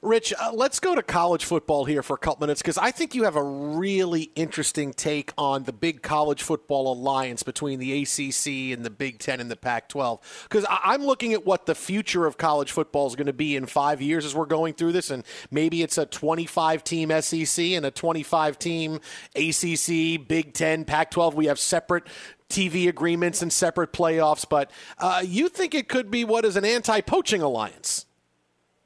Rich, 0.02 0.32
uh, 0.40 0.52
let's 0.52 0.80
go 0.80 0.94
to 0.94 1.02
college 1.02 1.44
football 1.44 1.84
here 1.84 2.02
for 2.02 2.14
a 2.14 2.18
couple 2.18 2.46
minutes 2.46 2.62
because 2.62 2.78
I 2.78 2.90
think 2.90 3.14
you 3.14 3.24
have 3.24 3.36
a 3.36 3.42
really 3.42 4.30
interesting 4.34 4.92
take 4.92 5.32
on 5.36 5.64
the 5.64 5.72
big 5.72 6.02
college 6.02 6.42
football 6.42 6.92
alliance 6.92 7.42
between 7.42 7.78
the 7.78 8.02
ACC 8.02 8.76
and 8.76 8.84
the 8.84 8.90
Big 8.90 9.18
Ten 9.18 9.40
and 9.40 9.50
the 9.50 9.56
Pac 9.56 9.88
12. 9.88 10.46
Because 10.48 10.66
I'm 10.68 11.04
looking 11.04 11.32
at 11.32 11.44
what 11.44 11.66
the 11.66 11.74
future 11.74 12.26
of 12.26 12.38
college 12.38 12.72
football 12.72 13.06
is 13.06 13.16
going 13.16 13.26
to 13.26 13.32
be 13.32 13.56
in 13.56 13.66
five 13.66 14.00
years 14.00 14.24
as 14.24 14.34
we're 14.34 14.46
going 14.46 14.74
through 14.74 14.92
this, 14.92 15.10
and 15.10 15.24
maybe 15.50 15.82
it's 15.82 15.98
a 15.98 16.06
25 16.06 16.84
team 16.84 17.10
SEC 17.20 17.64
and 17.64 17.84
a 17.84 17.90
25 17.90 18.58
team 18.58 19.00
ACC, 19.34 20.26
Big 20.26 20.54
Ten, 20.54 20.84
Pac 20.84 21.10
12. 21.10 21.34
We 21.34 21.46
have 21.46 21.58
separate 21.58 22.06
TV 22.48 22.88
agreements 22.88 23.42
and 23.42 23.52
separate 23.52 23.92
playoffs, 23.92 24.46
but 24.48 24.70
uh, 24.98 25.22
you 25.24 25.48
think 25.48 25.74
it 25.74 25.88
could 25.88 26.10
be 26.10 26.24
what 26.24 26.44
is 26.44 26.56
an 26.56 26.64
anti 26.64 27.00
poaching 27.00 27.42
alliance? 27.42 28.06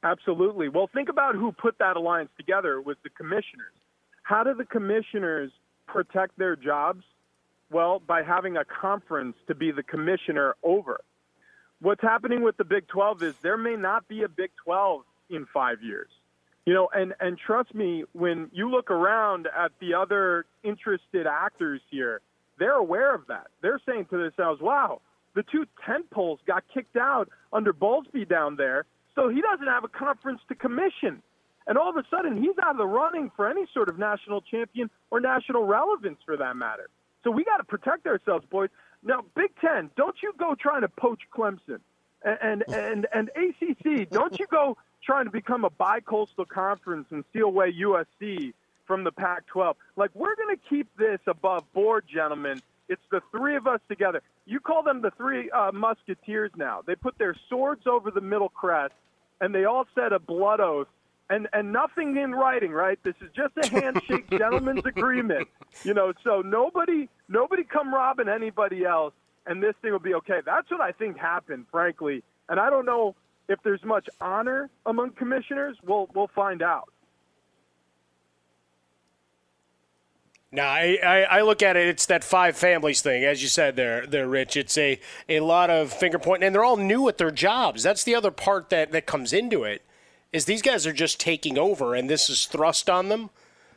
Absolutely. 0.02 0.68
Well, 0.68 0.88
think 0.92 1.08
about 1.08 1.34
who 1.34 1.52
put 1.52 1.78
that 1.78 1.96
alliance 1.96 2.30
together 2.36 2.80
was 2.80 2.96
the 3.04 3.10
commissioners. 3.10 3.74
How 4.22 4.42
do 4.42 4.54
the 4.54 4.64
commissioners 4.64 5.52
protect 5.86 6.38
their 6.38 6.56
jobs? 6.56 7.04
Well, 7.70 8.00
by 8.00 8.22
having 8.22 8.56
a 8.56 8.64
conference 8.64 9.36
to 9.46 9.54
be 9.54 9.70
the 9.70 9.82
commissioner 9.82 10.54
over. 10.62 11.00
What's 11.80 12.02
happening 12.02 12.42
with 12.42 12.56
the 12.56 12.64
Big 12.64 12.86
12 12.88 13.22
is 13.22 13.34
there 13.42 13.56
may 13.56 13.76
not 13.76 14.06
be 14.08 14.22
a 14.22 14.28
Big 14.28 14.50
12 14.64 15.02
in 15.30 15.46
5 15.46 15.82
years. 15.82 16.08
You 16.64 16.74
know, 16.74 16.88
and 16.92 17.12
and 17.18 17.36
trust 17.36 17.74
me, 17.74 18.04
when 18.12 18.48
you 18.52 18.70
look 18.70 18.88
around 18.90 19.48
at 19.48 19.72
the 19.80 19.94
other 19.94 20.46
interested 20.62 21.26
actors 21.26 21.80
here, 21.90 22.20
they're 22.58 22.76
aware 22.76 23.12
of 23.14 23.26
that. 23.26 23.48
They're 23.62 23.80
saying 23.84 24.06
to 24.10 24.16
themselves, 24.16 24.60
"Wow, 24.60 25.00
the 25.34 25.42
two 25.42 25.66
tent 25.84 26.08
poles 26.10 26.38
got 26.46 26.62
kicked 26.72 26.96
out 26.96 27.28
under 27.52 27.72
Bowlesby 27.72 28.28
down 28.28 28.54
there, 28.54 28.84
so 29.14 29.28
he 29.28 29.40
doesn't 29.40 29.66
have 29.66 29.84
a 29.84 29.88
conference 29.88 30.40
to 30.48 30.54
commission. 30.54 31.22
And 31.66 31.78
all 31.78 31.90
of 31.90 31.96
a 31.96 32.04
sudden, 32.10 32.42
he's 32.42 32.58
out 32.62 32.72
of 32.72 32.76
the 32.76 32.86
running 32.86 33.30
for 33.36 33.48
any 33.48 33.66
sort 33.72 33.88
of 33.88 33.98
national 33.98 34.40
champion 34.40 34.90
or 35.10 35.20
national 35.20 35.64
relevance 35.64 36.18
for 36.24 36.36
that 36.36 36.56
matter. 36.56 36.88
So 37.22 37.30
we 37.30 37.44
got 37.44 37.58
to 37.58 37.64
protect 37.64 38.06
ourselves, 38.06 38.44
boys. 38.50 38.70
Now, 39.04 39.24
Big 39.36 39.50
Ten, 39.60 39.90
don't 39.96 40.16
you 40.22 40.32
go 40.38 40.56
trying 40.58 40.82
to 40.82 40.88
poach 40.88 41.20
Clemson. 41.32 41.80
And, 42.24 42.38
and, 42.42 42.64
and, 42.68 43.06
and 43.12 43.30
ACC, 43.36 44.08
don't 44.10 44.38
you 44.38 44.46
go 44.50 44.76
trying 45.04 45.24
to 45.24 45.30
become 45.30 45.64
a 45.64 45.70
bi-coastal 45.70 46.44
conference 46.46 47.06
and 47.10 47.24
steal 47.30 47.46
away 47.46 47.72
USC 47.72 48.52
from 48.86 49.04
the 49.04 49.10
Pac 49.10 49.46
12. 49.46 49.76
Like, 49.96 50.10
we're 50.14 50.36
going 50.36 50.56
to 50.56 50.62
keep 50.68 50.88
this 50.96 51.18
above 51.26 51.64
board, 51.72 52.04
gentlemen. 52.12 52.62
It's 52.92 53.02
the 53.10 53.20
three 53.30 53.56
of 53.56 53.66
us 53.66 53.80
together. 53.88 54.22
You 54.44 54.60
call 54.60 54.82
them 54.82 55.00
the 55.00 55.10
three 55.16 55.50
uh, 55.50 55.72
musketeers 55.72 56.50
now. 56.56 56.82
They 56.86 56.94
put 56.94 57.16
their 57.18 57.34
swords 57.48 57.86
over 57.86 58.10
the 58.10 58.20
middle 58.20 58.50
crest, 58.50 58.94
and 59.40 59.54
they 59.54 59.64
all 59.64 59.86
said 59.94 60.12
a 60.12 60.18
blood 60.18 60.60
oath 60.60 60.88
and 61.30 61.48
and 61.52 61.72
nothing 61.72 62.16
in 62.16 62.32
writing, 62.32 62.72
right? 62.72 62.98
This 63.02 63.14
is 63.22 63.30
just 63.34 63.54
a 63.56 63.80
handshake, 63.80 64.28
gentleman's 64.38 64.84
agreement. 64.84 65.48
You 65.82 65.94
know, 65.94 66.12
so 66.22 66.42
nobody 66.42 67.08
nobody 67.28 67.64
come 67.64 67.92
robbing 67.92 68.28
anybody 68.28 68.84
else, 68.84 69.14
and 69.46 69.62
this 69.62 69.74
thing 69.80 69.92
will 69.92 69.98
be 69.98 70.14
okay. 70.14 70.40
That's 70.44 70.70
what 70.70 70.80
I 70.80 70.92
think 70.92 71.16
happened, 71.16 71.66
frankly. 71.70 72.22
And 72.48 72.60
I 72.60 72.68
don't 72.68 72.84
know 72.84 73.14
if 73.48 73.58
there's 73.64 73.82
much 73.82 74.08
honor 74.20 74.68
among 74.84 75.12
commissioners. 75.12 75.76
We'll 75.82 76.08
we'll 76.14 76.30
find 76.34 76.62
out. 76.62 76.92
No, 80.54 80.64
I, 80.64 80.98
I, 81.02 81.22
I, 81.22 81.42
look 81.42 81.62
at 81.62 81.78
it. 81.78 81.88
It's 81.88 82.04
that 82.06 82.22
five 82.22 82.58
families 82.58 83.00
thing, 83.00 83.24
as 83.24 83.42
you 83.42 83.48
said 83.48 83.74
there, 83.74 84.06
there, 84.06 84.28
Rich. 84.28 84.58
It's 84.58 84.76
a, 84.76 85.00
a 85.26 85.40
lot 85.40 85.70
of 85.70 85.90
finger 85.90 86.18
pointing, 86.18 86.46
and 86.46 86.54
they're 86.54 86.62
all 86.62 86.76
new 86.76 87.08
at 87.08 87.16
their 87.16 87.30
jobs. 87.30 87.82
That's 87.82 88.04
the 88.04 88.14
other 88.14 88.30
part 88.30 88.68
that, 88.68 88.92
that 88.92 89.06
comes 89.06 89.32
into 89.32 89.64
it 89.64 89.80
is 90.30 90.44
these 90.44 90.60
guys 90.60 90.86
are 90.86 90.92
just 90.92 91.18
taking 91.18 91.56
over 91.58 91.94
and 91.94 92.08
this 92.08 92.28
is 92.28 92.44
thrust 92.44 92.90
on 92.90 93.08
them. 93.08 93.30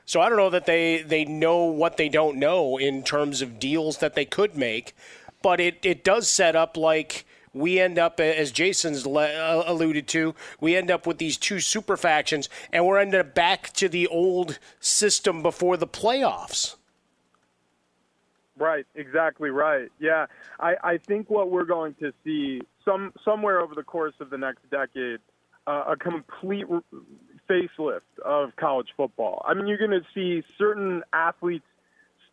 So 0.05 0.19
I 0.19 0.27
don't 0.27 0.37
know 0.37 0.49
that 0.49 0.65
they, 0.65 1.01
they 1.01 1.23
know 1.23 1.63
what 1.63 1.95
they 1.95 2.09
don't 2.09 2.37
know 2.37 2.77
in 2.77 3.03
terms 3.03 3.41
of 3.41 3.59
deals 3.59 3.97
that 3.99 4.15
they 4.15 4.25
could 4.25 4.55
make, 4.55 4.93
but 5.41 5.59
it, 5.59 5.79
it 5.83 6.03
does 6.03 6.29
set 6.29 6.55
up 6.55 6.77
like 6.77 7.25
we 7.55 7.79
end 7.79 7.97
up, 7.97 8.19
as 8.19 8.51
Jason's 8.51 9.07
le- 9.07 9.23
uh, 9.23 9.63
alluded 9.65 10.07
to, 10.09 10.35
we 10.59 10.75
end 10.75 10.91
up 10.91 11.07
with 11.07 11.17
these 11.17 11.37
two 11.37 11.59
super 11.59 11.97
factions 11.97 12.49
and 12.71 12.85
we're 12.85 12.99
ended 12.99 13.19
up 13.19 13.33
back 13.33 13.73
to 13.73 13.89
the 13.89 14.07
old 14.07 14.59
system 14.79 15.41
before 15.41 15.77
the 15.77 15.87
playoffs. 15.87 16.75
Right, 18.57 18.85
exactly 18.95 19.49
right. 19.49 19.89
Yeah, 19.99 20.27
I, 20.59 20.75
I 20.83 20.97
think 20.97 21.29
what 21.29 21.49
we're 21.49 21.65
going 21.65 21.95
to 21.95 22.13
see 22.23 22.61
some 22.85 23.11
somewhere 23.25 23.59
over 23.59 23.75
the 23.75 23.83
course 23.83 24.13
of 24.19 24.29
the 24.29 24.37
next 24.37 24.69
decade– 24.69 25.19
uh, 25.67 25.83
a 25.89 25.95
complete 25.95 26.65
facelift 27.49 28.01
of 28.23 28.55
college 28.55 28.89
football. 28.95 29.43
I 29.47 29.53
mean, 29.53 29.67
you're 29.67 29.77
going 29.77 29.91
to 29.91 30.05
see 30.13 30.43
certain 30.57 31.03
athletes 31.13 31.65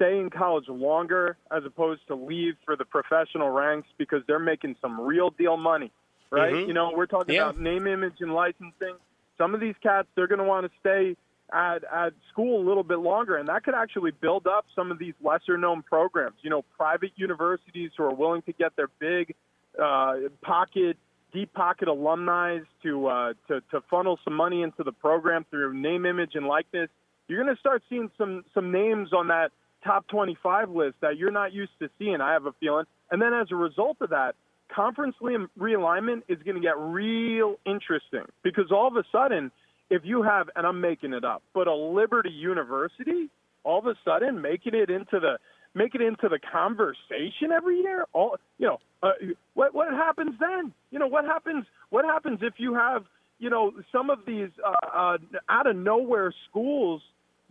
stay 0.03 0.18
in 0.18 0.30
college 0.30 0.68
longer 0.68 1.36
as 1.50 1.64
opposed 1.64 2.00
to 2.09 2.14
leave 2.14 2.55
for 2.64 2.76
the 2.76 2.84
professional 2.84 3.50
ranks 3.50 3.88
because 3.98 4.22
they're 4.26 4.38
making 4.38 4.76
some 4.80 5.00
real 5.00 5.30
deal 5.30 5.57
money, 5.57 5.92
right? 6.30 6.53
Mm-hmm. 6.53 6.68
You 6.68 6.74
know, 6.74 6.92
we're 6.94 7.07
talking 7.07 7.34
yeah. 7.34 7.42
about 7.42 7.61
name, 7.61 7.86
image, 7.86 8.16
and 8.20 8.34
licensing. 8.34 8.96
Some 9.38 9.55
of 9.55 9.61
these 9.61 9.74
cats, 9.82 10.09
they're 10.14 10.26
going 10.26 10.40
to 10.40 10.44
want 10.44 10.66
to 10.66 10.72
stay 10.80 11.16
at, 11.53 11.84
at 11.84 12.12
school 12.30 12.61
a 12.61 12.64
little 12.66 12.82
bit 12.82 12.98
longer, 12.98 13.36
and 13.36 13.48
that 13.48 13.64
could 13.64 13.74
actually 13.74 14.11
build 14.11 14.46
up 14.46 14.66
some 14.74 14.90
of 14.90 14.98
these 14.98 15.14
lesser 15.22 15.57
known 15.57 15.82
programs. 15.82 16.36
You 16.42 16.50
know, 16.50 16.62
private 16.76 17.12
universities 17.16 17.90
who 17.96 18.05
are 18.05 18.14
willing 18.14 18.42
to 18.42 18.53
get 18.53 18.74
their 18.76 18.88
big 18.98 19.34
uh, 19.80 20.14
pocket 20.42 20.96
deep 21.32 21.53
pocket 21.55 21.88
alumni 21.88 22.59
to, 22.82 23.07
uh, 23.07 23.32
to 23.48 23.62
to 23.70 23.80
funnel 23.88 24.18
some 24.22 24.34
money 24.34 24.62
into 24.62 24.84
the 24.84 24.92
program 24.92 25.46
through 25.50 25.72
name, 25.72 26.05
image, 26.05 26.32
and 26.34 26.46
likeness. 26.46 26.90
You're 27.26 27.42
going 27.42 27.55
to 27.55 27.61
start 27.61 27.82
seeing 27.88 28.11
some 28.18 28.44
some 28.53 28.70
names 28.70 29.12
on 29.14 29.28
that 29.28 29.50
top 29.85 30.07
25 30.09 30.70
list 30.70 30.97
that 31.01 31.16
you're 31.16 31.30
not 31.30 31.53
used 31.53 31.72
to 31.80 31.89
seeing. 31.99 32.20
I 32.20 32.33
have 32.33 32.47
a 32.47 32.53
feeling, 32.61 32.87
and 33.11 33.20
then 33.20 33.33
as 33.35 33.49
a 33.51 33.57
result 33.57 33.99
of 34.01 34.11
that, 34.11 34.35
conference 34.74 35.16
realignment 35.22 36.22
is 36.28 36.39
going 36.45 36.57
to 36.57 36.61
get 36.61 36.78
real 36.78 37.57
interesting 37.66 38.24
because 38.43 38.70
all 38.70 38.87
of 38.87 38.97
a 38.97 39.05
sudden, 39.12 39.51
if 39.91 40.03
you 40.05 40.22
have, 40.22 40.49
and 40.57 40.66
I'm 40.66 40.80
making 40.80 41.12
it 41.12 41.24
up, 41.24 41.43
but 41.53 41.66
a 41.66 41.74
Liberty 41.74 42.30
University, 42.30 43.28
all 43.64 43.78
of 43.78 43.87
a 43.87 43.95
sudden 44.05 44.41
making 44.41 44.74
it 44.74 44.91
into 44.91 45.20
the 45.20 45.39
make 45.74 45.95
it 45.95 46.01
into 46.03 46.28
the 46.28 46.39
conversation 46.39 47.53
every 47.55 47.78
year. 47.80 48.07
All 48.12 48.37
you 48.59 48.66
know, 48.66 48.78
uh, 49.03 49.12
what 49.55 49.74
what 49.74 49.91
happens 49.93 50.35
then? 50.41 50.72
You 50.91 50.99
know, 50.99 51.07
what 51.07 51.24
happens? 51.24 51.66
What 51.91 52.05
happens 52.05 52.41
if 52.43 52.55
you 52.59 52.74
have 52.74 53.05
you 53.39 53.51
know 53.51 53.72
some 53.91 54.11
of 54.11 54.20
these 54.26 54.49
uh, 54.64 54.87
uh, 54.97 55.18
out 55.49 55.66
of 55.66 55.76
nowhere 55.76 56.33
schools 56.49 57.03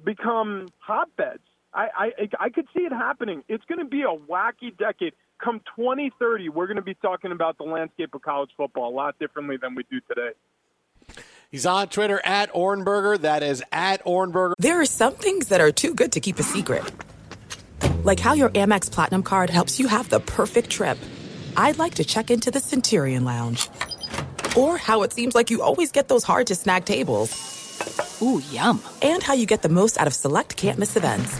become 0.03 0.67
hotbeds? 0.79 1.39
I, 1.73 1.87
I 1.95 2.29
I 2.39 2.49
could 2.49 2.67
see 2.75 2.83
it 2.83 2.91
happening. 2.91 3.43
It's 3.47 3.63
going 3.65 3.79
to 3.79 3.85
be 3.85 4.01
a 4.01 4.15
wacky 4.31 4.77
decade. 4.77 5.13
Come 5.43 5.61
2030, 5.75 6.49
we're 6.49 6.67
going 6.67 6.75
to 6.75 6.83
be 6.83 6.93
talking 6.95 7.31
about 7.31 7.57
the 7.57 7.63
landscape 7.63 8.13
of 8.13 8.21
college 8.21 8.51
football 8.55 8.89
a 8.89 8.95
lot 8.95 9.17
differently 9.19 9.57
than 9.57 9.73
we 9.73 9.83
do 9.89 9.99
today. 10.07 10.31
He's 11.49 11.65
on 11.65 11.87
Twitter 11.87 12.21
at 12.23 12.53
Ohrnberger. 12.53 13.19
That 13.21 13.41
is 13.41 13.63
at 13.71 14.03
Ohrnberger. 14.05 14.53
There 14.59 14.79
are 14.79 14.85
some 14.85 15.15
things 15.15 15.47
that 15.47 15.59
are 15.59 15.71
too 15.71 15.95
good 15.95 16.11
to 16.11 16.19
keep 16.19 16.37
a 16.37 16.43
secret 16.43 16.83
like 18.03 18.19
how 18.19 18.33
your 18.33 18.49
Amex 18.49 18.91
Platinum 18.91 19.23
card 19.23 19.49
helps 19.49 19.79
you 19.79 19.87
have 19.87 20.09
the 20.09 20.19
perfect 20.19 20.69
trip. 20.69 20.97
I'd 21.55 21.77
like 21.77 21.95
to 21.95 22.03
check 22.03 22.31
into 22.31 22.51
the 22.51 22.59
Centurion 22.59 23.25
Lounge. 23.25 23.69
Or 24.55 24.77
how 24.77 25.03
it 25.03 25.13
seems 25.13 25.35
like 25.35 25.49
you 25.49 25.61
always 25.61 25.91
get 25.91 26.07
those 26.07 26.23
hard 26.23 26.47
to 26.47 26.55
snag 26.55 26.85
tables. 26.85 27.31
Ooh, 28.21 28.41
yum. 28.51 28.81
And 29.01 29.23
how 29.23 29.33
you 29.33 29.45
get 29.45 29.61
the 29.61 29.69
most 29.69 29.97
out 29.99 30.07
of 30.07 30.13
select 30.13 30.57
can't 30.57 30.77
miss 30.77 30.95
events. 30.95 31.39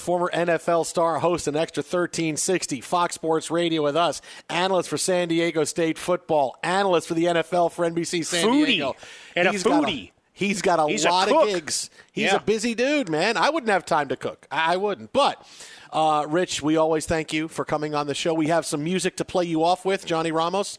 former 0.00 0.30
NFL 0.32 0.86
star, 0.86 1.18
host 1.20 1.46
an 1.46 1.56
extra 1.56 1.82
1360, 1.82 2.80
Fox 2.80 3.14
Sports 3.14 3.50
Radio 3.50 3.82
with 3.82 3.96
us, 3.96 4.20
analyst 4.48 4.88
for 4.88 4.98
San 4.98 5.28
Diego 5.28 5.64
State 5.64 5.98
football, 5.98 6.56
analyst 6.62 7.06
for 7.08 7.14
the 7.14 7.24
NFL 7.24 7.72
for 7.72 7.88
NBC 7.88 8.24
San 8.24 8.46
foodie. 8.48 8.66
Diego. 8.66 8.96
And 9.36 9.48
He's 9.48 9.64
a 9.64 9.68
got 9.68 9.84
foodie. 9.84 10.10
he's 10.32 10.62
got 10.62 10.78
a 10.80 10.86
He's 10.90 11.04
lot 11.04 11.28
cook. 11.28 11.42
of 11.44 11.48
gigs. 11.54 11.90
He's 12.12 12.24
Yeah. 12.26 12.36
a 12.36 12.40
busy 12.40 12.74
dude, 12.74 13.08
man. 13.08 13.36
I 13.36 13.50
wouldn't 13.50 13.70
have 13.70 13.84
time 13.84 14.08
to 14.08 14.16
cook. 14.16 14.46
I 14.50 14.74
I 14.74 14.76
wouldn't. 14.76 15.12
But, 15.12 15.46
uh, 15.92 16.24
Rich, 16.28 16.62
we 16.62 16.76
always 16.76 17.06
thank 17.06 17.32
you 17.32 17.46
for 17.48 17.64
coming 17.64 17.94
on 17.94 18.06
the 18.06 18.14
show. 18.14 18.34
We 18.34 18.46
have 18.48 18.64
some 18.66 18.82
music 18.84 19.16
to 19.18 19.24
play 19.24 19.44
you 19.44 19.62
off 19.64 19.84
with, 19.84 20.06
Johnny 20.06 20.32
Ramos. 20.32 20.78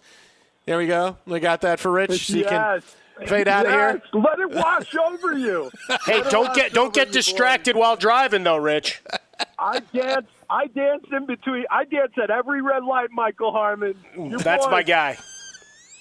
There 0.65 0.77
we 0.77 0.87
go. 0.87 1.17
We 1.25 1.39
got 1.39 1.61
that 1.61 1.79
for 1.79 1.91
Rich. 1.91 2.27
So 2.27 2.37
you 2.37 2.45
can 2.45 2.83
fade 3.27 3.47
out 3.47 3.65
of 3.65 3.71
here. 3.71 4.01
Let 4.13 4.39
it 4.39 4.51
wash 4.51 4.95
over 4.95 5.37
you. 5.37 5.71
Hey, 6.05 6.21
Let 6.21 6.31
don't 6.31 6.53
get 6.55 6.73
don't 6.73 6.93
get 6.93 7.11
distracted 7.11 7.75
while 7.75 7.95
driving, 7.95 8.43
though, 8.43 8.57
Rich. 8.57 9.01
I 9.59 9.79
dance. 9.93 10.27
I 10.49 10.67
dance 10.67 11.05
in 11.11 11.25
between. 11.25 11.65
I 11.69 11.85
dance 11.85 12.13
at 12.21 12.29
every 12.29 12.61
red 12.61 12.83
light, 12.83 13.09
Michael 13.11 13.51
Harmon. 13.51 13.95
Your 14.15 14.39
That's 14.39 14.67
my 14.67 14.83
guy. 14.83 15.17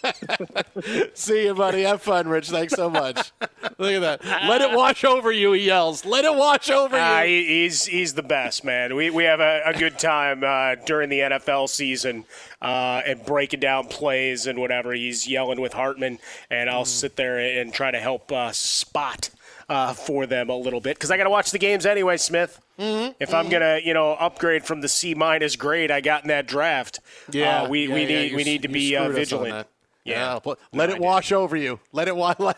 See 1.15 1.45
you, 1.47 1.55
buddy. 1.55 1.83
Have 1.83 2.03
fun, 2.03 2.29
Rich. 2.29 2.51
Thanks 2.51 2.75
so 2.75 2.89
much. 2.91 3.33
Look 3.79 3.93
at 4.03 4.21
that. 4.23 4.25
Let 4.49 4.61
it 4.61 4.71
wash 4.77 5.05
over 5.05 5.31
you, 5.33 5.53
he 5.53 5.67
yells. 5.67 6.05
Let 6.05 6.25
it 6.25 6.35
wash 6.35 6.71
over 6.71 6.97
Uh, 6.97 7.23
you. 7.23 7.29
he, 7.29 7.47
he's 7.63 7.85
he's 7.87 8.15
the 8.15 8.23
best, 8.23 8.65
man. 8.65 8.95
We 8.97 9.11
we 9.11 9.25
have 9.25 9.41
a, 9.41 9.63
a 9.67 9.75
good 9.75 9.99
time 9.99 10.43
uh, 10.45 10.77
during 10.87 11.09
the 11.09 11.21
NFL 11.21 11.69
season 11.69 12.25
uh, 12.63 13.03
and 13.07 13.25
breaking 13.25 13.61
down 13.61 13.89
plays 13.89 14.47
and 14.47 14.59
whatever. 14.59 14.93
He's 14.93 15.29
yelling 15.29 15.61
with 15.61 15.73
Hartman, 15.73 16.19
and 16.51 16.71
I'll 16.71 16.85
sit 16.85 17.17
there 17.17 17.39
and 17.39 17.73
try 17.73 17.91
to 17.91 17.99
help 18.01 18.31
uh, 18.33 18.53
spot 18.53 19.31
uh, 19.69 19.93
for 19.93 20.27
them 20.27 20.49
a 20.51 20.57
little 20.57 20.81
bit 20.81 20.97
because 20.97 21.11
I 21.11 21.17
got 21.17 21.25
to 21.25 21.31
watch 21.31 21.51
the 21.51 21.59
games 21.59 21.87
anyway, 21.87 22.17
Smith. 22.17 22.61
Mm-hmm. 22.79 23.13
If 23.21 23.35
I'm 23.35 23.49
gonna, 23.51 23.79
you 23.85 23.93
know, 23.93 24.13
upgrade 24.13 24.65
from 24.65 24.81
the 24.81 24.89
C 24.89 25.15
minus 25.15 25.55
grade 25.55 25.91
I 25.91 26.01
got 26.01 26.23
in 26.23 26.29
that 26.29 26.47
draft, 26.47 27.01
Yeah, 27.31 27.63
uh, 27.65 27.69
we 27.69 27.87
yeah, 27.87 27.95
we 27.95 28.01
yeah, 28.03 28.07
need 28.09 28.31
you 28.31 28.37
we 28.37 28.45
need 28.45 28.63
to 28.63 28.69
be 28.69 28.97
uh, 28.97 29.05
screwed 29.05 29.19
us 29.21 29.33
on 29.33 29.39
vigilant. 29.43 29.69
Yeah. 30.11 30.35
Oh, 30.37 30.41
but 30.43 30.59
let 30.73 30.91
it 30.91 30.99
wash 30.99 31.33
over 31.33 31.57
you. 31.57 31.81
Let 31.93 32.09
it 32.09 32.17
wash. 32.17 32.37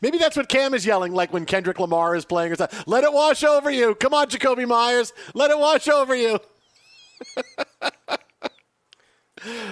Maybe 0.00 0.18
that's 0.18 0.36
what 0.36 0.48
Cam 0.48 0.74
is 0.74 0.86
yelling, 0.86 1.12
like 1.12 1.32
when 1.32 1.44
Kendrick 1.44 1.78
Lamar 1.78 2.16
is 2.16 2.24
playing. 2.24 2.52
Or 2.52 2.56
something. 2.56 2.78
Let 2.86 3.04
it 3.04 3.12
wash 3.12 3.44
over 3.44 3.70
you. 3.70 3.94
Come 3.94 4.14
on, 4.14 4.28
Jakobi 4.28 4.66
Meyers. 4.66 5.12
Let 5.34 5.50
it 5.50 5.58
wash 5.58 5.88
over 5.88 6.14
you. 6.14 6.38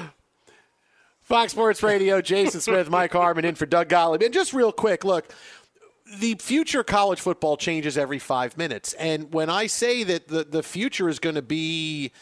Fox 1.22 1.53
Sports 1.53 1.83
Radio, 1.83 2.20
Jason 2.20 2.61
Smith, 2.61 2.91
Mike 2.91 3.12
Harmon 3.12 3.47
in 3.47 3.55
for 3.55 3.64
Doug 3.64 3.89
Gottlieb. 3.89 4.22
And 4.22 4.35
just 4.35 4.53
real 4.53 4.72
quick, 4.72 5.05
look, 5.05 5.33
the 6.18 6.35
future 6.35 6.85
college 6.85 7.20
football 7.20 7.57
changes 7.57 7.97
every 7.97 8.18
five 8.18 8.59
minutes. 8.59 8.93
And 8.95 9.33
when 9.33 9.49
I 9.49 9.66
say 9.66 10.05
that 10.05 10.29
the, 10.29 10.45
the 10.45 10.62
future 10.62 11.09
is 11.09 11.18
going 11.18 11.37
to 11.37 11.43
be 11.43 12.12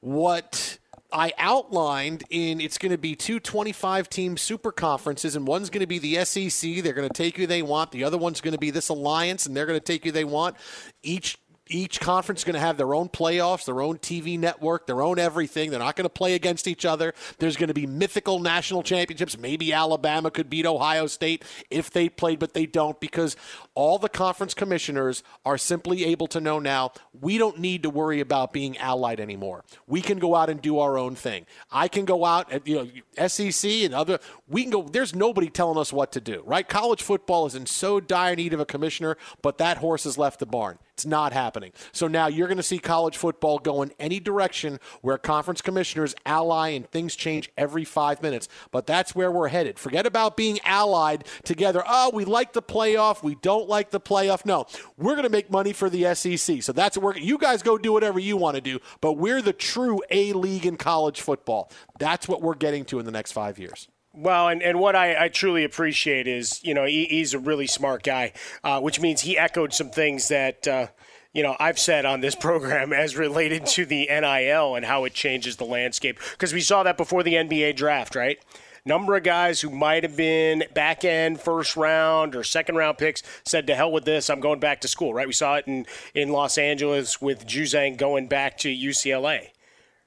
what 0.00 0.78
I 1.12 1.32
outlined 1.38 2.24
in 2.28 2.60
it's 2.60 2.76
going 2.76 2.92
to 2.92 2.98
be 2.98 3.16
two 3.16 3.40
25 3.40 4.10
team 4.10 4.36
super 4.36 4.72
conferences, 4.72 5.36
and 5.36 5.46
one's 5.46 5.70
going 5.70 5.80
to 5.80 5.86
be 5.86 5.98
the 5.98 6.24
SEC. 6.24 6.82
They're 6.82 6.92
going 6.92 7.08
to 7.08 7.14
take 7.14 7.36
who 7.36 7.46
they 7.46 7.62
want. 7.62 7.92
The 7.92 8.04
other 8.04 8.18
one's 8.18 8.40
going 8.40 8.52
to 8.52 8.58
be 8.58 8.70
this 8.70 8.90
alliance, 8.90 9.46
and 9.46 9.56
they're 9.56 9.66
going 9.66 9.80
to 9.80 9.84
take 9.84 10.04
who 10.04 10.12
they 10.12 10.24
want. 10.24 10.56
Each 11.02 11.38
each 11.70 12.00
conference 12.00 12.40
is 12.40 12.44
going 12.44 12.54
to 12.54 12.60
have 12.60 12.76
their 12.76 12.94
own 12.94 13.08
playoffs, 13.08 13.64
their 13.64 13.80
own 13.80 13.98
TV 13.98 14.38
network, 14.38 14.86
their 14.86 15.02
own 15.02 15.18
everything. 15.18 15.70
They're 15.70 15.78
not 15.78 15.96
going 15.96 16.04
to 16.04 16.10
play 16.10 16.34
against 16.34 16.66
each 16.66 16.84
other. 16.84 17.14
There's 17.38 17.56
going 17.56 17.68
to 17.68 17.74
be 17.74 17.86
mythical 17.86 18.38
national 18.38 18.82
championships. 18.82 19.38
Maybe 19.38 19.72
Alabama 19.72 20.30
could 20.30 20.50
beat 20.50 20.66
Ohio 20.66 21.06
State 21.06 21.44
if 21.70 21.90
they 21.90 22.08
played, 22.08 22.38
but 22.38 22.54
they 22.54 22.66
don't 22.66 22.98
because 23.00 23.36
all 23.74 23.98
the 23.98 24.08
conference 24.08 24.54
commissioners 24.54 25.22
are 25.44 25.58
simply 25.58 26.04
able 26.04 26.26
to 26.28 26.40
know 26.40 26.58
now 26.58 26.92
we 27.20 27.38
don't 27.38 27.58
need 27.58 27.82
to 27.82 27.90
worry 27.90 28.20
about 28.20 28.52
being 28.52 28.76
allied 28.78 29.20
anymore. 29.20 29.64
We 29.86 30.00
can 30.00 30.18
go 30.18 30.34
out 30.34 30.50
and 30.50 30.60
do 30.60 30.78
our 30.78 30.98
own 30.98 31.14
thing. 31.14 31.46
I 31.70 31.88
can 31.88 32.04
go 32.04 32.24
out 32.24 32.52
and 32.52 32.66
you 32.66 32.76
know 33.16 33.28
SEC 33.28 33.70
and 33.70 33.94
other 33.94 34.18
we 34.48 34.62
can 34.62 34.70
go 34.70 34.82
there's 34.82 35.14
nobody 35.14 35.48
telling 35.48 35.78
us 35.78 35.92
what 35.92 36.12
to 36.12 36.20
do, 36.20 36.42
right? 36.46 36.68
College 36.68 37.02
football 37.02 37.46
is 37.46 37.54
in 37.54 37.66
so 37.66 38.00
dire 38.00 38.36
need 38.36 38.52
of 38.52 38.60
a 38.60 38.66
commissioner, 38.66 39.16
but 39.42 39.58
that 39.58 39.78
horse 39.78 40.04
has 40.04 40.18
left 40.18 40.40
the 40.40 40.46
barn. 40.46 40.78
It's 40.98 41.06
not 41.06 41.32
happening. 41.32 41.70
So 41.92 42.08
now 42.08 42.26
you're 42.26 42.48
going 42.48 42.56
to 42.56 42.62
see 42.64 42.80
college 42.80 43.16
football 43.16 43.60
go 43.60 43.82
in 43.82 43.92
any 44.00 44.18
direction 44.18 44.80
where 45.00 45.16
conference 45.16 45.62
commissioners 45.62 46.12
ally 46.26 46.70
and 46.70 46.90
things 46.90 47.14
change 47.14 47.52
every 47.56 47.84
five 47.84 48.20
minutes. 48.20 48.48
But 48.72 48.84
that's 48.84 49.14
where 49.14 49.30
we're 49.30 49.46
headed. 49.46 49.78
Forget 49.78 50.06
about 50.06 50.36
being 50.36 50.58
allied 50.64 51.24
together. 51.44 51.84
Oh, 51.86 52.10
we 52.12 52.24
like 52.24 52.52
the 52.52 52.62
playoff. 52.62 53.22
We 53.22 53.36
don't 53.36 53.68
like 53.68 53.90
the 53.90 54.00
playoff. 54.00 54.44
No, 54.44 54.66
we're 54.96 55.14
going 55.14 55.22
to 55.22 55.30
make 55.30 55.52
money 55.52 55.72
for 55.72 55.88
the 55.88 56.12
SEC. 56.16 56.64
So 56.64 56.72
that's 56.72 56.96
what 56.96 57.04
we're. 57.04 57.16
You 57.18 57.38
guys 57.38 57.62
go 57.62 57.78
do 57.78 57.92
whatever 57.92 58.18
you 58.18 58.36
want 58.36 58.56
to 58.56 58.60
do. 58.60 58.80
But 59.00 59.12
we're 59.12 59.40
the 59.40 59.52
true 59.52 60.00
A 60.10 60.32
league 60.32 60.66
in 60.66 60.76
college 60.76 61.20
football. 61.20 61.70
That's 62.00 62.26
what 62.26 62.42
we're 62.42 62.56
getting 62.56 62.84
to 62.86 62.98
in 62.98 63.06
the 63.06 63.12
next 63.12 63.30
five 63.30 63.60
years. 63.60 63.86
Well, 64.20 64.48
and, 64.48 64.64
and 64.64 64.80
what 64.80 64.96
I, 64.96 65.26
I 65.26 65.28
truly 65.28 65.62
appreciate 65.62 66.26
is, 66.26 66.60
you 66.64 66.74
know, 66.74 66.84
he, 66.84 67.04
he's 67.04 67.34
a 67.34 67.38
really 67.38 67.68
smart 67.68 68.02
guy, 68.02 68.32
uh, 68.64 68.80
which 68.80 68.98
means 68.98 69.20
he 69.20 69.38
echoed 69.38 69.72
some 69.72 69.90
things 69.90 70.26
that, 70.26 70.66
uh, 70.66 70.88
you 71.32 71.44
know, 71.44 71.54
I've 71.60 71.78
said 71.78 72.04
on 72.04 72.20
this 72.20 72.34
program 72.40 72.92
as 72.92 73.16
related 73.16 73.64
to 73.66 73.86
the 73.86 74.08
NIL 74.10 74.74
and 74.74 74.84
how 74.84 75.04
it 75.04 75.14
changes 75.14 75.56
the 75.56 75.64
landscape. 75.64 76.18
Because 76.32 76.52
we 76.52 76.60
saw 76.60 76.82
that 76.82 76.96
before 76.96 77.22
the 77.22 77.34
NBA 77.34 77.76
draft, 77.76 78.16
right? 78.16 78.38
Number 78.84 79.14
of 79.14 79.22
guys 79.22 79.60
who 79.60 79.70
might 79.70 80.02
have 80.02 80.16
been 80.16 80.64
back 80.74 81.04
end 81.04 81.40
first 81.40 81.76
round 81.76 82.34
or 82.34 82.42
second 82.42 82.74
round 82.74 82.98
picks 82.98 83.22
said, 83.44 83.68
to 83.68 83.76
hell 83.76 83.92
with 83.92 84.04
this, 84.04 84.28
I'm 84.30 84.40
going 84.40 84.58
back 84.58 84.80
to 84.80 84.88
school, 84.88 85.14
right? 85.14 85.28
We 85.28 85.32
saw 85.32 85.56
it 85.56 85.68
in, 85.68 85.86
in 86.12 86.30
Los 86.30 86.58
Angeles 86.58 87.22
with 87.22 87.46
Juzang 87.46 87.96
going 87.96 88.26
back 88.26 88.58
to 88.58 88.68
UCLA, 88.68 89.50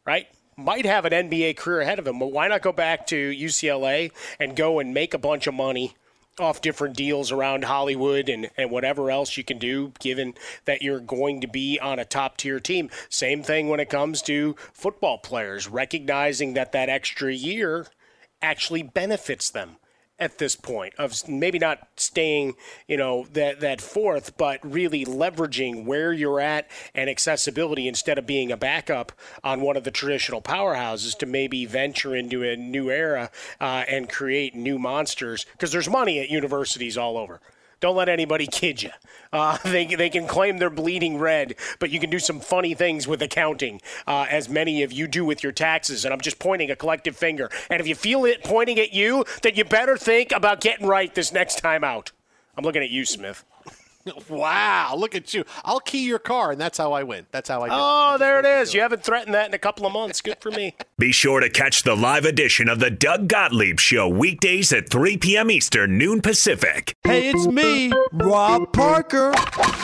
right? 0.06 0.28
Might 0.64 0.86
have 0.86 1.06
an 1.06 1.12
NBA 1.12 1.58
career 1.58 1.82
ahead 1.82 2.00
of 2.00 2.08
him, 2.08 2.20
but 2.20 2.32
why 2.32 2.48
not 2.48 2.62
go 2.62 2.72
back 2.72 3.08
to 3.08 3.32
UCLA 3.32 4.12
and 4.40 4.56
go 4.56 4.80
and 4.80 4.94
make 4.94 5.14
a 5.14 5.20
bunch 5.20 5.48
of 5.48 5.54
money 5.54 5.94
off 6.40 6.62
different 6.62 6.96
deals 6.96 7.32
around 7.32 7.66
Hollywood 7.66 8.30
and, 8.30 8.50
and 8.58 8.72
whatever 8.72 9.12
else 9.12 9.38
you 9.38 9.44
can 9.44 9.58
do, 9.58 9.92
given 10.00 10.34
that 10.66 10.82
you're 10.82 11.00
going 11.00 11.42
to 11.42 11.48
be 11.48 11.80
on 11.80 12.00
a 12.00 12.06
top 12.06 12.38
tier 12.38 12.60
team? 12.60 12.90
Same 13.10 13.44
thing 13.44 13.68
when 13.68 13.80
it 13.80 13.90
comes 13.90 14.22
to 14.24 14.56
football 14.74 15.18
players, 15.18 15.68
recognizing 15.68 16.54
that 16.54 16.72
that 16.72 16.90
extra 16.90 17.34
year 17.34 17.88
actually 18.42 18.84
benefits 18.84 19.50
them. 19.50 19.78
At 20.22 20.38
this 20.38 20.56
point 20.56 20.94
of 21.00 21.28
maybe 21.28 21.58
not 21.58 21.80
staying, 21.98 22.54
you 22.88 22.96
know, 22.96 23.26
that 23.34 23.60
that 23.60 23.82
fourth, 23.82 24.38
but 24.38 24.60
really 24.64 25.04
leveraging 25.04 25.84
where 25.86 26.14
you're 26.14 26.40
at 26.40 26.70
and 26.94 27.10
accessibility 27.10 27.88
instead 27.88 28.20
of 28.20 28.28
being 28.28 28.52
a 28.52 28.58
backup 28.58 29.12
on 29.44 29.62
one 29.62 29.76
of 29.76 29.84
the 29.84 29.92
traditional 29.92 30.42
powerhouses 30.42 31.18
to 31.18 31.26
maybe 31.26 31.66
venture 31.66 32.16
into 32.16 32.44
a 32.44 32.56
new 32.56 32.92
era 32.92 33.32
uh, 33.60 33.84
and 33.90 34.10
create 34.10 34.56
new 34.56 34.78
monsters 34.78 35.46
because 35.54 35.72
there's 35.72 35.90
money 35.90 36.20
at 36.20 36.30
universities 36.30 36.98
all 36.98 37.18
over. 37.18 37.42
Don't 37.82 37.96
let 37.98 38.08
anybody 38.08 38.48
kid 38.52 38.82
you. 38.82 38.92
Uh, 39.34 39.58
they, 39.66 39.86
they 39.86 40.10
can 40.10 40.28
claim 40.28 40.58
they're 40.58 40.70
bleeding 40.70 41.18
red, 41.18 41.56
but 41.80 41.90
you 41.90 42.00
can 42.00 42.10
do 42.10 42.20
some 42.20 42.40
funny 42.40 42.74
things 42.74 43.08
with 43.08 43.22
accounting, 43.22 43.82
uh, 44.08 44.26
as 44.30 44.48
many 44.48 44.84
of 44.84 44.94
you 44.94 45.08
do 45.08 45.26
with 45.26 45.44
your 45.44 45.52
taxes. 45.52 46.06
And 46.06 46.14
I'm 46.14 46.22
just 46.22 46.40
pointing 46.40 46.72
a 46.72 46.76
collective 46.76 47.18
finger. 47.18 47.50
And 47.70 47.82
if 47.82 47.88
you 47.88 47.96
feel 47.96 48.24
it 48.26 48.44
pointing 48.44 48.80
at 48.80 48.94
you, 48.94 49.26
then 49.42 49.56
you 49.56 49.66
better 49.66 49.98
think 49.98 50.32
about 50.32 50.62
getting 50.62 50.88
right 50.88 51.14
this 51.14 51.34
next 51.34 51.60
time 51.60 51.84
out. 51.84 52.12
I'm 52.56 52.64
looking 52.64 52.84
at 52.84 52.90
you, 52.90 53.06
Smith. 53.06 53.44
wow, 54.30 54.96
look 54.98 55.16
at 55.16 55.34
you. 55.34 55.44
I'll 55.64 55.80
key 55.80 56.06
your 56.06 56.20
car, 56.20 56.52
and 56.52 56.60
that's 56.60 56.78
how 56.78 56.94
I 56.94 57.04
win. 57.04 57.26
That's 57.32 57.50
how 57.50 57.62
I 57.62 57.68
do. 57.68 57.74
Oh, 57.76 58.18
there 58.18 58.40
it 58.40 58.46
is. 58.46 58.74
You 58.74 58.82
haven't 58.82 59.04
threatened 59.04 59.34
that 59.34 59.48
in 59.48 59.54
a 59.54 59.60
couple 59.60 59.86
of 59.86 59.94
months. 59.94 60.22
Good 60.22 60.38
for 60.40 60.52
me. 60.52 60.76
Be 60.98 61.12
sure 61.12 61.40
to 61.40 61.50
catch 61.50 61.84
the 61.84 61.96
live 61.96 62.26
edition 62.26 62.70
of 62.70 62.80
the 62.80 62.90
Doug 62.90 63.28
Gottlieb 63.28 63.80
Show 63.80 64.08
weekdays 64.08 64.72
at 64.72 64.90
3 64.90 65.18
p.m. 65.18 65.50
Eastern, 65.52 65.98
noon 65.98 66.22
Pacific. 66.22 66.96
Hey, 67.04 67.30
it's 67.30 67.48
me, 67.48 67.92
Rob 68.14 68.72
Parker. 68.74 69.34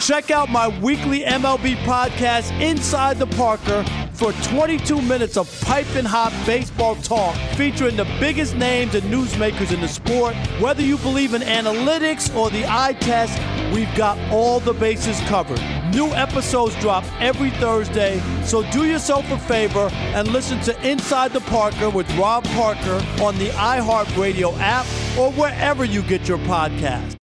Check 0.02 0.32
out 0.32 0.50
my 0.50 0.68
weekly 0.80 1.22
MLB 1.22 1.76
podcast, 1.78 2.52
Inside 2.62 3.18
the 3.18 3.28
Parker, 3.28 3.84
for 4.18 4.34
22 4.50 5.00
minutes 5.04 5.38
of 5.38 5.48
piping 5.62 6.04
hot 6.04 6.34
baseball 6.46 6.96
talk 6.96 7.36
featuring 7.56 7.96
the 7.96 8.06
biggest 8.20 8.56
names 8.56 8.96
and 8.96 9.04
newsmakers 9.14 9.72
in 9.72 9.80
the 9.80 9.88
sport. 9.88 10.36
Whether 10.60 10.82
you 10.82 10.98
believe 10.98 11.36
in 11.36 11.44
analytics 11.44 12.36
or 12.36 12.50
the 12.50 12.66
eye 12.66 12.94
test, 13.00 13.38
we've 13.74 13.94
got 13.96 14.18
all 14.32 14.60
the 14.60 14.74
bases 14.74 15.20
covered. 15.28 15.62
New 15.94 16.08
episodes 16.14 16.76
drop 16.78 17.04
every 17.22 17.52
Thursday, 17.52 18.20
so 18.44 18.64
do 18.72 18.86
yourself 18.86 19.30
a 19.32 19.38
favor 19.38 19.90
and 19.92 20.28
listen 20.30 20.60
to 20.62 20.88
Inside 20.88 21.32
the 21.32 21.42
Parker 21.42 21.90
with 21.90 22.10
Rob 22.18 22.44
Parker 22.46 23.00
on 23.22 23.38
the 23.38 23.50
iHeartRadio 23.50 24.58
app 24.60 24.86
or 25.18 25.32
wherever 25.34 25.86
you 25.86 26.02
get 26.02 26.28
your 26.28 26.40
podcast. 26.40 27.16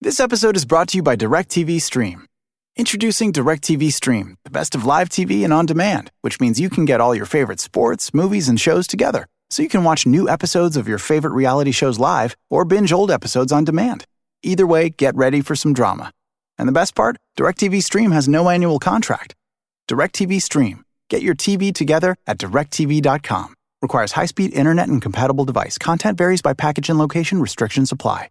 This 0.00 0.18
episode 0.18 0.56
is 0.56 0.64
brought 0.64 0.88
to 0.88 0.98
you 0.98 1.02
by 1.04 1.14
DirecTV 1.14 1.80
Stream. 1.80 2.26
Introducing 2.74 3.34
DirecTV 3.34 3.92
Stream, 3.92 4.38
the 4.44 4.50
best 4.50 4.74
of 4.74 4.86
live 4.86 5.10
TV 5.10 5.44
and 5.44 5.52
on 5.52 5.66
demand, 5.66 6.10
which 6.22 6.40
means 6.40 6.58
you 6.58 6.70
can 6.70 6.86
get 6.86 7.02
all 7.02 7.14
your 7.14 7.26
favorite 7.26 7.60
sports, 7.60 8.14
movies, 8.14 8.48
and 8.48 8.58
shows 8.58 8.86
together. 8.86 9.26
So 9.50 9.62
you 9.62 9.68
can 9.68 9.84
watch 9.84 10.06
new 10.06 10.26
episodes 10.26 10.78
of 10.78 10.88
your 10.88 10.96
favorite 10.96 11.34
reality 11.34 11.70
shows 11.70 11.98
live 11.98 12.34
or 12.48 12.64
binge 12.64 12.90
old 12.90 13.10
episodes 13.10 13.52
on 13.52 13.64
demand. 13.64 14.06
Either 14.42 14.66
way, 14.66 14.88
get 14.88 15.14
ready 15.14 15.42
for 15.42 15.54
some 15.54 15.74
drama. 15.74 16.12
And 16.56 16.66
the 16.66 16.72
best 16.72 16.94
part? 16.94 17.18
DirecTV 17.38 17.82
Stream 17.82 18.10
has 18.10 18.26
no 18.26 18.48
annual 18.48 18.78
contract. 18.78 19.34
DirecTV 19.86 20.40
Stream. 20.40 20.82
Get 21.10 21.20
your 21.20 21.34
TV 21.34 21.74
together 21.74 22.16
at 22.26 22.38
directv.com. 22.38 23.52
Requires 23.82 24.12
high-speed 24.12 24.54
internet 24.54 24.88
and 24.88 25.02
compatible 25.02 25.44
device. 25.44 25.76
Content 25.76 26.16
varies 26.16 26.40
by 26.40 26.54
package 26.54 26.88
and 26.88 26.98
location. 26.98 27.38
Restrictions 27.38 27.92
apply. 27.92 28.30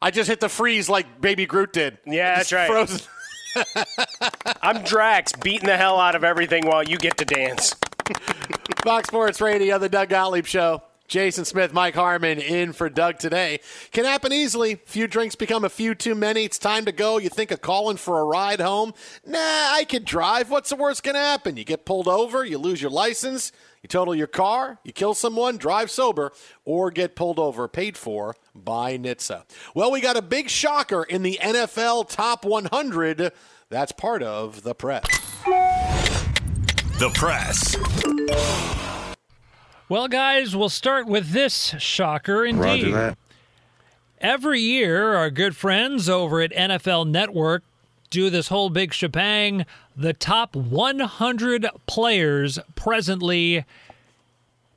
I 0.00 0.10
just 0.10 0.28
hit 0.28 0.40
the 0.40 0.48
freeze 0.48 0.88
like 0.88 1.20
Baby 1.20 1.46
Groot 1.46 1.72
did. 1.72 1.98
Yeah, 2.06 2.36
that's 2.36 2.52
right. 2.52 2.68
Frozen. 2.68 3.00
I'm 4.62 4.84
Drax 4.84 5.32
beating 5.32 5.66
the 5.66 5.76
hell 5.76 5.98
out 5.98 6.14
of 6.14 6.24
everything 6.24 6.66
while 6.66 6.82
you 6.82 6.98
get 6.98 7.16
to 7.18 7.24
dance. 7.24 7.74
Fox 8.84 9.08
Sports 9.08 9.40
Radio, 9.40 9.78
the 9.78 9.88
Doug 9.88 10.10
Gottlieb 10.10 10.46
Show. 10.46 10.82
Jason 11.08 11.44
Smith, 11.44 11.72
Mike 11.72 11.94
Harmon 11.94 12.38
in 12.40 12.72
for 12.72 12.88
Doug 12.88 13.18
today. 13.18 13.60
Can 13.92 14.04
happen 14.04 14.32
easily. 14.32 14.76
Few 14.86 15.06
drinks 15.06 15.36
become 15.36 15.64
a 15.64 15.68
few 15.68 15.94
too 15.94 16.14
many. 16.14 16.44
It's 16.44 16.58
time 16.58 16.84
to 16.86 16.92
go. 16.92 17.18
You 17.18 17.28
think 17.28 17.50
of 17.52 17.60
calling 17.60 17.96
for 17.96 18.18
a 18.18 18.24
ride 18.24 18.60
home. 18.60 18.92
Nah, 19.24 19.38
I 19.38 19.86
could 19.88 20.04
drive. 20.04 20.50
What's 20.50 20.70
the 20.70 20.76
worst 20.76 21.04
going 21.04 21.14
to 21.14 21.20
happen? 21.20 21.56
You 21.56 21.64
get 21.64 21.84
pulled 21.84 22.08
over, 22.08 22.44
you 22.44 22.58
lose 22.58 22.82
your 22.82 22.90
license, 22.90 23.52
you 23.82 23.88
total 23.88 24.14
your 24.14 24.26
car, 24.26 24.78
you 24.84 24.92
kill 24.92 25.14
someone, 25.14 25.56
drive 25.56 25.90
sober, 25.90 26.32
or 26.64 26.90
get 26.90 27.14
pulled 27.14 27.38
over, 27.38 27.68
paid 27.68 27.96
for 27.96 28.34
by 28.54 28.96
NHTSA. 28.98 29.44
Well, 29.74 29.90
we 29.92 30.00
got 30.00 30.16
a 30.16 30.22
big 30.22 30.48
shocker 30.48 31.02
in 31.02 31.22
the 31.22 31.38
NFL 31.42 32.08
Top 32.08 32.44
100. 32.44 33.32
That's 33.68 33.92
part 33.92 34.22
of 34.22 34.62
the 34.62 34.74
press. 34.74 35.04
The 36.98 37.10
press. 37.14 37.76
Well, 39.88 40.08
guys, 40.08 40.56
we'll 40.56 40.68
start 40.68 41.06
with 41.06 41.30
this 41.30 41.74
shocker 41.78 42.44
indeed. 42.44 43.14
Every 44.18 44.60
year, 44.60 45.14
our 45.14 45.30
good 45.30 45.54
friends 45.54 46.08
over 46.08 46.40
at 46.40 46.52
NFL 46.52 47.06
Network 47.08 47.62
do 48.10 48.30
this 48.30 48.48
whole 48.48 48.70
big 48.70 48.94
shebang 48.94 49.66
the 49.96 50.12
top 50.12 50.54
100 50.54 51.66
players 51.86 52.58
presently 52.74 53.64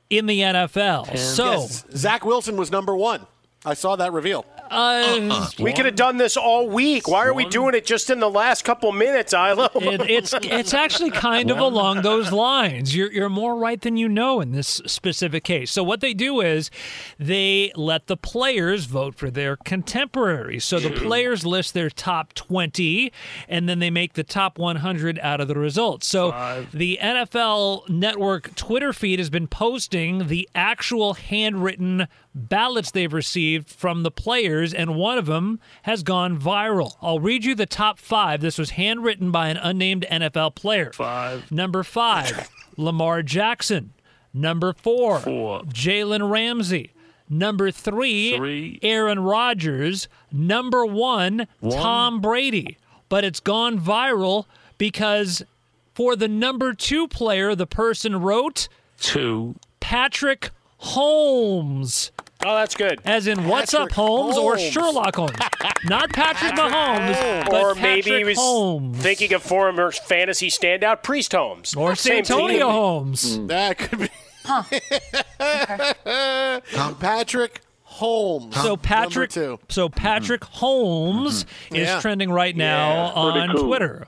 in 0.08 0.26
the 0.26 0.40
NFL. 0.40 1.16
so, 1.18 1.52
Yes, 1.52 1.84
Zach 1.94 2.24
Wilson 2.24 2.56
was 2.56 2.70
number 2.70 2.96
one. 2.96 3.26
I 3.64 3.74
saw 3.74 3.96
that 3.96 4.12
reveal. 4.12 4.44
Uh, 4.70 5.48
We 5.58 5.72
could 5.72 5.84
have 5.86 5.96
done 5.96 6.16
this 6.16 6.36
all 6.36 6.68
week. 6.68 7.08
Why 7.08 7.26
are 7.26 7.34
we 7.34 7.44
doing 7.46 7.74
it 7.74 7.84
just 7.84 8.08
in 8.10 8.20
the 8.20 8.30
last 8.30 8.64
couple 8.64 8.92
minutes, 8.92 9.32
Ilo? 9.32 9.68
it, 9.74 10.02
it's 10.08 10.34
it's 10.42 10.74
actually 10.74 11.10
kind 11.10 11.50
of 11.50 11.58
along 11.58 12.02
those 12.02 12.32
lines. 12.32 12.94
You're 12.94 13.12
you're 13.12 13.28
more 13.28 13.56
right 13.56 13.80
than 13.80 13.96
you 13.96 14.08
know 14.08 14.40
in 14.40 14.52
this 14.52 14.80
specific 14.86 15.44
case. 15.44 15.70
So 15.70 15.82
what 15.82 16.00
they 16.00 16.14
do 16.14 16.40
is 16.40 16.70
they 17.18 17.72
let 17.74 18.06
the 18.06 18.16
players 18.16 18.84
vote 18.84 19.14
for 19.14 19.30
their 19.30 19.56
contemporaries. 19.56 20.64
So 20.64 20.78
the 20.78 20.90
players 20.90 21.44
list 21.44 21.74
their 21.74 21.90
top 21.90 22.32
20 22.34 23.12
and 23.48 23.68
then 23.68 23.78
they 23.80 23.90
make 23.90 24.14
the 24.14 24.24
top 24.24 24.58
100 24.58 25.18
out 25.20 25.40
of 25.40 25.48
the 25.48 25.58
results. 25.58 26.06
So 26.06 26.30
the 26.72 26.98
NFL 27.02 27.88
Network 27.88 28.54
Twitter 28.54 28.92
feed 28.92 29.18
has 29.18 29.30
been 29.30 29.48
posting 29.48 30.28
the 30.28 30.48
actual 30.54 31.14
handwritten 31.14 32.06
ballots 32.34 32.90
they've 32.92 33.12
received 33.12 33.68
from 33.68 34.02
the 34.02 34.10
players, 34.10 34.59
and 34.74 34.94
one 34.96 35.18
of 35.18 35.26
them 35.26 35.58
has 35.82 36.02
gone 36.02 36.38
viral. 36.38 36.96
I'll 37.00 37.20
read 37.20 37.44
you 37.44 37.54
the 37.54 37.66
top 37.66 37.98
five. 37.98 38.40
This 38.40 38.58
was 38.58 38.70
handwritten 38.70 39.30
by 39.30 39.48
an 39.48 39.56
unnamed 39.56 40.06
NFL 40.10 40.54
player. 40.54 40.92
Five. 40.92 41.50
Number 41.50 41.82
five, 41.82 42.48
Lamar 42.76 43.22
Jackson. 43.22 43.92
Number 44.32 44.72
four, 44.72 45.18
Jalen 45.20 46.30
Ramsey. 46.30 46.92
Number 47.28 47.70
three, 47.70 48.78
Aaron 48.82 49.20
Rodgers. 49.20 50.08
Number 50.32 50.84
one, 50.84 51.46
Tom 51.68 52.20
Brady. 52.20 52.76
But 53.08 53.24
it's 53.24 53.40
gone 53.40 53.78
viral 53.78 54.46
because 54.78 55.42
for 55.94 56.14
the 56.16 56.28
number 56.28 56.74
two 56.74 57.06
player, 57.08 57.54
the 57.54 57.66
person 57.66 58.20
wrote 58.20 58.68
two 59.00 59.56
Patrick 59.80 60.50
Holmes. 60.78 62.10
Oh, 62.44 62.54
that's 62.54 62.74
good. 62.74 63.00
As 63.04 63.26
in, 63.26 63.46
what's 63.46 63.74
up, 63.74 63.90
Patrick 63.90 63.94
Holmes, 63.94 64.38
or 64.38 64.58
Sherlock 64.58 65.16
Holmes? 65.16 65.36
Not 65.84 66.10
Patrick 66.12 66.54
Mahomes, 66.54 67.46
but 67.50 67.62
or 67.62 67.74
maybe 67.74 68.16
he 68.16 68.24
was 68.24 68.38
Holmes. 68.38 68.98
thinking 68.98 69.32
of 69.34 69.42
former 69.42 69.90
fantasy 69.92 70.48
standout 70.48 71.02
Priest 71.02 71.32
Holmes. 71.32 71.74
Or 71.74 71.94
Same 71.94 72.24
Santonio 72.24 72.58
team. 72.66 72.72
Holmes. 72.72 73.36
Hmm. 73.36 73.46
That 73.48 73.78
could 73.78 73.98
be. 73.98 74.08
Patrick 77.00 77.60
Holmes. 77.82 78.56
So 78.56 78.76
Patrick, 78.76 79.34
Number 79.36 79.56
two. 79.58 79.60
so 79.68 79.88
Patrick 79.88 80.40
mm-hmm. 80.40 80.58
Holmes 80.58 81.44
mm-hmm. 81.44 81.76
is 81.76 81.88
Yeah. 81.88 82.00
trending 82.00 82.30
right 82.32 82.56
now 82.56 83.06
Yeah, 83.06 83.12
on 83.12 83.50
cool. 83.56 83.64
Twitter. 83.66 84.06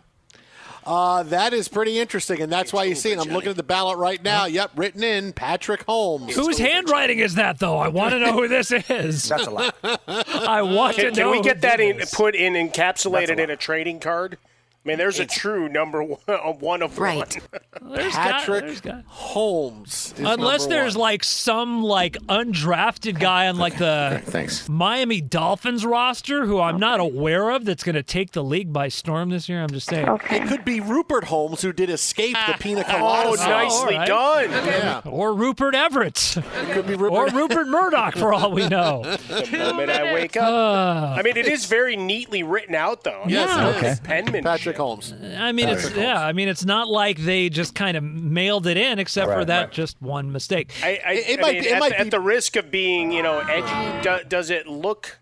Uh, 0.85 1.22
that 1.24 1.53
is 1.53 1.68
pretty 1.68 1.99
interesting, 1.99 2.41
and 2.41 2.51
that's 2.51 2.72
why 2.72 2.85
you 2.85 2.95
see 2.95 3.12
it. 3.12 3.18
I'm 3.18 3.28
looking 3.33 3.51
at 3.51 3.57
the 3.57 3.62
ballot 3.62 3.99
right 3.99 4.22
now. 4.22 4.47
Yep, 4.47 4.72
written 4.76 5.05
in 5.05 5.33
Patrick 5.33 5.85
Holmes. 5.85 6.35
Whose 6.35 6.59
handwriting 6.59 7.20
is 7.20 7.37
that, 7.37 7.59
though? 7.59 7.76
I 7.78 7.89
want 7.89 8.12
to 8.12 8.18
know 8.18 8.33
who 8.33 8.49
this 8.49 8.72
is. 8.72 9.28
That's 9.28 9.47
a 9.47 9.51
lot. 9.51 9.74
I 10.09 10.62
want 10.62 10.97
Can, 10.97 11.12
to 11.14 11.20
know. 11.20 11.30
can 11.33 11.41
we 11.41 11.43
get 11.43 11.61
that 11.61 11.80
in, 11.80 12.01
put 12.12 12.35
in 12.35 12.55
encapsulated 12.55 13.39
a 13.39 13.43
in 13.45 13.51
a 13.51 13.57
trading 13.57 14.01
card? 14.01 14.39
I 14.85 14.89
mean, 14.89 14.99
there's 14.99 15.20
a 15.20 15.26
true 15.26 15.68
number 15.68 16.03
one, 16.03 16.18
one 16.59 16.83
of 16.83 16.99
one. 16.99 17.28
There's 17.83 18.14
got- 18.14 18.22
Patrick 18.41 18.64
there's 18.64 18.80
got- 18.80 19.05
Holmes. 19.07 20.12
is 20.16 20.24
Unless 20.26 20.66
there's 20.66 20.97
one. 20.97 21.03
like 21.03 21.24
some 21.24 21.83
like 21.85 22.14
undrafted 22.28 23.18
guy 23.20 23.49
on 23.49 23.59
like 23.59 23.76
the 23.78 24.64
Miami 24.68 25.20
Dolphins 25.20 25.85
roster 25.87 26.47
who 26.47 26.61
I'm 26.61 26.78
not 26.78 27.01
aware 27.01 27.51
of 27.51 27.64
that's 27.64 27.83
going 27.85 27.95
to 27.95 28.03
take 28.03 28.33
the 28.33 28.43
league 28.43 28.72
by 28.72 28.89
storm 28.89 29.30
this 29.30 29.49
year. 29.49 29.62
I'm 29.62 29.70
just 29.70 29.89
saying. 29.89 30.07
It 30.30 30.49
could 30.49 30.64
be 30.64 30.80
Rupert 30.80 31.24
Holmes 31.24 31.62
who 31.62 31.72
did 31.72 31.89
escape 31.91 32.37
the 32.47 32.55
pina 32.59 32.83
colada. 32.85 33.28
Oh, 33.30 33.37
song. 33.37 33.49
nicely 33.51 33.95
all 33.97 33.99
right. 34.01 34.09
done. 34.51 34.51
Yeah. 34.66 35.01
Or 35.05 35.35
Rupert 35.35 35.74
Everett. 35.74 36.37
It 36.37 36.72
could 36.72 36.87
be 36.87 36.95
Rupert. 36.95 37.12
or 37.12 37.26
Rupert 37.39 37.68
Murdoch, 37.68 38.16
for 38.16 38.33
all 38.33 38.51
we 38.53 38.68
know. 38.68 39.03
The 39.03 39.59
moment 39.59 39.91
I 39.91 40.12
wake 40.14 40.37
up. 40.37 40.49
Uh, 40.49 41.14
I 41.18 41.22
mean, 41.22 41.37
it 41.37 41.47
is 41.47 41.66
very 41.66 41.97
neatly 41.97 42.43
written 42.43 42.74
out, 42.74 43.05
though. 43.05 43.22
Yes, 43.28 43.49
Yeah. 43.49 43.68
Okay. 43.76 43.95
Penmanship. 44.03 44.45
Patrick 44.45 44.71
Holmes. 44.76 45.12
I 45.36 45.52
mean, 45.52 45.68
it's 45.68 45.90
yeah. 45.94 46.20
I 46.24 46.32
mean, 46.32 46.48
it's 46.48 46.64
not 46.64 46.88
like 46.88 47.18
they 47.18 47.48
just 47.48 47.74
kind 47.74 47.96
of 47.96 48.02
mailed 48.02 48.66
it 48.66 48.76
in, 48.76 48.98
except 48.98 49.30
for 49.32 49.44
that 49.44 49.60
right. 49.64 49.72
just 49.72 50.00
one 50.02 50.32
mistake. 50.32 50.72
I, 50.82 51.00
I, 51.04 51.12
It 51.12 51.38
I 51.38 51.42
might 51.42 51.52
mean, 51.54 51.62
be- 51.62 51.68
it 51.68 51.72
at, 51.74 51.80
might 51.80 51.88
the, 51.90 51.94
be- 51.96 52.00
at 52.00 52.10
the 52.10 52.20
risk 52.20 52.56
of 52.56 52.70
being, 52.70 53.12
you 53.12 53.22
know, 53.22 53.40
edgy, 53.40 54.02
do, 54.02 54.18
does 54.28 54.50
it 54.50 54.66
look? 54.66 55.18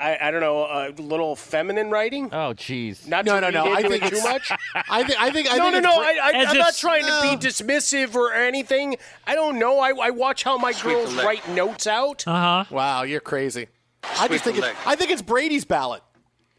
I, 0.00 0.16
I 0.20 0.30
don't 0.30 0.40
know, 0.40 0.58
a 0.62 0.92
little 1.02 1.34
feminine 1.34 1.90
writing. 1.90 2.26
Oh, 2.26 2.54
jeez. 2.54 3.08
Not 3.08 3.24
No, 3.24 3.34
to 3.34 3.40
no, 3.40 3.50
no, 3.50 3.64
read 3.74 3.84
I 3.84 3.88
think 3.88 4.04
too 4.04 4.22
much. 4.22 4.52
I 4.74 5.02
think. 5.02 5.20
I 5.20 5.30
think. 5.32 5.50
I 5.52 5.56
no, 5.56 5.70
think 5.72 5.72
no, 5.72 5.78
it's 5.78 5.86
no. 5.88 5.96
pre- 6.04 6.18
I, 6.20 6.28
I, 6.28 6.32
As 6.44 6.48
I'm 6.50 6.58
not 6.58 6.76
trying 6.76 7.04
to 7.04 7.20
be 7.22 7.46
dismissive 7.48 8.14
or 8.14 8.32
anything. 8.32 8.96
I 9.26 9.34
don't 9.34 9.58
know. 9.58 9.80
I, 9.80 9.90
I 10.00 10.10
watch 10.10 10.44
how 10.44 10.56
my 10.56 10.72
girls 10.72 11.12
write 11.16 11.48
notes 11.48 11.88
out. 11.88 12.22
Uh 12.28 12.62
huh. 12.62 12.74
Wow, 12.74 13.02
you're 13.02 13.18
crazy. 13.20 13.66
I 14.04 14.28
just 14.28 14.44
think. 14.44 14.58
It, 14.58 14.64
I 14.86 14.94
think 14.94 15.10
it's 15.10 15.20
Brady's 15.22 15.64
ballot. 15.64 16.02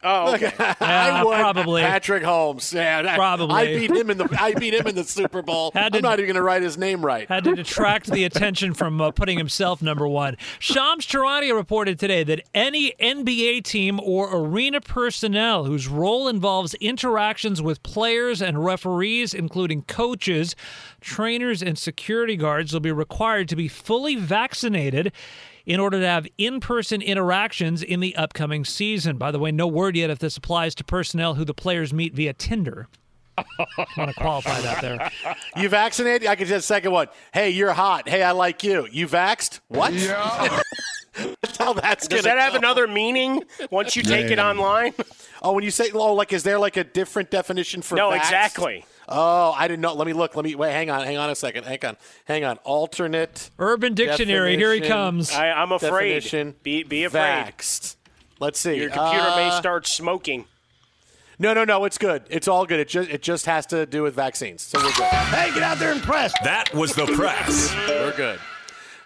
Oh, 0.02 0.32
Look, 0.32 0.42
okay. 0.44 0.54
I 0.80 1.24
would 1.24 1.36
probably. 1.36 1.82
Patrick 1.82 2.24
Holmes. 2.24 2.72
Yeah, 2.72 3.04
I- 3.06 3.16
Probably. 3.16 3.56
I 3.56 3.66
beat 3.78 3.92
him 3.92 4.10
in 4.10 4.18
the. 4.18 4.30
I 4.40 4.54
beat 4.54 4.74
him 4.74 4.88
in 4.88 4.96
the 4.96 5.04
Super 5.04 5.42
Bowl. 5.42 5.72
Had 5.76 5.96
I'm 5.96 6.02
not 6.02 6.20
even 6.20 6.28
going 6.28 6.36
to 6.36 6.42
write 6.44 6.62
his 6.62 6.78
name 6.78 7.06
right. 7.06 7.28
Had 7.28 7.44
to 7.44 7.56
detract 7.56 8.10
the 8.10 8.24
attention 8.24 8.74
from 8.74 9.02
uh, 9.02 9.12
putting 9.12 9.38
himself 9.38 9.82
number 9.82 10.08
one. 10.08 10.38
Shams 10.60 11.06
Charania 11.06 11.54
reported 11.54 12.00
today 12.00 12.24
that 12.24 12.44
any 12.54 12.94
NBA 13.00 13.64
team 13.64 14.00
or 14.02 14.34
arena 14.34 14.80
personnel 14.80 15.66
whose 15.66 15.88
role 15.88 16.28
involves 16.30 16.74
interactions 16.76 17.62
with 17.62 17.84
players 17.84 18.42
and 18.42 18.64
referees, 18.64 19.34
including 19.34 19.82
coaches, 19.84 20.56
trainers, 21.02 21.62
and 21.62 21.78
security 21.78 22.38
guards, 22.38 22.72
will 22.72 22.80
be 22.80 22.92
required 22.92 23.50
to 23.50 23.56
be 23.56 23.68
fully 23.68 24.16
vaccinated 24.16 25.12
in 25.70 25.80
order 25.80 26.00
to 26.00 26.06
have 26.08 26.28
in 26.40 26.60
person 26.60 27.00
interactions 27.00 27.84
in 27.84 28.00
the 28.00 28.16
upcoming 28.16 28.66
season. 28.66 29.18
By 29.18 29.30
the 29.30 29.38
way, 29.38 29.52
no 29.52 29.68
word 29.68 29.96
yet 29.96 30.10
if 30.10 30.18
this 30.18 30.36
applies 30.36 30.74
to 30.76 30.84
personnel 30.84 31.36
who 31.36 31.46
the 31.46 31.54
players 31.54 31.94
meet 31.94 32.16
via 32.16 32.34
Tinder. 32.34 32.88
I 33.38 33.86
want 33.96 34.10
to 34.10 34.14
qualify 34.20 34.60
that 34.62 34.82
there. 34.82 35.12
You 35.56 35.70
vaccinated? 35.70 36.28
I 36.28 36.36
could 36.36 36.48
just 36.48 36.68
second 36.68 36.92
one. 36.92 37.08
Hey, 37.32 37.52
you're 37.52 37.72
hot. 37.72 38.10
Hey, 38.10 38.24
I 38.24 38.32
like 38.32 38.64
you. 38.64 38.88
You 38.92 39.08
vaxed? 39.08 39.60
What? 39.68 39.94
Yeah. 39.94 40.60
that's 41.42 41.58
how 41.60 41.74
that's 41.74 42.08
Does 42.08 42.24
gonna 42.24 42.36
that 42.36 42.42
have 42.42 42.56
another 42.56 42.88
meaning 42.88 43.44
once 43.70 43.96
you 43.96 44.02
take 44.02 44.32
it 44.32 44.40
Yeah. 44.40 44.50
online? 44.50 44.94
Oh, 45.44 45.54
when 45.54 45.64
you 45.64 45.72
say 45.72 45.92
oh, 45.94 46.16
like, 46.16 46.34
is 46.34 46.42
there 46.44 46.60
like 46.60 46.78
a 46.78 46.84
different 46.84 47.30
definition 47.30 47.82
for? 47.84 47.96
No, 47.96 48.10
vaxxed? 48.10 48.18
exactly. 48.18 48.86
Oh, 49.12 49.52
I 49.58 49.68
didn't 49.68 49.82
know. 49.82 49.94
Let 49.94 50.06
me 50.08 50.14
look. 50.14 50.36
Let 50.36 50.46
me 50.46 50.54
wait. 50.56 50.72
Hang 50.72 50.90
on. 50.90 51.04
Hang 51.04 51.18
on 51.18 51.30
a 51.30 51.36
second. 51.36 51.64
Hang 51.66 51.84
on. 51.84 51.98
Hang 52.26 52.44
on. 52.44 52.58
Alternate. 52.60 53.50
Urban 53.58 53.96
Dictionary, 53.96 54.56
here 54.56 54.72
he 54.72 54.82
comes. 54.82 55.32
I, 55.32 55.50
I'm 55.52 55.72
afraid. 55.72 56.14
Definition. 56.14 56.56
Be, 56.62 56.84
be 56.84 57.04
afraid. 57.06 57.22
Vaxxed. 57.48 57.96
Let's 58.40 58.60
see. 58.60 58.76
Your 58.76 58.90
computer 58.90 59.30
may 59.36 59.48
Uh, 59.50 59.60
start 59.60 59.88
smoking. 59.88 60.46
No, 61.40 61.54
no, 61.54 61.64
no. 61.64 61.86
It's 61.86 61.98
good. 61.98 62.24
It's 62.30 62.48
all 62.48 62.66
good. 62.66 62.80
It 62.80 62.88
just 62.90 63.10
it 63.10 63.22
just 63.22 63.46
has 63.48 63.66
to 63.68 63.86
do 63.86 64.04
with 64.04 64.14
vaccines. 64.14 64.62
So 64.62 64.78
we're 64.80 64.92
good. 64.92 65.06
Hey, 65.06 65.52
get 65.54 65.64
out 65.64 65.80
there 65.80 65.92
and 65.92 66.02
press. 66.04 66.34
That 66.44 66.74
was 66.74 66.94
the 66.94 67.06
press. 67.08 67.74
We're 67.88 68.14
good. 68.16 68.40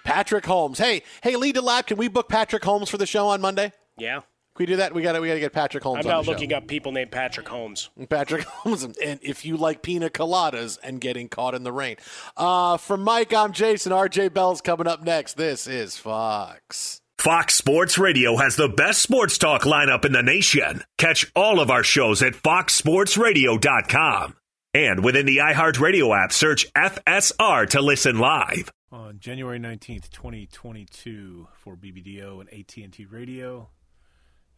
Patrick 0.03 0.45
Holmes. 0.45 0.79
Hey, 0.79 1.03
hey, 1.21 1.37
Lee 1.37 1.53
DeLab, 1.53 1.85
can 1.87 1.97
we 1.97 2.09
book 2.09 2.27
Patrick 2.27 2.63
Holmes 2.65 2.89
for 2.89 2.97
the 2.97 3.05
show 3.05 3.27
on 3.29 3.39
Monday? 3.39 3.71
Yeah. 3.97 4.21
Can 4.55 4.63
we 4.63 4.67
do 4.67 4.75
that? 4.77 4.93
We 4.93 5.01
got 5.01 5.13
to 5.13 5.19
we 5.21 5.27
got 5.29 5.33
to 5.33 5.39
get 5.39 5.51
Patrick 5.51 5.83
Holmes. 5.83 6.05
I'm 6.05 6.11
on 6.11 6.17
now 6.17 6.21
the 6.21 6.25
show. 6.25 6.31
looking 6.31 6.53
up 6.53 6.67
people 6.67 6.91
named 6.91 7.09
Patrick 7.11 7.47
Holmes. 7.47 7.89
Patrick 8.09 8.43
Holmes, 8.43 8.83
and 8.83 9.19
if 9.23 9.45
you 9.45 9.57
like 9.57 9.81
pina 9.81 10.09
coladas 10.11 10.77
and 10.83 11.01
getting 11.01 11.27
caught 11.27 11.55
in 11.55 11.63
the 11.63 11.71
rain. 11.71 11.95
Uh, 12.37 12.77
from 12.77 13.01
Mike, 13.01 13.33
I'm 13.33 13.51
Jason. 13.51 13.91
RJ 13.91 14.31
Bell's 14.33 14.61
coming 14.61 14.85
up 14.85 15.01
next. 15.03 15.37
This 15.37 15.65
is 15.65 15.97
Fox. 15.97 16.99
Fox 17.17 17.55
Sports 17.55 17.97
Radio 17.97 18.35
has 18.37 18.55
the 18.55 18.67
best 18.67 19.01
sports 19.01 19.37
talk 19.37 19.63
lineup 19.63 20.05
in 20.05 20.11
the 20.11 20.21
nation. 20.21 20.83
Catch 20.97 21.31
all 21.35 21.59
of 21.59 21.71
our 21.71 21.83
shows 21.83 22.21
at 22.21 22.33
foxsportsradio.com. 22.33 24.35
And 24.75 25.03
within 25.05 25.25
the 25.25 25.37
iHeartRadio 25.37 26.23
app, 26.23 26.33
search 26.33 26.71
FSR 26.73 27.69
to 27.69 27.81
listen 27.81 28.17
live. 28.19 28.71
on 28.91 29.19
January 29.19 29.59
19th, 29.59 30.09
2022 30.09 31.47
for 31.53 31.75
BBDO 31.75 32.41
and 32.41 32.49
AT&T 32.51 33.05
Radio. 33.05 33.69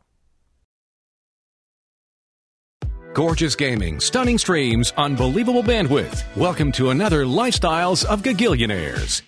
Gorgeous 3.15 3.55
gaming, 3.55 3.99
stunning 3.99 4.37
streams, 4.37 4.93
unbelievable 4.95 5.63
bandwidth. 5.63 6.23
Welcome 6.37 6.71
to 6.73 6.91
another 6.91 7.25
Lifestyles 7.25 8.05
of 8.05 8.21
Gagillionaires. 8.21 9.23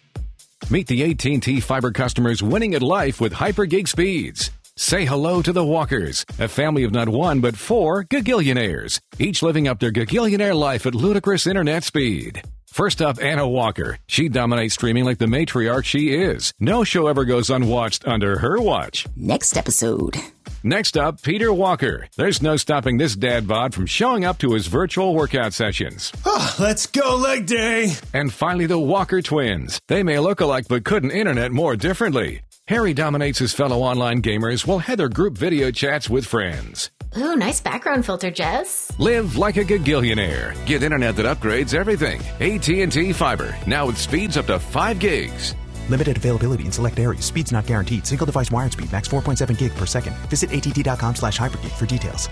Meet 0.70 0.86
the 0.88 1.12
AT&T 1.12 1.60
fiber 1.60 1.92
customers 1.92 2.44
winning 2.44 2.76
at 2.76 2.84
life 2.84 3.20
with 3.20 3.34
hyper 3.34 3.66
gig 3.66 3.88
speeds. 3.88 4.52
Say 4.78 5.06
hello 5.06 5.42
to 5.42 5.54
the 5.54 5.64
Walkers, 5.64 6.26
a 6.38 6.50
family 6.50 6.84
of 6.84 6.92
not 6.92 7.08
one 7.08 7.40
but 7.40 7.56
four 7.56 8.04
Gagillionaires, 8.04 9.00
each 9.18 9.42
living 9.42 9.70
up 9.70 9.80
their 9.80 9.92
Gagillionaire 9.92 10.54
life 10.54 10.86
at 10.86 10.94
ludicrous 10.94 11.48
internet 11.48 11.86
speed. 11.86 12.42
First 12.68 13.02
up, 13.02 13.18
Anna 13.22 13.48
Walker. 13.48 14.00
She 14.08 14.28
dominates 14.28 14.74
streaming 14.74 15.06
like 15.06 15.18
the 15.18 15.28
matriarch 15.28 15.86
she 15.86 16.14
is. 16.14 16.54
No 16.60 16.84
show 16.84 17.08
ever 17.08 17.24
goes 17.24 17.50
unwatched 17.50 18.06
under 18.06 18.40
her 18.40 18.60
watch. 18.60 19.08
Next 19.16 19.56
episode. 19.56 20.18
Next 20.62 20.98
up, 20.98 21.22
Peter 21.22 21.54
Walker. 21.54 22.10
There's 22.18 22.42
no 22.42 22.58
stopping 22.58 22.98
this 22.98 23.16
dad 23.16 23.48
bod 23.48 23.74
from 23.74 23.86
showing 23.86 24.26
up 24.26 24.40
to 24.40 24.52
his 24.56 24.68
virtual 24.68 25.16
workout 25.16 25.54
sessions. 25.54 26.12
Ah, 26.26 26.54
let's 26.60 26.86
go, 26.86 27.16
leg 27.16 27.46
day. 27.46 27.94
And 28.14 28.32
finally, 28.34 28.66
the 28.66 28.78
Walker 28.80 29.22
twins. 29.22 29.80
They 29.88 30.04
may 30.04 30.20
look 30.20 30.42
alike 30.42 30.66
but 30.68 30.84
couldn't 30.84 31.12
internet 31.12 31.54
more 31.54 31.78
differently. 31.78 32.42
Harry 32.68 32.96
dominates 32.96 33.38
his 33.38 33.54
fellow 33.54 33.84
online 33.84 34.24
gamers 34.24 34.66
while 34.66 34.80
Heather 34.80 35.08
group 35.08 35.38
video 35.38 35.70
chats 35.70 36.10
with 36.10 36.26
friends. 36.26 36.90
Ooh, 37.16 37.36
nice 37.36 37.62
background 37.62 38.08
filter, 38.08 38.32
Jess. 38.32 38.92
Live 38.98 39.38
like 39.38 39.58
a 39.58 39.64
gagillionaire. 39.64 40.56
Get 40.66 40.82
internet 40.82 41.16
that 41.18 41.28
upgrades 41.28 41.76
everything. 41.76 42.22
AT&T 42.40 43.14
Fiber, 43.14 43.56
now 43.68 43.86
with 43.86 44.00
speeds 44.00 44.36
up 44.36 44.48
to 44.48 44.58
5 44.58 44.98
gigs. 44.98 45.54
Limited 45.90 46.18
availability 46.18 46.66
in 46.66 46.72
select 46.72 46.98
areas. 46.98 47.26
Speeds 47.26 47.52
not 47.52 47.68
guaranteed. 47.68 48.08
Single 48.08 48.26
device 48.26 48.52
wired 48.52 48.72
speed 48.72 48.92
max 48.92 49.08
4.7 49.08 49.56
gig 49.60 49.76
per 49.76 49.86
second. 49.86 50.16
Visit 50.30 50.52
att.com 50.52 51.14
slash 51.14 51.38
hypergig 51.38 51.72
for 51.72 51.86
details. 51.86 52.30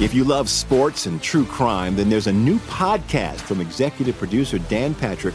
If 0.00 0.14
you 0.14 0.24
love 0.24 0.48
sports 0.48 1.04
and 1.04 1.22
true 1.22 1.44
crime, 1.44 1.94
then 1.94 2.08
there's 2.08 2.26
a 2.26 2.32
new 2.32 2.58
podcast 2.60 3.40
from 3.40 3.60
executive 3.60 4.16
producer 4.16 4.58
Dan 4.58 4.94
Patrick 4.94 5.34